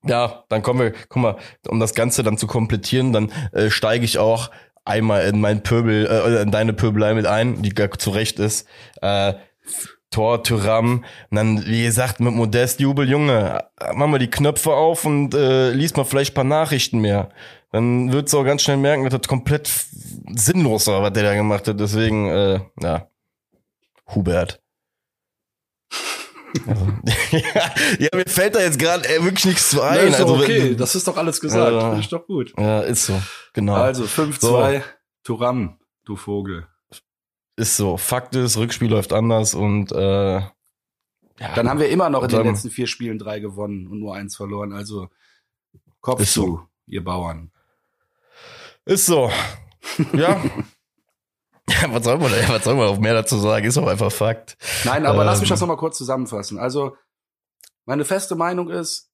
Ja, 0.06 0.44
dann 0.48 0.62
kommen 0.62 0.80
wir, 0.80 0.92
guck 1.08 1.22
mal, 1.22 1.36
um 1.68 1.80
das 1.80 1.94
Ganze 1.94 2.22
dann 2.22 2.38
zu 2.38 2.46
komplettieren, 2.46 3.12
dann 3.12 3.30
äh, 3.52 3.68
steige 3.68 4.04
ich 4.06 4.18
auch 4.18 4.50
einmal 4.84 5.26
in 5.26 5.40
mein 5.40 5.62
Pöbel, 5.62 6.06
äh, 6.06 6.42
in 6.42 6.50
deine 6.50 6.72
Pöbelei 6.72 7.14
mit 7.14 7.26
ein, 7.26 7.62
die 7.62 7.70
gar 7.70 7.90
zu 7.98 8.10
Recht 8.10 8.38
ist. 8.38 8.66
Äh, 9.00 9.34
Tor, 10.10 10.44
Tyram, 10.44 11.04
und 11.30 11.36
dann, 11.36 11.66
wie 11.66 11.82
gesagt, 11.82 12.20
mit 12.20 12.32
Modest 12.32 12.78
Jubel, 12.78 13.08
Junge, 13.08 13.64
mach 13.94 14.06
mal 14.06 14.18
die 14.18 14.30
Knöpfe 14.30 14.72
auf 14.72 15.04
und 15.04 15.34
äh, 15.34 15.70
lies 15.70 15.96
mal 15.96 16.04
vielleicht 16.04 16.34
paar 16.34 16.44
Nachrichten 16.44 17.00
mehr. 17.00 17.30
Dann 17.72 18.12
würdest 18.12 18.32
du 18.32 18.38
auch 18.38 18.44
ganz 18.44 18.62
schnell 18.62 18.76
merken, 18.76 19.02
dass 19.02 19.20
das 19.20 19.28
komplett 19.28 19.68
sinnlos 20.36 20.86
war, 20.86 21.02
was 21.02 21.12
der 21.12 21.24
da 21.24 21.34
gemacht 21.34 21.66
hat. 21.66 21.80
Deswegen, 21.80 22.28
äh, 22.28 22.60
ja, 22.80 23.08
Hubert. 24.14 24.63
Ja, 27.98 28.08
mir 28.14 28.24
fällt 28.26 28.54
da 28.54 28.60
jetzt 28.60 28.78
gerade 28.78 29.08
äh, 29.08 29.22
wirklich 29.22 29.44
nichts 29.46 29.70
zu 29.70 29.82
ein. 29.82 30.04
Nee, 30.04 30.10
ist 30.10 30.20
also, 30.20 30.36
okay, 30.36 30.74
das 30.74 30.94
ist 30.94 31.06
doch 31.06 31.16
alles 31.16 31.40
gesagt. 31.40 31.72
Ja, 31.72 31.98
ich 31.98 32.08
doch 32.08 32.26
gut. 32.26 32.52
Ja, 32.56 32.80
ist 32.80 33.06
so. 33.06 33.20
Genau. 33.52 33.74
Also 33.74 34.04
5-2, 34.04 34.38
so. 34.40 34.82
Turam, 35.24 35.78
du 36.04 36.16
Vogel. 36.16 36.66
Ist 37.56 37.76
so. 37.76 37.96
Fakt 37.96 38.34
ist, 38.34 38.56
Rückspiel 38.56 38.90
läuft 38.90 39.12
anders 39.12 39.54
und 39.54 39.92
äh, 39.92 40.40
ja, 41.40 41.54
dann 41.54 41.68
haben 41.68 41.80
wir 41.80 41.88
immer 41.88 42.10
noch 42.10 42.22
in 42.22 42.28
den 42.28 42.44
letzten 42.44 42.70
vier 42.70 42.86
Spielen 42.86 43.18
drei 43.18 43.40
gewonnen 43.40 43.88
und 43.88 43.98
nur 43.98 44.14
eins 44.14 44.36
verloren. 44.36 44.72
Also 44.72 45.08
Kopf 46.00 46.20
ist 46.20 46.32
zu, 46.32 46.42
so. 46.42 46.60
ihr 46.86 47.02
Bauern. 47.02 47.50
Ist 48.84 49.06
so. 49.06 49.30
Ja. 50.12 50.42
Ja, 51.68 51.92
was 51.92 52.04
soll 52.04 52.18
man, 52.18 52.30
was 52.30 52.64
soll 52.64 52.74
man 52.74 52.88
auch 52.88 52.98
mehr 52.98 53.14
dazu 53.14 53.38
sagen? 53.38 53.66
Ist 53.66 53.76
doch 53.76 53.86
einfach 53.86 54.12
Fakt. 54.12 54.56
Nein, 54.84 55.06
aber 55.06 55.20
ähm, 55.20 55.26
lass 55.26 55.40
mich 55.40 55.48
das 55.48 55.60
ähm. 55.60 55.68
nochmal 55.68 55.78
kurz 55.78 55.96
zusammenfassen. 55.96 56.58
Also, 56.58 56.96
meine 57.86 58.04
feste 58.04 58.34
Meinung 58.34 58.70
ist, 58.70 59.10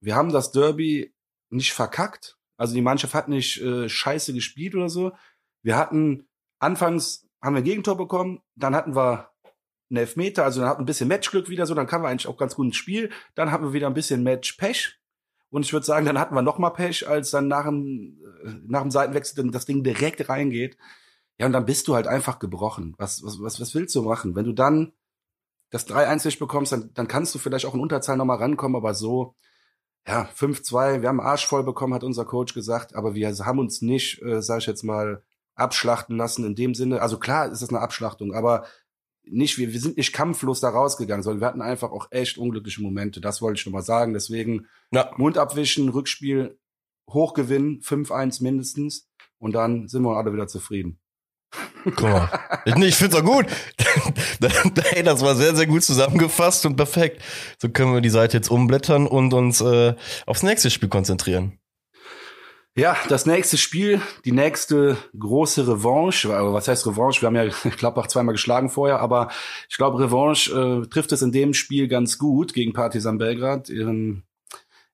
wir 0.00 0.14
haben 0.14 0.32
das 0.32 0.52
Derby 0.52 1.14
nicht 1.50 1.72
verkackt. 1.72 2.36
Also 2.56 2.74
die 2.74 2.82
Mannschaft 2.82 3.14
hat 3.14 3.28
nicht 3.28 3.60
äh, 3.62 3.88
scheiße 3.88 4.32
gespielt 4.32 4.74
oder 4.74 4.88
so. 4.88 5.12
Wir 5.62 5.76
hatten 5.76 6.28
anfangs 6.58 7.28
haben 7.42 7.54
wir 7.54 7.60
ein 7.60 7.64
Gegentor 7.64 7.96
bekommen, 7.96 8.42
dann 8.56 8.74
hatten 8.74 8.96
wir 8.96 9.30
einen 9.90 9.98
Elfmeter, 9.98 10.44
also 10.44 10.60
dann 10.60 10.68
hatten 10.68 10.80
wir 10.80 10.84
ein 10.84 10.86
bisschen 10.86 11.08
Matchglück 11.08 11.48
wieder 11.48 11.66
so, 11.66 11.74
dann 11.74 11.86
kamen 11.86 12.04
wir 12.04 12.08
eigentlich 12.08 12.26
auch 12.26 12.36
ganz 12.36 12.56
gut 12.56 12.66
ins 12.66 12.76
Spiel. 12.76 13.10
Dann 13.34 13.50
hatten 13.50 13.64
wir 13.64 13.72
wieder 13.72 13.86
ein 13.86 13.94
bisschen 13.94 14.22
Match-Pech. 14.22 14.97
Und 15.50 15.64
ich 15.64 15.72
würde 15.72 15.86
sagen, 15.86 16.06
dann 16.06 16.18
hatten 16.18 16.34
wir 16.34 16.42
noch 16.42 16.58
mal 16.58 16.70
Pech, 16.70 17.08
als 17.08 17.30
dann 17.30 17.48
nach 17.48 17.64
dem, 17.64 18.18
äh, 18.44 18.50
nach 18.66 18.82
dem 18.82 18.90
Seitenwechsel 18.90 19.50
das 19.50 19.64
Ding 19.66 19.82
direkt 19.82 20.28
reingeht. 20.28 20.76
Ja, 21.38 21.46
und 21.46 21.52
dann 21.52 21.66
bist 21.66 21.88
du 21.88 21.94
halt 21.94 22.06
einfach 22.06 22.38
gebrochen. 22.38 22.94
Was, 22.98 23.22
was, 23.22 23.40
was, 23.40 23.60
was 23.60 23.74
willst 23.74 23.94
du 23.94 24.02
machen? 24.02 24.34
Wenn 24.34 24.44
du 24.44 24.52
dann 24.52 24.92
das 25.70 25.86
3-1 25.88 26.26
nicht 26.26 26.38
bekommst, 26.38 26.72
dann, 26.72 26.90
dann 26.94 27.08
kannst 27.08 27.34
du 27.34 27.38
vielleicht 27.38 27.66
auch 27.66 27.74
in 27.74 27.80
Unterzahl 27.80 28.16
noch 28.16 28.24
mal 28.24 28.36
rankommen, 28.36 28.76
aber 28.76 28.94
so, 28.94 29.34
ja, 30.06 30.28
5-2, 30.36 31.02
wir 31.02 31.08
haben 31.08 31.20
Arsch 31.20 31.46
voll 31.46 31.62
bekommen, 31.64 31.94
hat 31.94 32.04
unser 32.04 32.24
Coach 32.24 32.54
gesagt, 32.54 32.94
aber 32.94 33.14
wir 33.14 33.30
haben 33.38 33.58
uns 33.58 33.82
nicht, 33.82 34.22
äh, 34.22 34.42
sag 34.42 34.58
ich 34.58 34.66
jetzt 34.66 34.82
mal, 34.82 35.22
abschlachten 35.54 36.16
lassen 36.16 36.44
in 36.44 36.54
dem 36.54 36.74
Sinne. 36.74 37.02
Also 37.02 37.18
klar 37.18 37.50
ist 37.50 37.62
das 37.62 37.68
eine 37.68 37.80
Abschlachtung, 37.80 38.32
aber 38.32 38.64
nicht, 39.30 39.58
wir, 39.58 39.72
wir 39.72 39.80
sind 39.80 39.96
nicht 39.96 40.12
kampflos 40.12 40.60
da 40.60 40.68
rausgegangen, 40.70 41.22
sondern 41.22 41.40
wir 41.40 41.46
hatten 41.46 41.62
einfach 41.62 41.90
auch 41.90 42.08
echt 42.10 42.38
unglückliche 42.38 42.82
Momente. 42.82 43.20
Das 43.20 43.42
wollte 43.42 43.58
ich 43.58 43.66
nur 43.66 43.72
mal 43.72 43.82
sagen. 43.82 44.12
Deswegen 44.12 44.66
ja. 44.90 45.10
Mund 45.16 45.38
abwischen, 45.38 45.88
Rückspiel, 45.88 46.58
Hochgewinn, 47.10 47.80
5-1 47.80 48.42
mindestens. 48.42 49.08
Und 49.38 49.52
dann 49.52 49.88
sind 49.88 50.02
wir 50.02 50.16
alle 50.16 50.32
wieder 50.32 50.48
zufrieden. 50.48 50.98
Guck 51.84 52.02
mal. 52.02 52.28
Ich, 52.64 52.76
ich 52.76 52.96
finde 52.96 53.16
es 53.16 53.22
auch 53.22 53.26
gut. 53.26 53.46
hey, 54.90 55.02
das 55.02 55.22
war 55.22 55.34
sehr, 55.34 55.54
sehr 55.54 55.66
gut 55.66 55.82
zusammengefasst 55.82 56.66
und 56.66 56.76
perfekt. 56.76 57.22
So 57.60 57.68
können 57.68 57.94
wir 57.94 58.00
die 58.00 58.10
Seite 58.10 58.36
jetzt 58.36 58.50
umblättern 58.50 59.06
und 59.06 59.32
uns 59.32 59.60
äh, 59.60 59.94
aufs 60.26 60.42
nächste 60.42 60.70
Spiel 60.70 60.88
konzentrieren. 60.88 61.58
Ja, 62.78 62.96
das 63.08 63.26
nächste 63.26 63.58
Spiel, 63.58 64.00
die 64.24 64.30
nächste 64.30 64.96
große 65.18 65.66
Revanche. 65.66 66.28
Was 66.28 66.68
heißt 66.68 66.86
Revanche? 66.86 67.20
Wir 67.20 67.26
haben 67.26 67.34
ja 67.34 67.48
Klappbach 67.76 68.06
zweimal 68.06 68.34
geschlagen 68.34 68.70
vorher, 68.70 69.00
aber 69.00 69.32
ich 69.68 69.76
glaube, 69.76 69.98
Revanche 69.98 70.52
äh, 70.52 70.86
trifft 70.86 71.10
es 71.10 71.20
in 71.20 71.32
dem 71.32 71.54
Spiel 71.54 71.88
ganz 71.88 72.18
gut 72.18 72.54
gegen 72.54 72.72
Partizan 72.74 73.18
Belgrad. 73.18 73.68
Ähm, 73.68 74.22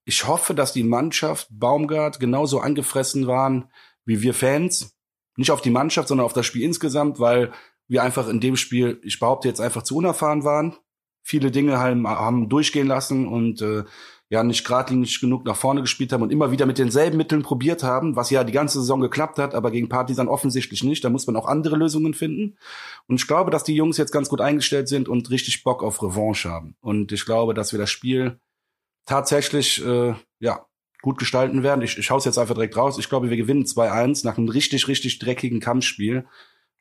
ich 0.07 0.27
hoffe, 0.27 0.55
dass 0.55 0.73
die 0.73 0.83
Mannschaft 0.83 1.49
Baumgart 1.51 2.21
genauso 2.21 2.59
angefressen 2.61 3.27
waren 3.27 3.71
wie 4.07 4.23
wir 4.23 4.33
Fans 4.33 4.97
nicht 5.37 5.51
auf 5.51 5.61
die 5.61 5.71
Mannschaft, 5.71 6.09
sondern 6.09 6.25
auf 6.25 6.33
das 6.33 6.47
Spiel 6.47 6.63
insgesamt, 6.63 7.21
weil 7.21 7.53
wir 7.87 8.03
einfach 8.03 8.29
in 8.29 8.41
dem 8.41 8.57
Spiel, 8.57 8.99
ich 9.03 9.21
behaupte 9.21 9.49
jetzt 9.49 9.61
einfach 9.61 9.83
zu 9.83 9.97
unerfahren 9.97 10.43
waren, 10.43 10.75
viele 11.23 11.51
Dinge 11.51 11.79
haben, 11.79 12.09
haben 12.09 12.49
durchgehen 12.49 12.87
lassen 12.87 13.29
und 13.29 13.61
äh, 13.61 13.85
ja 14.31 14.43
nicht 14.43 14.65
geradlinig 14.65 15.21
genug 15.21 15.45
nach 15.45 15.57
vorne 15.57 15.83
gespielt 15.83 16.13
haben 16.13 16.23
und 16.23 16.33
immer 16.33 16.51
wieder 16.51 16.67
mit 16.67 16.79
denselben 16.79 17.17
Mitteln 17.17 17.43
probiert 17.43 17.83
haben, 17.83 18.17
was 18.17 18.31
ja 18.31 18.43
die 18.43 18.53
ganze 18.53 18.81
Saison 18.81 19.01
geklappt 19.01 19.39
hat, 19.39 19.55
aber 19.55 19.71
gegen 19.71 19.89
Partisan 19.89 20.29
offensichtlich 20.29 20.83
nicht. 20.83 21.05
Da 21.05 21.11
muss 21.11 21.27
man 21.27 21.37
auch 21.37 21.47
andere 21.47 21.77
Lösungen 21.77 22.15
finden. 22.15 22.57
Und 23.07 23.17
ich 23.17 23.27
glaube, 23.27 23.51
dass 23.51 23.65
die 23.65 23.75
Jungs 23.75 23.99
jetzt 23.99 24.13
ganz 24.13 24.29
gut 24.29 24.41
eingestellt 24.41 24.89
sind 24.89 25.09
und 25.09 25.31
richtig 25.31 25.63
Bock 25.63 25.83
auf 25.83 26.03
Revanche 26.03 26.49
haben. 26.49 26.77
Und 26.81 27.13
ich 27.13 27.27
glaube, 27.27 27.55
dass 27.55 27.73
wir 27.73 27.79
das 27.79 27.91
Spiel 27.91 28.41
tatsächlich 29.05 29.85
äh, 29.85 30.15
ja 30.41 30.67
gut 31.03 31.19
gestalten 31.19 31.63
werden. 31.63 31.83
Ich, 31.83 31.99
ich 31.99 32.11
hau's 32.11 32.25
jetzt 32.25 32.39
einfach 32.39 32.55
direkt 32.55 32.77
raus. 32.77 32.99
Ich 32.99 33.11
glaube, 33.11 33.29
wir 33.29 33.37
gewinnen 33.37 33.65
2-1 33.65 34.25
nach 34.25 34.39
einem 34.39 34.49
richtig, 34.49 34.89
richtig 34.89 35.19
dreckigen 35.19 35.61
Kampfspiel. 35.61 36.27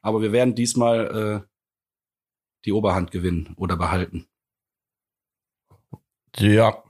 Aber 0.01 0.21
wir 0.21 0.31
werden 0.31 0.55
diesmal 0.55 1.43
äh, 1.43 1.47
die 2.65 2.71
Oberhand 2.71 3.11
gewinnen 3.11 3.53
oder 3.57 3.75
behalten. 3.75 4.27
Ja, 6.37 6.83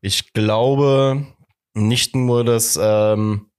ich 0.00 0.32
glaube 0.32 1.26
nicht 1.74 2.16
nur, 2.16 2.44
dass 2.44 2.78
ähm, 2.80 3.50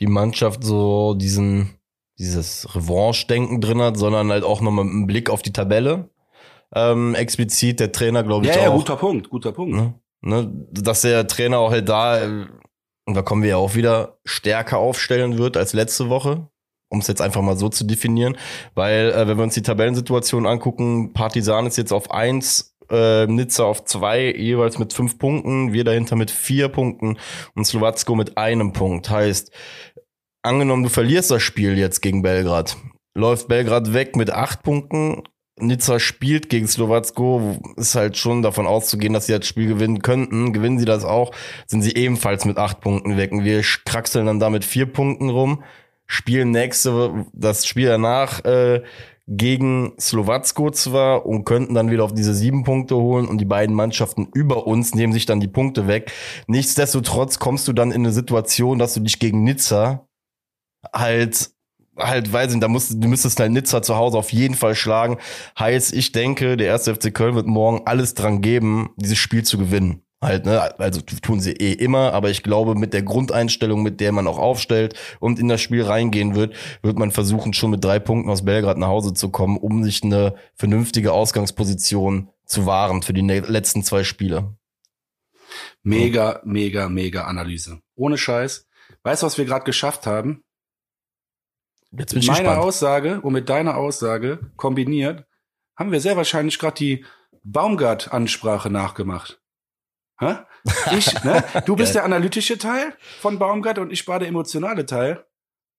die 0.00 0.06
Mannschaft 0.06 0.64
so 0.64 1.14
diesen 1.14 1.78
dieses 2.18 2.74
Revanche-Denken 2.74 3.60
drin 3.60 3.80
hat, 3.80 3.96
sondern 3.96 4.30
halt 4.30 4.44
auch 4.44 4.60
nochmal 4.60 4.84
einen 4.84 5.06
Blick 5.06 5.30
auf 5.30 5.42
die 5.42 5.52
Tabelle. 5.52 6.10
Ähm, 6.74 7.14
explizit 7.14 7.80
der 7.80 7.92
Trainer, 7.92 8.22
glaube 8.22 8.46
ich, 8.46 8.54
ja, 8.54 8.60
auch. 8.60 8.64
Ja, 8.66 8.70
guter 8.70 8.96
Punkt, 8.96 9.30
guter 9.30 9.52
Punkt. 9.52 9.74
Ne? 9.74 9.94
Ne? 10.22 10.66
Dass 10.70 11.02
der 11.02 11.26
Trainer 11.26 11.58
auch 11.58 11.70
halt 11.70 11.88
da, 11.88 12.22
und 12.24 13.14
da 13.14 13.22
kommen 13.22 13.42
wir 13.42 13.50
ja 13.50 13.56
auch 13.56 13.74
wieder, 13.74 14.18
stärker 14.24 14.78
aufstellen 14.78 15.38
wird 15.38 15.56
als 15.56 15.72
letzte 15.72 16.08
Woche 16.08 16.48
um 16.94 17.00
es 17.00 17.08
jetzt 17.08 17.20
einfach 17.20 17.42
mal 17.42 17.56
so 17.56 17.68
zu 17.68 17.84
definieren, 17.84 18.36
weil 18.74 19.10
äh, 19.10 19.26
wenn 19.26 19.36
wir 19.36 19.44
uns 19.44 19.54
die 19.54 19.62
Tabellensituation 19.62 20.46
angucken, 20.46 21.12
Partisan 21.12 21.66
ist 21.66 21.76
jetzt 21.76 21.92
auf 21.92 22.10
eins, 22.10 22.73
äh, 22.90 23.26
Nizza 23.26 23.64
auf 23.64 23.84
zwei, 23.84 24.32
jeweils 24.32 24.78
mit 24.78 24.92
fünf 24.92 25.18
Punkten, 25.18 25.72
wir 25.72 25.84
dahinter 25.84 26.16
mit 26.16 26.30
vier 26.30 26.68
Punkten 26.68 27.18
und 27.54 27.64
Slowacko 27.64 28.14
mit 28.14 28.36
einem 28.36 28.72
Punkt. 28.72 29.10
Heißt, 29.10 29.52
angenommen, 30.42 30.82
du 30.82 30.88
verlierst 30.88 31.30
das 31.30 31.42
Spiel 31.42 31.78
jetzt 31.78 32.00
gegen 32.00 32.22
Belgrad, 32.22 32.76
läuft 33.14 33.48
Belgrad 33.48 33.92
weg 33.92 34.16
mit 34.16 34.30
acht 34.30 34.62
Punkten, 34.62 35.22
Nizza 35.56 36.00
spielt 36.00 36.48
gegen 36.48 36.66
Slowacko, 36.66 37.60
ist 37.76 37.94
halt 37.94 38.16
schon 38.16 38.42
davon 38.42 38.66
auszugehen, 38.66 39.12
dass 39.12 39.26
sie 39.26 39.38
das 39.38 39.46
Spiel 39.46 39.68
gewinnen 39.68 40.02
könnten. 40.02 40.52
Gewinnen 40.52 40.80
sie 40.80 40.84
das 40.84 41.04
auch, 41.04 41.32
sind 41.66 41.82
sie 41.82 41.94
ebenfalls 41.94 42.44
mit 42.44 42.58
acht 42.58 42.80
Punkten 42.80 43.16
weg. 43.16 43.30
Und 43.30 43.44
wir 43.44 43.62
kraxeln 43.62 44.26
dann 44.26 44.40
da 44.40 44.50
mit 44.50 44.64
vier 44.64 44.86
Punkten 44.86 45.30
rum 45.30 45.62
spielen 46.06 46.50
nächste, 46.50 47.26
das 47.32 47.66
Spiel 47.66 47.88
danach 47.88 48.44
äh, 48.44 48.82
gegen 49.26 49.94
Slowacko 49.98 50.70
zwar 50.70 51.24
und 51.24 51.44
könnten 51.44 51.74
dann 51.74 51.90
wieder 51.90 52.04
auf 52.04 52.12
diese 52.12 52.34
sieben 52.34 52.64
Punkte 52.64 52.96
holen 52.96 53.26
und 53.26 53.38
die 53.38 53.46
beiden 53.46 53.74
Mannschaften 53.74 54.28
über 54.34 54.66
uns 54.66 54.94
nehmen 54.94 55.12
sich 55.12 55.26
dann 55.26 55.40
die 55.40 55.48
Punkte 55.48 55.86
weg. 55.86 56.12
Nichtsdestotrotz 56.46 57.38
kommst 57.38 57.66
du 57.66 57.72
dann 57.72 57.90
in 57.90 58.02
eine 58.02 58.12
Situation, 58.12 58.78
dass 58.78 58.94
du 58.94 59.00
dich 59.00 59.18
gegen 59.18 59.42
Nizza 59.44 60.06
halt 60.92 61.50
halt 61.96 62.32
weiß 62.32 62.50
nicht, 62.50 62.62
da 62.62 62.68
musst 62.68 62.92
du 63.02 63.08
müsstest 63.08 63.38
halt 63.38 63.52
Nizza 63.52 63.80
zu 63.80 63.96
Hause 63.96 64.18
auf 64.18 64.32
jeden 64.32 64.56
Fall 64.56 64.74
schlagen. 64.74 65.18
Heißt, 65.58 65.94
ich 65.94 66.12
denke, 66.12 66.56
der 66.56 66.66
erste 66.66 66.94
FC 66.94 67.14
Köln 67.14 67.36
wird 67.36 67.46
morgen 67.46 67.82
alles 67.86 68.14
dran 68.14 68.40
geben, 68.40 68.90
dieses 68.96 69.18
Spiel 69.18 69.44
zu 69.44 69.58
gewinnen 69.58 70.03
halt, 70.24 70.46
ne? 70.46 70.78
Also 70.78 71.00
tun 71.00 71.40
sie 71.40 71.52
eh 71.52 71.72
immer, 71.72 72.12
aber 72.12 72.30
ich 72.30 72.42
glaube, 72.42 72.74
mit 72.74 72.92
der 72.92 73.02
Grundeinstellung, 73.02 73.82
mit 73.82 74.00
der 74.00 74.12
man 74.12 74.26
auch 74.26 74.38
aufstellt 74.38 74.94
und 75.20 75.38
in 75.38 75.48
das 75.48 75.60
Spiel 75.60 75.82
reingehen 75.82 76.34
wird, 76.34 76.54
wird 76.82 76.98
man 76.98 77.10
versuchen, 77.10 77.52
schon 77.52 77.70
mit 77.70 77.84
drei 77.84 77.98
Punkten 77.98 78.30
aus 78.30 78.44
Belgrad 78.44 78.78
nach 78.78 78.88
Hause 78.88 79.14
zu 79.14 79.30
kommen, 79.30 79.56
um 79.56 79.84
sich 79.84 80.02
eine 80.02 80.34
vernünftige 80.54 81.12
Ausgangsposition 81.12 82.30
zu 82.44 82.66
wahren 82.66 83.02
für 83.02 83.12
die 83.12 83.22
letzten 83.22 83.82
zwei 83.82 84.04
Spiele. 84.04 84.56
Mega, 85.82 86.40
mega, 86.44 86.88
mega 86.88 87.24
Analyse. 87.24 87.80
Ohne 87.94 88.18
Scheiß. 88.18 88.66
Weißt 89.02 89.22
du, 89.22 89.26
was 89.26 89.38
wir 89.38 89.44
gerade 89.44 89.64
geschafft 89.64 90.06
haben? 90.06 90.42
Jetzt 91.92 92.10
bin 92.10 92.20
mit 92.20 92.28
meiner 92.28 92.40
gespannt. 92.40 92.62
Aussage 92.62 93.20
und 93.20 93.32
mit 93.32 93.48
deiner 93.48 93.76
Aussage 93.76 94.50
kombiniert 94.56 95.26
haben 95.76 95.92
wir 95.92 96.00
sehr 96.00 96.16
wahrscheinlich 96.16 96.58
gerade 96.58 96.76
die 96.76 97.04
Baumgart-Ansprache 97.44 98.70
nachgemacht. 98.70 99.40
Hä? 100.18 100.36
Ich, 100.96 101.24
ne? 101.24 101.42
Du 101.66 101.76
bist 101.76 101.94
der 101.94 102.04
analytische 102.04 102.56
Teil 102.58 102.94
von 103.20 103.38
Baumgart 103.38 103.78
und 103.78 103.92
ich 103.92 104.06
war 104.06 104.18
der 104.18 104.28
emotionale 104.28 104.86
Teil. 104.86 105.24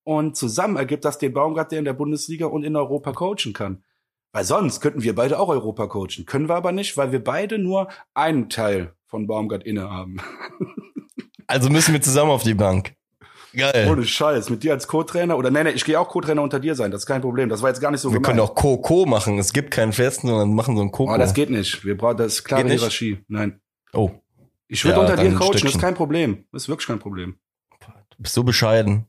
Und 0.04 0.36
zusammen 0.38 0.76
ergibt 0.76 1.06
das 1.06 1.17
den 1.17 1.34
Baumgart, 1.34 1.71
der 1.71 1.80
in 1.80 1.86
der 1.86 1.93
Bundesliga 1.93 2.45
und 2.45 2.63
in 2.63 2.76
Europa 2.76 3.12
coachen 3.13 3.54
kann. 3.54 3.84
Weil 4.34 4.43
sonst 4.43 4.82
könnten 4.82 5.02
wir 5.02 5.15
beide 5.15 5.39
auch 5.39 5.48
Europa 5.50 5.88
coachen. 5.88 6.26
Können 6.26 6.50
wir 6.50 6.56
aber 6.56 6.71
nicht, 6.74 6.98
weil 6.98 7.12
wir 7.12 7.24
beide 7.24 7.58
nur 7.58 7.88
einen 8.13 8.50
Teil 8.50 8.93
von 9.08 9.28
Baumgart 9.28 9.63
innehaben. 9.63 10.17
Also 11.48 11.69
müssen 11.69 11.93
wir 11.93 12.02
zusammen 12.02 12.32
auf 12.32 12.41
die 12.41 12.56
Bank. 12.56 12.95
Geil. 13.56 13.88
Ohne 13.89 14.04
Scheiß. 14.04 14.50
Mit 14.50 14.63
dir 14.63 14.74
als 14.74 14.88
Co-Trainer 14.88 15.38
oder 15.38 15.52
nee, 15.52 15.63
nee, 15.63 15.69
ich 15.69 15.86
gehe 15.86 16.00
auch 16.00 16.10
Co-Trainer 16.10 16.41
unter 16.41 16.60
dir 16.60 16.74
sein. 16.74 16.89
Das 16.89 17.02
ist 17.04 17.06
kein 17.06 17.21
Problem. 17.21 17.50
Das 17.50 17.62
war 17.62 17.69
jetzt 17.69 17.80
gar 17.80 17.91
nicht 17.91 18.02
so 18.02 18.10
Wir 18.10 18.15
gemein. 18.15 18.32
können 18.32 18.39
auch 18.39 18.56
Co-Co 18.56 19.06
machen. 19.06 19.38
Es 19.38 19.54
gibt 19.54 19.69
keinen 19.71 19.93
festen, 19.93 20.28
sondern 20.28 20.56
machen 20.56 20.76
so 20.76 20.82
ein 20.82 20.91
Co-Co. 20.91 21.13
Oh, 21.13 21.17
das 21.17 21.36
geht 21.36 21.52
nicht. 21.52 21.86
Wir 21.86 21.95
brauchen, 21.95 22.17
das 22.17 22.34
ist 22.34 22.43
klare 22.45 22.67
Hierarchie. 22.67 23.19
Nein. 23.28 23.62
Oh. 23.93 24.10
Ich 24.67 24.84
würde 24.84 24.97
ja, 24.97 25.01
unter 25.01 25.15
dir 25.17 25.34
coachen, 25.36 25.54
das 25.54 25.63
ist 25.63 25.80
kein 25.80 25.95
Problem. 25.95 26.45
Das 26.51 26.63
ist 26.63 26.69
wirklich 26.69 26.88
kein 26.88 26.99
Problem. 26.99 27.38
Du 27.80 28.17
bist 28.17 28.34
so 28.34 28.43
bescheiden. 28.43 29.08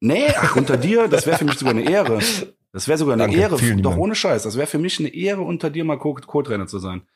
Nee, 0.00 0.28
ach, 0.36 0.56
unter 0.56 0.76
dir, 0.76 1.08
das 1.08 1.26
wäre 1.26 1.38
für 1.38 1.44
mich 1.44 1.58
sogar 1.58 1.74
eine 1.74 1.88
Ehre. 1.90 2.20
Das 2.72 2.88
wäre 2.88 2.98
sogar 2.98 3.14
eine 3.14 3.24
Danke, 3.24 3.38
Ehre, 3.38 3.56
doch 3.56 3.90
Dank. 3.90 3.98
ohne 3.98 4.14
Scheiß. 4.14 4.42
Das 4.42 4.56
wäre 4.56 4.66
für 4.66 4.78
mich 4.78 5.00
eine 5.00 5.08
Ehre, 5.08 5.40
unter 5.40 5.70
dir 5.70 5.84
mal 5.84 5.98
Co-Trainer 5.98 6.66
zu 6.66 6.78
sein. 6.78 7.06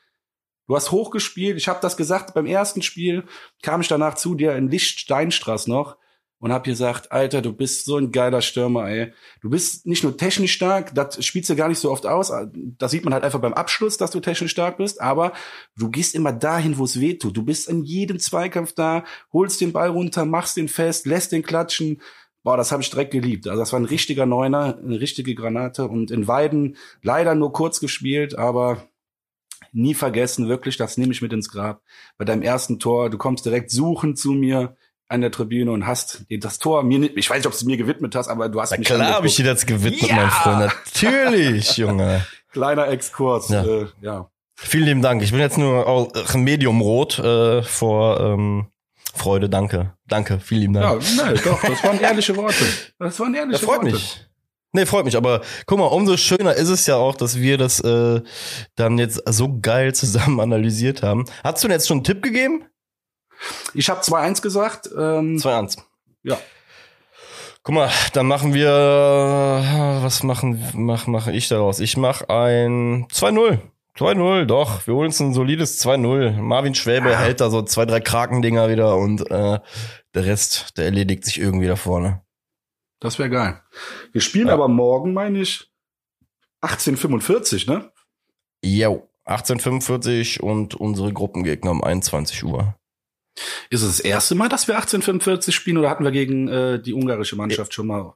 Du 0.67 0.77
hast 0.77 0.91
hochgespielt, 0.91 1.57
ich 1.57 1.69
habe 1.69 1.81
das 1.83 1.97
gesagt, 1.97 2.33
beim 2.33 2.47
ersten 2.47 2.81
Spiel 2.81 3.25
kam 3.63 3.81
ich 3.81 3.89
danach 3.89 4.15
zu 4.15 4.35
dir 4.35 4.55
in 4.55 4.69
Lichtsteinstraß 4.69 5.67
noch 5.67 5.97
und 6.41 6.53
hab 6.53 6.65
gesagt, 6.65 7.13
Alter, 7.13 7.43
du 7.43 7.53
bist 7.53 7.85
so 7.85 7.99
ein 7.99 8.13
geiler 8.13 8.41
Stürmer, 8.41 8.89
ey. 8.89 9.13
Du 9.43 9.51
bist 9.51 9.87
nicht 9.87 10.03
nur 10.03 10.17
technisch 10.17 10.55
stark, 10.55 10.95
das 10.95 11.23
spielst 11.25 11.51
du 11.51 11.55
gar 11.55 11.69
nicht 11.69 11.79
so 11.79 11.91
oft 11.91 12.07
aus. 12.07 12.33
Das 12.79 12.91
sieht 12.91 13.05
man 13.05 13.13
halt 13.13 13.25
einfach 13.25 13.41
beim 13.41 13.53
Abschluss, 13.53 13.99
dass 13.99 14.11
du 14.11 14.21
technisch 14.21 14.51
stark 14.51 14.79
bist, 14.79 15.01
aber 15.03 15.35
du 15.77 15.91
gehst 15.91 16.15
immer 16.15 16.33
dahin, 16.33 16.79
wo 16.79 16.85
es 16.85 16.99
weh 16.99 17.15
tut. 17.15 17.37
Du 17.37 17.45
bist 17.45 17.69
in 17.69 17.85
jedem 17.85 18.19
Zweikampf 18.19 18.73
da, 18.73 19.05
holst 19.33 19.61
den 19.61 19.73
Ball 19.73 19.91
runter, 19.91 20.25
machst 20.25 20.57
den 20.57 20.69
fest, 20.69 21.07
lässt 21.07 21.33
den 21.33 21.43
klatschen. 21.43 22.01
Boah, 22.43 22.57
das 22.57 22.73
habe 22.73 22.83
ich 22.83 22.89
direkt 22.89 23.13
geliebt. 23.13 23.47
Also 23.47 23.61
das 23.61 23.73
war 23.75 23.81
ein 23.81 23.85
richtiger 23.85 24.25
Neuner, 24.25 24.79
eine 24.79 24.99
richtige 24.99 25.35
Granate 25.35 25.87
und 25.89 26.11
in 26.11 26.27
Weiden 26.27 26.77
leider 27.03 27.35
nur 27.35 27.53
kurz 27.53 27.81
gespielt, 27.81 28.39
aber 28.39 28.89
nie 29.73 29.93
vergessen, 29.95 30.49
wirklich, 30.49 30.79
das 30.79 30.97
nehme 30.97 31.13
ich 31.13 31.21
mit 31.21 31.35
ins 31.35 31.51
Grab. 31.51 31.83
Bei 32.17 32.25
deinem 32.25 32.43
ersten 32.43 32.79
Tor, 32.79 33.11
du 33.11 33.19
kommst 33.19 33.45
direkt 33.45 33.71
suchen 33.71 34.17
zu 34.17 34.33
mir, 34.33 34.75
an 35.11 35.21
der 35.21 35.31
Tribüne 35.31 35.73
und 35.73 35.87
hast 35.87 36.25
das 36.31 36.59
Tor 36.59 36.83
mir 36.83 36.99
nicht, 37.01 37.17
ich 37.17 37.29
weiß 37.29 37.39
nicht, 37.39 37.47
ob 37.47 37.53
du 37.53 37.57
es 37.57 37.65
mir 37.65 37.77
gewidmet 37.77 38.15
hast, 38.15 38.29
aber 38.29 38.49
du 38.49 38.61
hast 38.61 38.71
Na 38.71 38.79
mich 38.79 38.87
klar 38.87 39.15
habe 39.15 39.27
ich 39.27 39.35
dir 39.35 39.45
das 39.45 39.67
gewidmet, 39.67 40.09
ja! 40.09 40.17
mein 40.17 40.31
Freund. 40.31 40.73
Natürlich, 40.95 41.77
Junge. 41.77 42.25
Kleiner 42.53 42.89
Exkurs, 42.89 43.49
ja. 43.49 43.65
Äh, 43.65 43.87
ja. 44.01 44.31
Vielen 44.55 44.85
lieben 44.85 45.03
Dank. 45.03 45.23
Ich 45.23 45.31
bin 45.31 45.41
jetzt 45.41 45.59
nur 45.59 45.87
auch 45.87 46.13
Medium 46.35 46.81
rot 46.81 47.19
äh, 47.19 47.63
vor 47.63 48.21
ähm, 48.21 48.67
Freude. 49.15 49.49
Danke. 49.49 49.95
Danke. 50.07 50.39
Vielen 50.39 50.61
lieben 50.61 50.75
Dank. 50.75 51.03
Ja, 51.03 51.25
nein, 51.25 51.41
doch, 51.45 51.61
das 51.63 51.83
waren 51.83 51.99
ehrliche 52.01 52.37
Worte. 52.37 52.65
Das 52.99 53.19
waren 53.19 53.35
ehrliche 53.35 53.53
das 53.53 53.63
freut 53.63 53.83
Worte. 53.83 53.93
mich. 53.93 54.27
Nee, 54.73 54.87
freut 54.87 55.05
mich, 55.05 55.17
aber 55.17 55.41
guck 55.67 55.79
mal, 55.79 55.87
umso 55.87 56.17
schöner 56.17 56.55
ist 56.55 56.69
es 56.69 56.87
ja 56.87 56.95
auch, 56.95 57.17
dass 57.17 57.41
wir 57.41 57.59
das 57.59 57.81
äh, 57.81 58.21
dann 58.77 58.99
jetzt 58.99 59.21
so 59.27 59.59
geil 59.61 59.95
zusammen 59.95 60.39
analysiert 60.41 61.03
haben. 61.03 61.25
Hast 61.43 61.65
du 61.65 61.69
denn 61.69 61.75
jetzt 61.75 61.89
schon 61.89 61.99
einen 61.99 62.05
Tipp 62.05 62.23
gegeben? 62.23 62.65
Ich 63.75 63.89
habe 63.89 64.01
2-1 64.01 64.43
gesagt. 64.43 64.89
Ähm, 64.97 65.37
2-1. 65.37 65.79
Ja. 66.23 66.39
Guck 67.63 67.75
mal, 67.75 67.91
dann 68.15 68.27
machen 68.27 68.55
wir, 68.55 68.71
was 70.03 70.23
machen, 70.23 70.65
mach, 70.75 71.07
mache 71.07 71.33
ich 71.33 71.49
daraus? 71.49 71.81
Ich 71.81 71.97
mache 71.97 72.29
ein 72.31 73.07
2-0. 73.09 73.59
2-0, 73.99 74.47
doch. 74.47 74.87
Wir 74.87 74.95
holen 74.95 75.09
uns 75.09 75.21
ein 75.21 75.35
solides 75.35 75.85
2-0. 75.85 76.41
Marvin 76.41 76.75
Schwäbe 76.75 77.11
ja. 77.11 77.19
hält 77.19 77.41
da 77.41 77.51
so 77.51 77.61
zwei, 77.63 77.85
drei 77.85 78.01
Krakendinger 78.01 78.71
wieder 78.71 78.97
und 78.97 79.31
äh, 79.31 79.59
der 80.15 80.25
Rest, 80.25 80.79
der 80.79 80.87
erledigt 80.87 81.25
sich 81.25 81.39
irgendwie 81.39 81.67
da 81.67 81.77
vorne. 81.77 82.23
Das 83.01 83.19
wäre 83.19 83.31
geil. 83.31 83.61
Wir 84.13 84.21
spielen 84.21 84.49
ja. 84.49 84.55
aber 84.55 84.69
morgen, 84.69 85.13
meine 85.13 85.41
ich, 85.41 85.71
1845, 86.63 87.67
ne? 87.67 87.91
Jo, 88.63 89.09
1845 89.25 90.43
und 90.43 90.75
unsere 90.75 91.13
Gruppengegner 91.13 91.71
um 91.71 91.85
21 91.85 92.45
Uhr. 92.45 92.75
Ist 93.71 93.83
es 93.83 93.97
das 93.97 94.01
erste 94.01 94.35
Mal, 94.35 94.49
dass 94.49 94.69
wir 94.69 94.75
1845 94.75 95.55
spielen 95.55 95.79
oder 95.79 95.91
hatten 95.91 96.05
wir 96.05 96.11
gegen 96.11 96.49
äh, 96.49 96.81
die 96.81 96.95
ungarische 96.95 97.37
Mannschaft 97.37 97.75
schon 97.75 97.87
mal? 97.87 98.15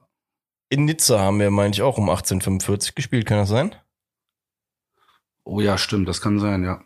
In 0.69 0.85
Nizza 0.85 1.19
haben 1.19 1.39
wir, 1.39 1.51
meine 1.51 1.73
ich, 1.73 1.81
auch 1.81 1.97
um 1.97 2.09
1845 2.09 2.95
gespielt, 2.95 3.25
kann 3.25 3.37
das 3.37 3.49
sein? 3.49 3.75
Oh 5.43 5.59
ja, 5.59 5.77
stimmt, 5.77 6.09
das 6.09 6.21
kann 6.21 6.39
sein, 6.39 6.63
ja. 6.63 6.81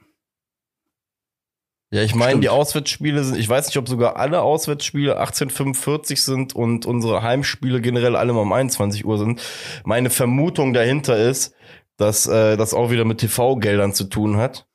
Ja, 1.92 2.04
ich 2.04 2.14
meine, 2.14 2.40
die 2.40 2.50
Auswärtsspiele 2.50 3.24
sind, 3.24 3.40
ich 3.40 3.50
weiß 3.50 3.66
nicht, 3.66 3.78
ob 3.78 3.88
sogar 3.88 4.18
alle 4.18 4.42
Auswärtsspiele 4.42 5.18
1845 5.18 6.22
sind 6.22 6.56
und 6.56 6.86
unsere 6.86 7.24
Heimspiele 7.24 7.82
generell 7.82 8.16
alle 8.16 8.32
mal 8.32 8.42
um 8.42 8.54
21 8.54 9.06
Uhr 9.06 9.18
sind. 9.18 9.42
Meine 9.86 10.12
Vermutung 10.12 10.74
dahinter 10.74 11.18
ist, 11.18 11.56
dass 11.98 12.28
äh, 12.28 12.58
das 12.58 12.76
auch 12.76 12.92
wieder 12.92 13.06
mit 13.06 13.20
TV-Geldern 13.20 13.94
zu 13.94 14.04
tun 14.04 14.38
hat. 14.38 14.69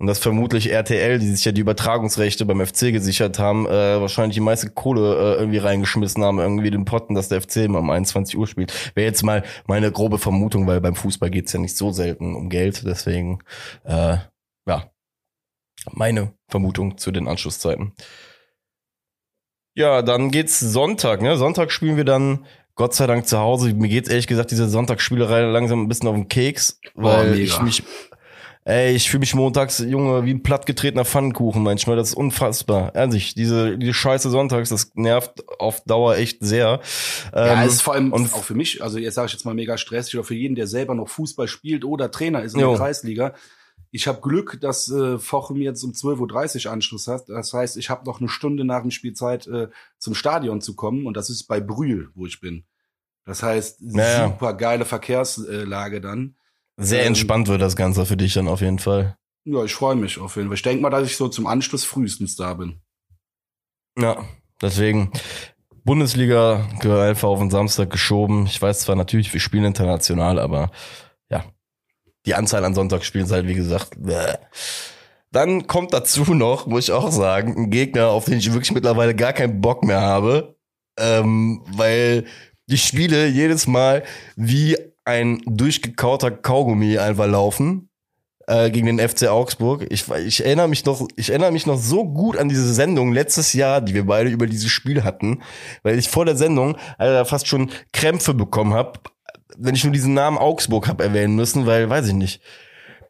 Und 0.00 0.06
dass 0.06 0.20
vermutlich 0.20 0.70
RTL, 0.70 1.18
die 1.18 1.26
sich 1.26 1.44
ja 1.44 1.50
die 1.50 1.60
Übertragungsrechte 1.60 2.46
beim 2.46 2.64
FC 2.64 2.92
gesichert 2.92 3.40
haben, 3.40 3.66
äh, 3.66 4.00
wahrscheinlich 4.00 4.36
die 4.36 4.40
meiste 4.40 4.70
Kohle 4.70 5.00
äh, 5.14 5.40
irgendwie 5.40 5.58
reingeschmissen 5.58 6.22
haben, 6.22 6.38
irgendwie 6.38 6.70
den 6.70 6.84
Potten, 6.84 7.16
dass 7.16 7.28
der 7.28 7.42
FC 7.42 7.56
immer 7.56 7.80
um 7.80 7.90
21 7.90 8.38
Uhr 8.38 8.46
spielt. 8.46 8.72
Wäre 8.94 9.08
jetzt 9.08 9.24
mal 9.24 9.42
meine 9.66 9.90
grobe 9.90 10.18
Vermutung, 10.18 10.68
weil 10.68 10.80
beim 10.80 10.94
Fußball 10.94 11.30
geht's 11.30 11.52
ja 11.52 11.58
nicht 11.58 11.76
so 11.76 11.90
selten 11.90 12.36
um 12.36 12.48
Geld. 12.48 12.86
Deswegen, 12.86 13.40
äh, 13.82 14.18
ja, 14.68 14.90
meine 15.90 16.32
Vermutung 16.48 16.96
zu 16.96 17.10
den 17.10 17.26
Anschlusszeiten. 17.26 17.92
Ja, 19.74 20.02
dann 20.02 20.30
geht's 20.30 20.60
Sonntag. 20.60 21.22
Ne? 21.22 21.36
Sonntag 21.36 21.72
spielen 21.72 21.96
wir 21.96 22.04
dann 22.04 22.46
Gott 22.76 22.94
sei 22.94 23.08
Dank 23.08 23.26
zu 23.26 23.38
Hause. 23.38 23.74
Mir 23.74 23.88
geht's 23.88 24.08
ehrlich 24.08 24.28
gesagt 24.28 24.52
diese 24.52 24.68
Sonntagsspielerei 24.68 25.40
langsam 25.40 25.82
ein 25.82 25.88
bisschen 25.88 26.08
auf 26.08 26.14
den 26.14 26.28
Keks, 26.28 26.80
weil 26.94 27.32
oh, 27.32 27.34
ich 27.34 27.60
mich 27.60 27.82
Ey, 28.68 28.94
ich 28.94 29.08
fühle 29.08 29.20
mich 29.20 29.34
montags, 29.34 29.78
Junge, 29.78 30.26
wie 30.26 30.30
ein 30.34 30.42
plattgetretener 30.42 31.06
Pfannkuchen 31.06 31.62
manchmal. 31.62 31.96
Das 31.96 32.10
ist 32.10 32.14
unfassbar. 32.14 32.94
Ehrlich, 32.94 33.34
diese, 33.34 33.78
diese 33.78 33.94
scheiße 33.94 34.28
Sonntags, 34.28 34.68
das 34.68 34.94
nervt 34.94 35.42
auf 35.58 35.80
Dauer 35.84 36.16
echt 36.16 36.40
sehr. 36.42 36.80
Ja, 37.32 37.62
ähm, 37.62 37.66
ist 37.66 37.80
vor 37.80 37.94
allem 37.94 38.12
und 38.12 38.30
auch 38.34 38.44
für 38.44 38.54
mich, 38.54 38.82
also 38.82 38.98
jetzt 38.98 39.14
sage 39.14 39.28
ich 39.28 39.32
jetzt 39.32 39.46
mal 39.46 39.54
mega 39.54 39.78
stressig, 39.78 40.16
oder 40.16 40.24
für 40.24 40.34
jeden, 40.34 40.54
der 40.54 40.66
selber 40.66 40.94
noch 40.94 41.08
Fußball 41.08 41.48
spielt 41.48 41.86
oder 41.86 42.10
Trainer 42.10 42.42
ist 42.42 42.52
in 42.52 42.60
jo. 42.60 42.72
der 42.72 42.78
Kreisliga. 42.78 43.34
Ich 43.90 44.06
habe 44.06 44.20
Glück, 44.20 44.60
dass 44.60 44.90
äh, 44.90 45.18
Fochen 45.18 45.56
jetzt 45.56 45.82
um 45.82 45.92
12.30 45.92 46.66
Uhr 46.66 46.72
Anschluss 46.72 47.08
hat. 47.08 47.30
Das 47.30 47.54
heißt, 47.54 47.78
ich 47.78 47.88
habe 47.88 48.04
noch 48.04 48.20
eine 48.20 48.28
Stunde 48.28 48.66
nach 48.66 48.82
dem 48.82 48.90
Spielzeit 48.90 49.46
äh, 49.46 49.68
zum 49.96 50.14
Stadion 50.14 50.60
zu 50.60 50.76
kommen 50.76 51.06
und 51.06 51.16
das 51.16 51.30
ist 51.30 51.44
bei 51.44 51.58
Brühl, 51.58 52.10
wo 52.14 52.26
ich 52.26 52.38
bin. 52.42 52.64
Das 53.24 53.42
heißt, 53.42 53.80
naja. 53.80 54.28
super 54.28 54.52
geile 54.52 54.84
Verkehrslage 54.84 56.02
dann. 56.02 56.34
Sehr 56.78 57.02
ähm, 57.02 57.08
entspannt 57.08 57.48
wird 57.48 57.60
das 57.60 57.76
Ganze 57.76 58.06
für 58.06 58.16
dich 58.16 58.34
dann 58.34 58.48
auf 58.48 58.60
jeden 58.60 58.78
Fall. 58.78 59.18
Ja, 59.44 59.64
ich 59.64 59.74
freue 59.74 59.96
mich 59.96 60.18
auf 60.18 60.36
jeden 60.36 60.48
Fall. 60.48 60.54
Ich 60.54 60.62
denke 60.62 60.82
mal, 60.82 60.90
dass 60.90 61.06
ich 61.06 61.16
so 61.16 61.28
zum 61.28 61.46
Anschluss 61.46 61.84
frühestens 61.84 62.36
da 62.36 62.54
bin. 62.54 62.80
Ja, 63.98 64.24
deswegen. 64.62 65.10
Bundesliga 65.84 66.68
einfach 66.82 67.28
auf 67.28 67.38
den 67.38 67.50
Samstag 67.50 67.88
geschoben. 67.88 68.44
Ich 68.44 68.60
weiß 68.60 68.80
zwar 68.80 68.94
natürlich, 68.94 69.32
wir 69.32 69.40
spielen 69.40 69.64
international, 69.64 70.38
aber 70.38 70.70
ja, 71.30 71.46
die 72.26 72.34
Anzahl 72.34 72.64
an 72.64 72.74
Sonntagsspielen 72.74 73.26
ist 73.26 73.32
halt, 73.32 73.48
wie 73.48 73.54
gesagt, 73.54 73.94
bäh. 73.96 74.34
Dann 75.32 75.66
kommt 75.66 75.94
dazu 75.94 76.34
noch, 76.34 76.66
muss 76.66 76.84
ich 76.84 76.92
auch 76.92 77.10
sagen, 77.10 77.56
ein 77.56 77.70
Gegner, 77.70 78.08
auf 78.08 78.26
den 78.26 78.38
ich 78.38 78.52
wirklich 78.52 78.72
mittlerweile 78.72 79.14
gar 79.14 79.32
keinen 79.32 79.62
Bock 79.62 79.82
mehr 79.82 80.02
habe, 80.02 80.56
ähm, 80.98 81.62
weil 81.72 82.26
die 82.66 82.78
Spiele 82.78 83.26
jedes 83.26 83.66
Mal 83.66 84.04
wie 84.36 84.76
ein 85.08 85.42
durchgekauter 85.46 86.30
Kaugummi 86.30 86.98
einfach 86.98 87.26
laufen 87.26 87.88
äh, 88.46 88.70
gegen 88.70 88.86
den 88.86 89.08
FC 89.08 89.28
Augsburg. 89.28 89.86
Ich, 89.90 90.06
ich 90.08 90.44
erinnere 90.44 90.68
mich 90.68 90.84
noch, 90.84 91.08
ich 91.16 91.30
erinnere 91.30 91.50
mich 91.50 91.66
noch 91.66 91.78
so 91.78 92.04
gut 92.04 92.36
an 92.36 92.50
diese 92.50 92.72
Sendung 92.72 93.12
letztes 93.12 93.54
Jahr, 93.54 93.80
die 93.80 93.94
wir 93.94 94.04
beide 94.04 94.28
über 94.28 94.46
dieses 94.46 94.70
Spiel 94.70 95.04
hatten, 95.04 95.42
weil 95.82 95.98
ich 95.98 96.10
vor 96.10 96.26
der 96.26 96.36
Sendung 96.36 96.76
also 96.98 97.24
fast 97.24 97.48
schon 97.48 97.70
Krämpfe 97.92 98.34
bekommen 98.34 98.74
habe, 98.74 99.00
wenn 99.56 99.74
ich 99.74 99.82
nur 99.82 99.94
diesen 99.94 100.12
Namen 100.12 100.36
Augsburg 100.36 100.88
habe 100.88 101.04
erwähnen 101.04 101.34
müssen, 101.36 101.64
weil 101.64 101.88
weiß 101.88 102.08
ich 102.08 102.14
nicht. 102.14 102.42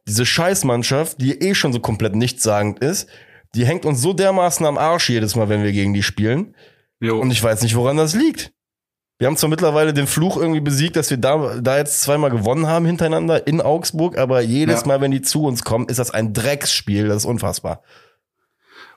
Diese 0.07 0.25
Scheißmannschaft, 0.25 1.21
die 1.21 1.41
eh 1.41 1.55
schon 1.55 1.73
so 1.73 1.81
komplett 1.81 2.15
nichtssagend 2.15 2.79
ist, 2.79 3.09
die 3.57 3.67
hängt 3.67 3.85
uns 3.85 4.01
so 4.01 4.13
dermaßen 4.13 4.65
am 4.65 4.79
Arsch 4.79 5.11
jedes 5.11 5.35
Mal, 5.35 5.49
wenn 5.49 5.65
wir 5.65 5.73
gegen 5.73 5.95
die 5.95 6.05
spielen. 6.05 6.55
Jo. 7.01 7.21
Und 7.21 7.33
ich 7.33 7.43
weiß 7.43 7.63
nicht, 7.63 7.75
woran 7.75 7.97
das 7.97 8.15
liegt. 8.15 8.53
Wir 9.19 9.27
haben 9.27 9.37
zwar 9.37 9.51
mittlerweile 9.51 9.93
den 9.93 10.07
Fluch 10.07 10.37
irgendwie 10.37 10.61
besiegt, 10.61 10.95
dass 10.95 11.11
wir 11.11 11.17
da, 11.17 11.61
da 11.61 11.77
jetzt 11.77 12.03
zweimal 12.03 12.31
gewonnen 12.31 12.69
haben 12.69 12.87
hintereinander 12.87 13.49
in 13.49 13.61
Augsburg, 13.61 14.17
aber 14.17 14.41
jedes 14.41 14.83
ja. 14.83 14.87
Mal, 14.87 15.01
wenn 15.01 15.11
die 15.11 15.23
zu 15.23 15.43
uns 15.43 15.65
kommen, 15.65 15.89
ist 15.89 15.99
das 15.99 16.13
ein 16.13 16.33
Drecksspiel. 16.33 17.09
Das 17.09 17.19
ist 17.19 17.25
unfassbar. 17.25 17.83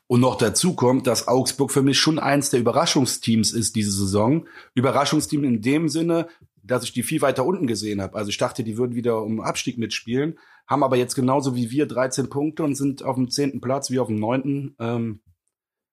Und 0.06 0.20
noch 0.20 0.36
dazu 0.36 0.76
kommt, 0.76 1.08
dass 1.08 1.28
Augsburg 1.28 1.72
für 1.72 1.82
mich 1.82 2.00
schon 2.00 2.20
eins 2.20 2.52
der 2.52 2.60
Überraschungsteams 2.60 3.52
ist 3.52 3.76
diese 3.76 3.92
Saison. 3.92 4.46
Überraschungsteam 4.76 5.44
in 5.44 5.62
dem 5.62 5.90
Sinne, 5.90 6.28
dass 6.62 6.84
ich 6.84 6.94
die 6.94 7.02
viel 7.02 7.22
weiter 7.22 7.46
unten 7.46 7.66
gesehen 7.66 8.02
habe. 8.02 8.16
Also 8.16 8.30
ich 8.30 8.38
dachte, 8.38 8.64
die 8.64 8.78
würden 8.78 8.94
wieder 8.94 9.24
um 9.24 9.42
Abstieg 9.42 9.80
mitspielen, 9.80 10.38
haben 10.68 10.84
aber 10.84 10.98
jetzt 10.98 11.16
genauso 11.16 11.56
wie 11.56 11.72
wir 11.72 11.88
13 11.88 12.30
Punkte 12.30 12.64
und 12.64 12.76
sind 12.76 13.04
auf 13.04 13.16
dem 13.16 13.32
zehnten 13.32 13.62
Platz 13.62 13.90
wie 13.90 14.00
auf 14.00 14.08
dem 14.08 14.20
neunten. 14.20 14.76
Ähm, 14.80 15.22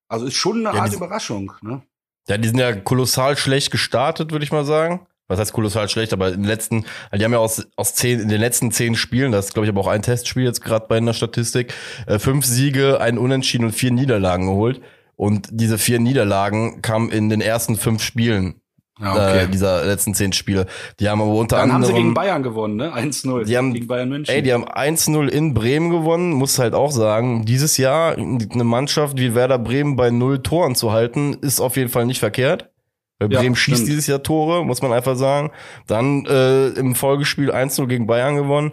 also 0.09 0.27
ist 0.27 0.35
schon 0.35 0.67
eine 0.67 0.77
ja, 0.77 0.83
Art 0.83 0.93
Überraschung. 0.93 1.53
Ne? 1.63 1.83
Ja, 2.29 2.37
die 2.37 2.49
sind 2.49 2.59
ja 2.59 2.73
kolossal 2.73 3.37
schlecht 3.37 3.71
gestartet, 3.71 4.33
würde 4.33 4.45
ich 4.45 4.53
mal 4.53 4.65
sagen. 4.65 5.07
Was 5.29 5.39
heißt 5.39 5.53
kolossal 5.53 5.91
schlecht, 5.91 6.15
aber 6.15 6.29
in 6.29 6.43
den 6.43 6.45
letzten, 6.45 6.87
die 7.15 7.23
haben 7.23 7.33
ja 7.33 7.39
aus, 7.39 7.67
aus 7.77 7.95
zehn, 7.95 8.19
in 8.19 8.29
den 8.29 8.41
letzten 8.41 8.73
zehn 8.73 8.95
Spielen, 8.95 9.31
das 9.31 9.47
ist, 9.47 9.55
glaube 9.55 9.67
ich, 9.67 9.71
aber 9.71 9.83
auch 9.83 9.89
ein 9.89 10.01
Testspiel 10.01 10.45
jetzt 10.45 10.65
gerade 10.65 10.87
bei 10.89 10.97
einer 10.97 11.13
Statistik, 11.13 11.75
äh, 12.07 12.19
fünf 12.19 12.47
Siege, 12.47 12.99
ein 13.01 13.19
Unentschieden 13.19 13.67
und 13.67 13.73
vier 13.73 13.91
Niederlagen 13.91 14.47
geholt. 14.47 14.81
Und 15.17 15.49
diese 15.51 15.77
vier 15.77 15.99
Niederlagen 15.99 16.81
kamen 16.81 17.11
in 17.11 17.29
den 17.29 17.43
ersten 17.43 17.77
fünf 17.77 18.03
Spielen 18.03 18.61
ja, 19.01 19.13
okay. 19.13 19.45
äh, 19.45 19.49
dieser 19.49 19.85
letzten 19.85 20.15
zehn 20.15 20.33
Spiele. 20.33 20.67
Die 20.99 21.09
haben 21.09 21.21
aber 21.21 21.35
unter 21.35 21.57
Dann 21.57 21.71
anderem. 21.71 21.83
haben 21.83 21.97
sie 21.97 22.03
gegen 22.03 22.15
Bayern 22.15 22.43
gewonnen, 22.43 22.77
ne? 22.77 22.93
1-0. 22.95 23.45
Die 23.45 23.57
haben, 23.57 23.73
gegen 23.73 23.87
Bayern 23.87 24.09
München. 24.09 24.35
Ey, 24.35 24.43
die 24.43 24.53
haben 24.53 24.65
1-0 24.65 25.29
in 25.29 25.55
Bremen 25.55 25.91
gewonnen, 25.91 26.33
muss 26.33 26.59
halt 26.59 26.75
auch 26.75 26.91
sagen. 26.91 27.45
Dieses 27.45 27.77
Jahr 27.77 28.17
eine 28.17 28.65
Mannschaft 28.65 29.19
wie 29.19 29.35
Werder 29.35 29.59
Bremen 29.59 29.97
bei 29.97 30.11
null 30.11 30.43
Toren 30.43 30.75
zu 30.75 30.93
halten, 30.93 31.35
ist 31.41 31.61
auf 31.61 31.77
jeden 31.77 31.91
Fall 31.91 32.07
nicht 32.07 32.19
verkehrt. 32.19 32.71
Weil 33.19 33.29
Bremen 33.29 33.55
ja, 33.55 33.57
schießt 33.57 33.87
dieses 33.87 34.07
Jahr 34.07 34.23
Tore, 34.23 34.65
muss 34.65 34.83
man 34.83 34.93
einfach 34.93 35.17
sagen. 35.17 35.51
Dann 35.87 36.25
äh, 36.27 36.69
im 36.69 36.95
Folgespiel 36.95 37.51
1-0 37.51 37.87
gegen 37.87 38.07
Bayern 38.07 38.37
gewonnen. 38.37 38.73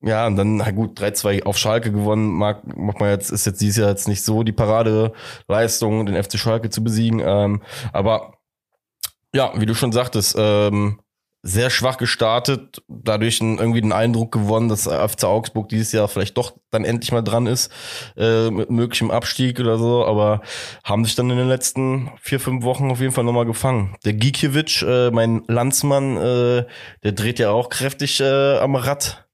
Ja, 0.00 0.28
und 0.28 0.36
dann, 0.36 0.58
na 0.58 0.70
gut, 0.70 1.00
3-2 1.00 1.42
auf 1.42 1.58
Schalke 1.58 1.90
gewonnen, 1.90 2.28
mag, 2.28 2.62
mag 2.76 3.00
man 3.00 3.10
jetzt, 3.10 3.32
ist 3.32 3.46
jetzt 3.46 3.60
dieses 3.60 3.78
Jahr 3.78 3.88
jetzt 3.88 4.06
nicht 4.06 4.22
so 4.22 4.44
die 4.44 4.52
Paradeleistung, 4.52 6.06
den 6.06 6.22
FC 6.22 6.38
Schalke 6.38 6.70
zu 6.70 6.84
besiegen. 6.84 7.20
Ähm, 7.24 7.62
aber 7.92 8.37
ja, 9.34 9.52
wie 9.56 9.66
du 9.66 9.74
schon 9.74 9.92
sagtest, 9.92 10.36
ähm, 10.38 11.00
sehr 11.42 11.70
schwach 11.70 11.98
gestartet, 11.98 12.82
dadurch 12.88 13.40
irgendwie 13.40 13.80
den 13.80 13.92
Eindruck 13.92 14.32
gewonnen, 14.32 14.68
dass 14.68 14.88
FC 14.88 15.24
Augsburg 15.24 15.68
dieses 15.68 15.92
Jahr 15.92 16.08
vielleicht 16.08 16.36
doch 16.36 16.54
dann 16.70 16.84
endlich 16.84 17.12
mal 17.12 17.22
dran 17.22 17.46
ist, 17.46 17.72
äh, 18.16 18.50
mit 18.50 18.70
möglichem 18.70 19.10
Abstieg 19.10 19.60
oder 19.60 19.78
so, 19.78 20.04
aber 20.04 20.42
haben 20.82 21.04
sich 21.04 21.14
dann 21.14 21.30
in 21.30 21.36
den 21.36 21.48
letzten 21.48 22.10
vier, 22.20 22.40
fünf 22.40 22.64
Wochen 22.64 22.90
auf 22.90 23.00
jeden 23.00 23.12
Fall 23.12 23.24
nochmal 23.24 23.46
gefangen. 23.46 23.96
Der 24.04 24.14
Gikiewicz, 24.14 24.82
äh, 24.82 25.10
mein 25.12 25.44
Landsmann, 25.46 26.16
äh, 26.16 26.66
der 27.04 27.12
dreht 27.12 27.38
ja 27.38 27.50
auch 27.50 27.68
kräftig 27.68 28.20
äh, 28.20 28.58
am 28.58 28.74
Rad. 28.74 29.28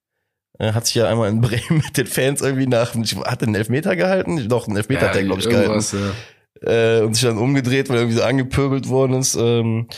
Er 0.59 0.75
hat 0.75 0.87
sich 0.87 0.97
ja 0.97 1.09
einmal 1.09 1.31
in 1.31 1.41
Bremen 1.41 1.83
mit 1.85 1.97
den 1.97 2.07
Fans 2.07 2.43
irgendwie 2.43 2.67
nach, 2.67 2.95
hat 3.25 3.43
einen 3.43 3.55
Elfmeter 3.55 3.97
gehalten? 3.97 4.47
Doch, 4.49 4.69
einen 4.69 4.77
Elfmeter 4.77 5.03
ja, 5.03 5.09
hat 5.09 5.17
er, 5.17 5.25
glaube 5.25 5.41
ich, 5.41 5.49
gehalten. 5.49 5.81
Ja 5.81 6.13
äh, 6.67 7.01
und 7.01 7.15
sich 7.15 7.25
dann 7.25 7.39
umgedreht, 7.39 7.89
weil 7.89 7.99
irgendwie 7.99 8.17
so 8.17 8.23
angepöbelt 8.23 8.89
worden 8.89 9.15
ist. 9.15 9.37
Ähm, 9.37 9.89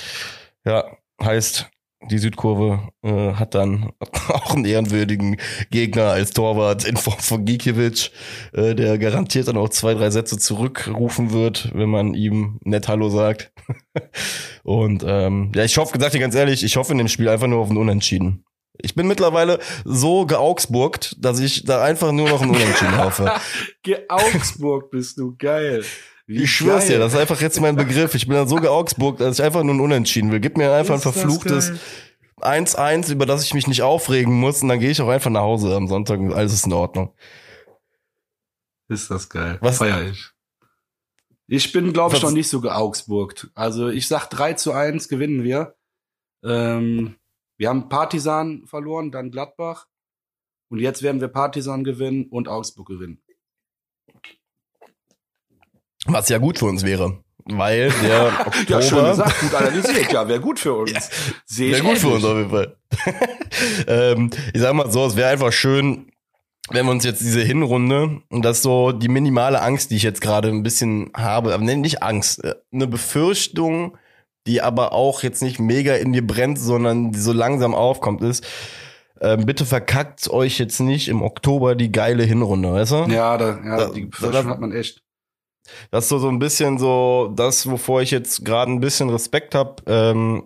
ja, 0.65 0.85
heißt, 1.23 1.71
die 2.11 2.19
Südkurve 2.19 2.89
äh, 3.03 3.33
hat 3.35 3.55
dann 3.55 3.91
auch 4.29 4.55
einen 4.55 4.65
ehrenwürdigen 4.65 5.39
Gegner 5.71 6.11
als 6.11 6.31
Torwart 6.33 6.85
in 6.85 6.97
Form 6.97 7.19
von 7.19 7.45
Gikiewicz, 7.45 8.11
äh, 8.53 8.75
der 8.75 8.99
garantiert 8.99 9.49
dann 9.49 9.57
auch 9.57 9.69
zwei, 9.69 9.95
drei 9.95 10.11
Sätze 10.11 10.39
zurückrufen 10.39 11.33
wird, 11.33 11.71
wenn 11.75 11.89
man 11.89 12.15
ihm 12.15 12.59
nett 12.63 12.89
Hallo 12.89 13.09
sagt. 13.09 13.53
Und 14.63 15.05
ähm, 15.07 15.53
ja, 15.55 15.65
ich 15.65 15.77
hoffe, 15.79 15.93
gesagt 15.93 16.15
dir 16.15 16.21
ganz 16.21 16.35
ehrlich, 16.35 16.65
ich 16.65 16.77
hoffe 16.77 16.93
in 16.93 16.99
dem 16.99 17.09
Spiel 17.09 17.29
einfach 17.29 17.47
nur 17.47 17.61
auf 17.61 17.71
ein 17.71 17.77
Unentschieden. 17.77 18.45
Ich 18.79 18.95
bin 18.95 19.07
mittlerweile 19.07 19.59
so 19.85 20.27
geaugsburgt, 20.27 21.17
dass 21.19 21.41
ich 21.41 21.65
da 21.65 21.83
einfach 21.83 22.13
nur 22.13 22.29
noch 22.29 22.43
ein 22.43 22.51
Unentschieden 22.51 22.99
hoffe. 22.99 23.33
geaugsburgt 23.83 24.91
bist 24.91 25.19
du, 25.19 25.35
geil. 25.39 25.83
Wie 26.27 26.43
ich 26.43 26.53
schwör's 26.53 26.87
dir, 26.87 26.99
das 26.99 27.15
ist 27.15 27.19
einfach 27.19 27.41
jetzt 27.41 27.61
mein 27.61 27.77
Begriff. 27.77 28.15
Ich 28.15 28.27
bin 28.27 28.37
dann 28.37 28.49
so 28.49 28.57
geaugsburgt, 28.57 29.21
dass 29.21 29.39
ich 29.39 29.45
einfach 29.45 29.63
nur 29.63 29.75
ein 29.75 29.81
Unentschieden 29.81 30.33
will. 30.33 30.41
Gib 30.41 30.57
mir 30.57 30.73
einfach 30.73 30.95
ein 30.95 31.01
verfluchtes 31.01 31.73
1-1, 32.41 33.13
über 33.13 33.27
das 33.27 33.45
ich 33.45 33.55
mich 33.55 33.69
nicht 33.69 33.83
aufregen 33.83 34.35
muss 34.35 34.63
und 34.63 34.69
dann 34.69 34.81
gehe 34.81 34.91
ich 34.91 35.01
auch 35.01 35.09
einfach 35.09 35.31
nach 35.31 35.43
Hause 35.43 35.75
am 35.75 35.87
Sonntag 35.87 36.19
und 36.19 36.33
alles 36.33 36.53
ist 36.53 36.67
in 36.67 36.73
Ordnung. 36.73 37.15
Ist 38.89 39.11
das 39.11 39.29
geil. 39.29 39.59
Was 39.61 39.79
feier 39.79 40.11
ich? 40.11 40.31
Ich 41.49 41.71
bin, 41.73 41.93
glaube 41.93 42.17
ich, 42.17 42.23
noch 42.23 42.33
nicht 42.33 42.49
so 42.49 42.61
geaugsburgt. 42.61 43.51
Also 43.55 43.89
ich 43.89 44.09
sag 44.09 44.29
3 44.29 44.55
zu 44.55 44.73
1 44.73 45.09
gewinnen 45.09 45.45
wir. 45.45 45.77
Ähm, 46.45 47.17
wir 47.57 47.69
haben 47.69 47.89
Partisan 47.89 48.67
verloren, 48.67 49.13
dann 49.13 49.31
Gladbach. 49.31 49.87
Und 50.69 50.81
jetzt 50.81 51.03
werden 51.03 51.21
wir 51.21 51.29
Partisan 51.29 51.85
gewinnen 51.85 52.27
und 52.27 52.49
Augsburg 52.49 52.89
gewinnen. 52.89 53.23
Was 56.07 56.29
ja 56.29 56.39
gut 56.39 56.59
für 56.59 56.67
uns 56.67 56.85
wäre. 56.85 57.19
Weil 57.49 57.93
der 58.03 58.27
Oktober. 58.47 58.65
ja, 58.69 58.83
schön 58.83 59.05
gesagt, 59.05 59.41
gut 59.41 59.55
analysiert. 59.55 60.13
Ja, 60.13 60.29
wäre 60.29 60.41
gut 60.41 60.59
für 60.59 60.75
uns. 60.75 60.93
Ja, 61.49 61.71
wäre 61.71 61.83
gut 61.83 61.99
für 61.99 62.09
uns 62.09 62.25
auf 62.25 62.37
jeden 62.37 62.51
Fall. 62.51 62.77
ähm, 63.87 64.31
ich 64.53 64.61
sag 64.61 64.75
mal 64.75 64.91
so, 64.91 65.07
es 65.07 65.17
wäre 65.17 65.29
einfach 65.29 65.53
schön, 65.53 66.11
wenn 66.71 66.87
wir 66.87 66.91
uns 66.91 67.05
jetzt 67.05 67.21
diese 67.21 67.43
Hinrunde 67.43 68.23
und 68.31 68.45
das 68.45 68.63
so 68.63 68.91
die 68.91 69.09
minimale 69.09 69.63
Angst, 69.63 69.91
die 69.91 69.97
ich 69.97 70.03
jetzt 70.03 70.21
gerade 70.21 70.49
ein 70.49 70.65
bisschen 70.65 71.11
habe, 71.17 71.55
aber 71.55 71.63
nicht 71.63 72.03
Angst, 72.03 72.43
äh, 72.45 72.55
eine 72.73 72.89
Befürchtung, 72.89 73.97
die 74.49 74.63
aber 74.63 74.93
auch 74.93 75.23
jetzt 75.23 75.43
nicht 75.43 75.61
mega 75.61 75.95
in 75.95 76.13
dir 76.13 76.27
brennt, 76.27 76.59
sondern 76.59 77.13
die 77.13 77.19
so 77.21 77.33
langsam 77.33 77.75
aufkommt, 77.75 78.23
ist, 78.23 78.45
ähm, 79.21 79.47
bitte 79.47 79.65
verkackt 79.65 80.29
euch 80.31 80.59
jetzt 80.59 80.81
nicht 80.81 81.09
im 81.09 81.23
Oktober 81.23 81.75
die 81.75 81.91
geile 81.91 82.25
Hinrunde, 82.25 82.73
weißt 82.73 82.93
du? 82.93 82.97
Ja, 83.09 83.39
da, 83.39 83.59
ja 83.65 83.89
die 83.89 84.07
Befürchtung 84.07 84.49
hat 84.49 84.61
man 84.61 84.73
echt. 84.73 85.03
Das 85.91 86.05
ist 86.05 86.09
so, 86.11 86.19
so 86.19 86.29
ein 86.29 86.39
bisschen 86.39 86.79
so 86.79 87.33
das, 87.35 87.69
wovor 87.71 88.03
ich 88.03 88.11
jetzt 88.11 88.45
gerade 88.45 88.71
ein 88.71 88.81
bisschen 88.81 89.11
Respekt 89.11 89.55
habe. 89.55 89.83
Ähm, 89.87 90.45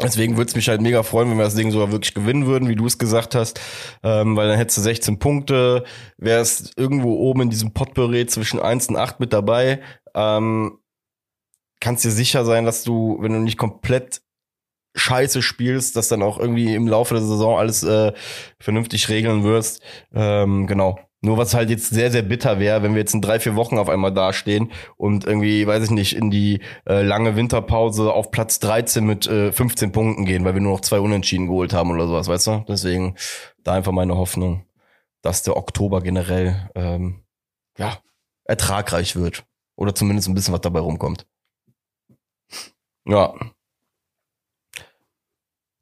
Deswegen 0.00 0.36
würde 0.36 0.48
es 0.48 0.54
mich 0.54 0.68
halt 0.68 0.80
mega 0.80 1.02
freuen, 1.02 1.28
wenn 1.28 1.38
wir 1.38 1.44
das 1.44 1.56
Ding 1.56 1.72
sogar 1.72 1.90
wirklich 1.90 2.14
gewinnen 2.14 2.46
würden, 2.46 2.68
wie 2.68 2.76
du 2.76 2.86
es 2.86 2.98
gesagt 2.98 3.34
hast, 3.34 3.60
ähm, 4.04 4.36
weil 4.36 4.46
dann 4.46 4.56
hättest 4.56 4.78
du 4.78 4.82
16 4.82 5.18
Punkte, 5.18 5.82
wärst 6.18 6.72
irgendwo 6.76 7.16
oben 7.16 7.42
in 7.42 7.50
diesem 7.50 7.72
Potpourri 7.72 8.26
zwischen 8.26 8.60
1 8.60 8.90
und 8.90 8.96
8 8.96 9.18
mit 9.18 9.32
dabei. 9.32 9.80
Ähm, 10.14 10.78
kannst 11.80 12.04
dir 12.04 12.12
sicher 12.12 12.44
sein, 12.44 12.64
dass 12.64 12.84
du, 12.84 13.18
wenn 13.20 13.32
du 13.32 13.40
nicht 13.40 13.58
komplett 13.58 14.22
scheiße 14.94 15.42
spielst, 15.42 15.96
dass 15.96 16.08
dann 16.08 16.22
auch 16.22 16.38
irgendwie 16.38 16.74
im 16.74 16.86
Laufe 16.86 17.14
der 17.14 17.22
Saison 17.24 17.58
alles 17.58 17.82
äh, 17.82 18.12
vernünftig 18.60 19.08
regeln 19.08 19.42
wirst. 19.42 19.82
Ähm, 20.14 20.68
genau. 20.68 20.98
Nur 21.20 21.36
was 21.36 21.54
halt 21.54 21.68
jetzt 21.68 21.90
sehr, 21.90 22.12
sehr 22.12 22.22
bitter 22.22 22.60
wäre, 22.60 22.82
wenn 22.82 22.94
wir 22.94 23.00
jetzt 23.00 23.14
in 23.14 23.20
drei, 23.20 23.40
vier 23.40 23.56
Wochen 23.56 23.76
auf 23.76 23.88
einmal 23.88 24.14
dastehen 24.14 24.70
und 24.96 25.24
irgendwie, 25.24 25.66
weiß 25.66 25.84
ich 25.84 25.90
nicht, 25.90 26.14
in 26.14 26.30
die 26.30 26.60
äh, 26.86 27.02
lange 27.02 27.34
Winterpause 27.34 28.12
auf 28.12 28.30
Platz 28.30 28.60
13 28.60 29.04
mit 29.04 29.26
äh, 29.26 29.50
15 29.50 29.90
Punkten 29.90 30.24
gehen, 30.24 30.44
weil 30.44 30.54
wir 30.54 30.60
nur 30.60 30.74
noch 30.74 30.80
zwei 30.80 31.00
Unentschieden 31.00 31.48
geholt 31.48 31.72
haben 31.72 31.90
oder 31.90 32.06
sowas, 32.06 32.28
weißt 32.28 32.46
du? 32.46 32.64
Deswegen 32.68 33.16
da 33.64 33.72
einfach 33.72 33.90
meine 33.92 34.16
Hoffnung, 34.16 34.64
dass 35.22 35.42
der 35.42 35.56
Oktober 35.56 36.02
generell 36.02 36.70
ähm, 36.76 37.24
ja 37.76 37.98
ertragreich 38.44 39.16
wird. 39.16 39.44
Oder 39.76 39.94
zumindest 39.94 40.28
ein 40.28 40.34
bisschen 40.34 40.54
was 40.54 40.60
dabei 40.60 40.80
rumkommt. 40.80 41.26
Ja. 43.06 43.34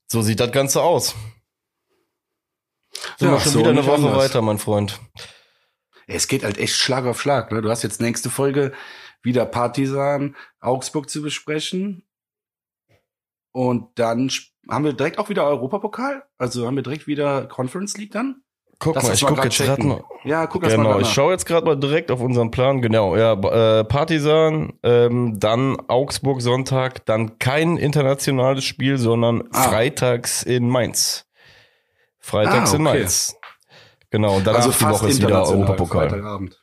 So 0.06 0.22
sieht 0.22 0.40
das 0.40 0.52
Ganze 0.52 0.82
aus. 0.82 1.14
Sind 3.18 3.28
ja, 3.28 3.34
wir 3.34 3.40
schon 3.40 3.52
so 3.52 3.58
wieder 3.60 3.70
eine 3.70 3.86
Woche 3.86 3.94
anders. 3.94 4.16
weiter, 4.16 4.42
mein 4.42 4.58
Freund. 4.58 5.00
Es 6.06 6.28
geht 6.28 6.44
halt 6.44 6.58
echt 6.58 6.74
Schlag 6.74 7.04
auf 7.04 7.20
Schlag. 7.20 7.50
Ne? 7.52 7.62
Du 7.62 7.70
hast 7.70 7.82
jetzt 7.82 8.00
nächste 8.00 8.30
Folge 8.30 8.72
wieder 9.22 9.44
Partisan 9.44 10.36
Augsburg 10.60 11.10
zu 11.10 11.22
besprechen. 11.22 12.04
Und 13.52 13.98
dann 13.98 14.30
haben 14.68 14.84
wir 14.84 14.92
direkt 14.92 15.18
auch 15.18 15.28
wieder 15.28 15.46
Europapokal. 15.46 16.24
Also 16.38 16.66
haben 16.66 16.76
wir 16.76 16.82
direkt 16.82 17.06
wieder 17.06 17.46
Conference 17.46 17.96
League 17.96 18.12
dann. 18.12 18.42
Guck 18.78 18.94
das 18.94 19.04
mal, 19.04 19.14
ich 19.14 19.24
gucke 19.24 19.42
jetzt 19.44 19.58
gerade 19.58 19.82
mal. 19.82 20.04
Ja, 20.24 20.46
guck 20.46 20.62
genau, 20.62 20.82
mal. 20.82 21.00
Ich 21.00 21.08
schaue 21.08 21.32
jetzt 21.32 21.46
gerade 21.46 21.64
mal 21.64 21.76
direkt 21.76 22.10
auf 22.10 22.20
unseren 22.20 22.50
Plan. 22.50 22.82
Genau, 22.82 23.16
ja, 23.16 23.32
äh, 23.32 23.84
Partisan, 23.84 24.74
ähm, 24.82 25.40
dann 25.40 25.78
Augsburg 25.88 26.42
Sonntag, 26.42 27.06
dann 27.06 27.38
kein 27.38 27.78
internationales 27.78 28.64
Spiel, 28.64 28.98
sondern 28.98 29.44
ah. 29.52 29.62
freitags 29.62 30.42
in 30.42 30.68
Mainz. 30.68 31.25
Freitags 32.26 32.70
ah, 32.70 32.74
okay. 32.74 32.76
in 32.76 32.82
Mainz. 32.82 33.36
Genau, 34.10 34.36
und 34.36 34.46
danach 34.46 34.66
also 34.66 34.72
die 34.72 34.84
Woche 34.84 35.08
ist 35.08 35.22
wieder 35.22 35.46
Europapokal. 35.46 36.10
Freitagabend. 36.10 36.60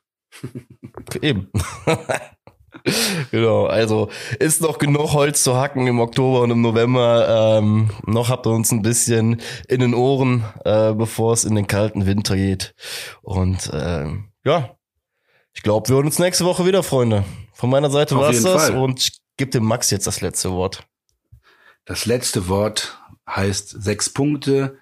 Eben. 1.22 1.50
genau, 3.32 3.68
also 3.68 4.10
ist 4.40 4.62
noch 4.62 4.78
genug 4.78 5.14
Holz 5.14 5.42
zu 5.42 5.56
hacken 5.56 5.88
im 5.88 6.02
Oktober 6.02 6.42
und 6.42 6.52
im 6.52 6.60
November. 6.62 7.60
Ähm, 7.60 7.92
noch 8.06 8.28
habt 8.28 8.46
ihr 8.46 8.52
uns 8.52 8.72
ein 8.72 8.82
bisschen 8.82 9.42
in 9.70 9.80
den 9.80 9.94
Ohren, 9.94 10.44
äh, 10.66 10.92
bevor 10.92 11.32
es 11.32 11.46
in 11.46 11.56
den 11.56 11.68
kalten 11.68 12.06
Winter 12.06 12.36
geht. 12.36 12.76
Und 13.22 13.72
ähm, 13.74 14.34
ja, 14.44 14.76
ich 15.54 15.64
glaube, 15.64 15.88
wir 15.88 15.96
hören 15.96 16.08
uns 16.08 16.20
nächste 16.20 16.44
Woche 16.44 16.66
wieder, 16.66 16.84
Freunde. 16.84 17.24
Von 17.54 17.70
meiner 17.70 17.90
Seite 17.90 18.18
war 18.18 18.32
es 18.32 18.44
das 18.44 18.68
Fall. 18.68 18.78
und 18.78 19.00
ich 19.00 19.22
gebe 19.38 19.52
dem 19.52 19.64
Max 19.64 19.92
jetzt 19.92 20.08
das 20.08 20.20
letzte 20.20 20.52
Wort. 20.52 20.84
Das 21.86 22.06
letzte 22.06 22.50
Wort 22.50 23.00
heißt 23.30 23.70
sechs 23.82 24.10
Punkte 24.10 24.78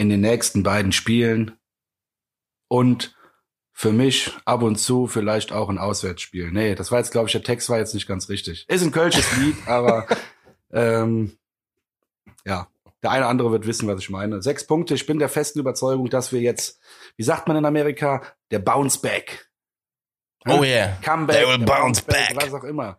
in 0.00 0.08
den 0.08 0.22
nächsten 0.22 0.62
beiden 0.62 0.92
Spielen 0.92 1.58
und 2.68 3.14
für 3.70 3.92
mich 3.92 4.32
ab 4.46 4.62
und 4.62 4.76
zu 4.76 5.06
vielleicht 5.06 5.52
auch 5.52 5.68
ein 5.68 5.76
Auswärtsspiel. 5.76 6.50
Nee, 6.50 6.74
das 6.74 6.90
war 6.90 7.00
jetzt, 7.00 7.12
glaube 7.12 7.26
ich, 7.26 7.32
der 7.32 7.42
Text 7.42 7.68
war 7.68 7.76
jetzt 7.76 7.92
nicht 7.92 8.08
ganz 8.08 8.30
richtig. 8.30 8.64
Ist 8.66 8.82
ein 8.82 8.92
kölsches 8.92 9.36
Lied, 9.36 9.56
aber 9.66 10.06
ähm, 10.72 11.36
ja, 12.46 12.68
der 13.02 13.10
eine 13.10 13.24
oder 13.24 13.28
andere 13.28 13.52
wird 13.52 13.66
wissen, 13.66 13.88
was 13.88 14.00
ich 14.00 14.08
meine. 14.08 14.40
Sechs 14.40 14.66
Punkte. 14.66 14.94
Ich 14.94 15.04
bin 15.04 15.18
der 15.18 15.28
festen 15.28 15.58
Überzeugung, 15.58 16.08
dass 16.08 16.32
wir 16.32 16.40
jetzt, 16.40 16.80
wie 17.16 17.22
sagt 17.22 17.46
man 17.46 17.58
in 17.58 17.66
Amerika, 17.66 18.22
der 18.50 18.60
Bounce 18.60 19.02
Back. 19.02 19.50
Oh 20.46 20.62
yeah. 20.64 20.96
Comeback. 21.02 21.36
They 21.36 21.46
will 21.46 21.66
bounce 21.66 22.00
back, 22.00 22.34
back. 22.34 22.46
Was 22.46 22.54
auch 22.54 22.64
immer. 22.64 22.98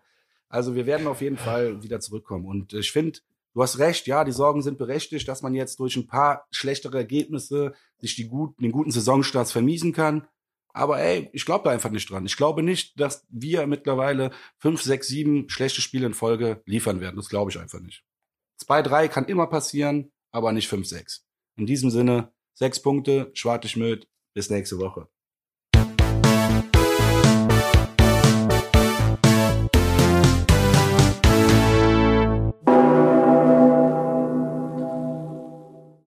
Also 0.50 0.76
wir 0.76 0.86
werden 0.86 1.08
auf 1.08 1.22
jeden 1.22 1.40
Fall 1.40 1.82
wieder 1.82 2.00
zurückkommen. 2.00 2.46
Und 2.46 2.74
ich 2.74 2.92
finde, 2.92 3.22
du 3.54 3.62
hast 3.62 3.80
recht, 3.80 4.08
ja, 4.08 4.24
die 4.24 4.32
Sorgen 4.32 4.62
sind 4.62 4.78
berechtigt, 4.78 5.28
dass 5.28 5.42
man 5.42 5.54
jetzt 5.54 5.80
durch 5.80 5.96
ein 5.96 6.08
paar 6.08 6.48
schlechtere 6.52 6.98
Ergebnisse 6.98 7.74
sich 8.00 8.16
die 8.16 8.28
guten, 8.28 8.62
den 8.62 8.72
guten 8.72 8.92
Saisonstarts 8.92 9.52
vermiesen 9.52 9.94
kann. 9.94 10.28
Aber 10.74 11.00
ey, 11.00 11.30
ich 11.34 11.46
glaube 11.46 11.66
da 11.66 11.72
einfach 11.72 11.90
nicht 11.90 12.10
dran. 12.10 12.26
Ich 12.26 12.38
glaube 12.38 12.64
nicht, 12.64 13.00
dass 13.00 13.26
wir 13.30 13.68
mittlerweile 13.68 14.32
fünf, 14.58 14.82
sechs, 14.82 15.08
sieben 15.08 15.50
schlechte 15.50 15.82
Spiele 15.82 16.08
in 16.08 16.14
Folge 16.14 16.62
liefern 16.66 17.02
werden. 17.02 17.18
Das 17.18 17.30
glaube 17.30 17.52
ich 17.52 17.60
einfach 17.60 17.80
nicht. 17.82 18.04
Zwei, 18.58 18.82
drei 18.82 19.08
kann 19.08 19.26
immer 19.26 19.48
passieren, 19.48 20.12
aber 20.32 20.52
nicht 20.54 20.70
fünf, 20.70 20.88
sechs. 20.88 21.26
In 21.58 21.66
diesem 21.66 21.90
Sinne, 21.90 22.32
sechs 22.54 22.82
Punkte, 22.82 23.32
Schwartig 23.34 23.76
mit. 23.76 24.08
Bis 24.34 24.50
nächste 24.50 24.80
Woche. 24.80 25.10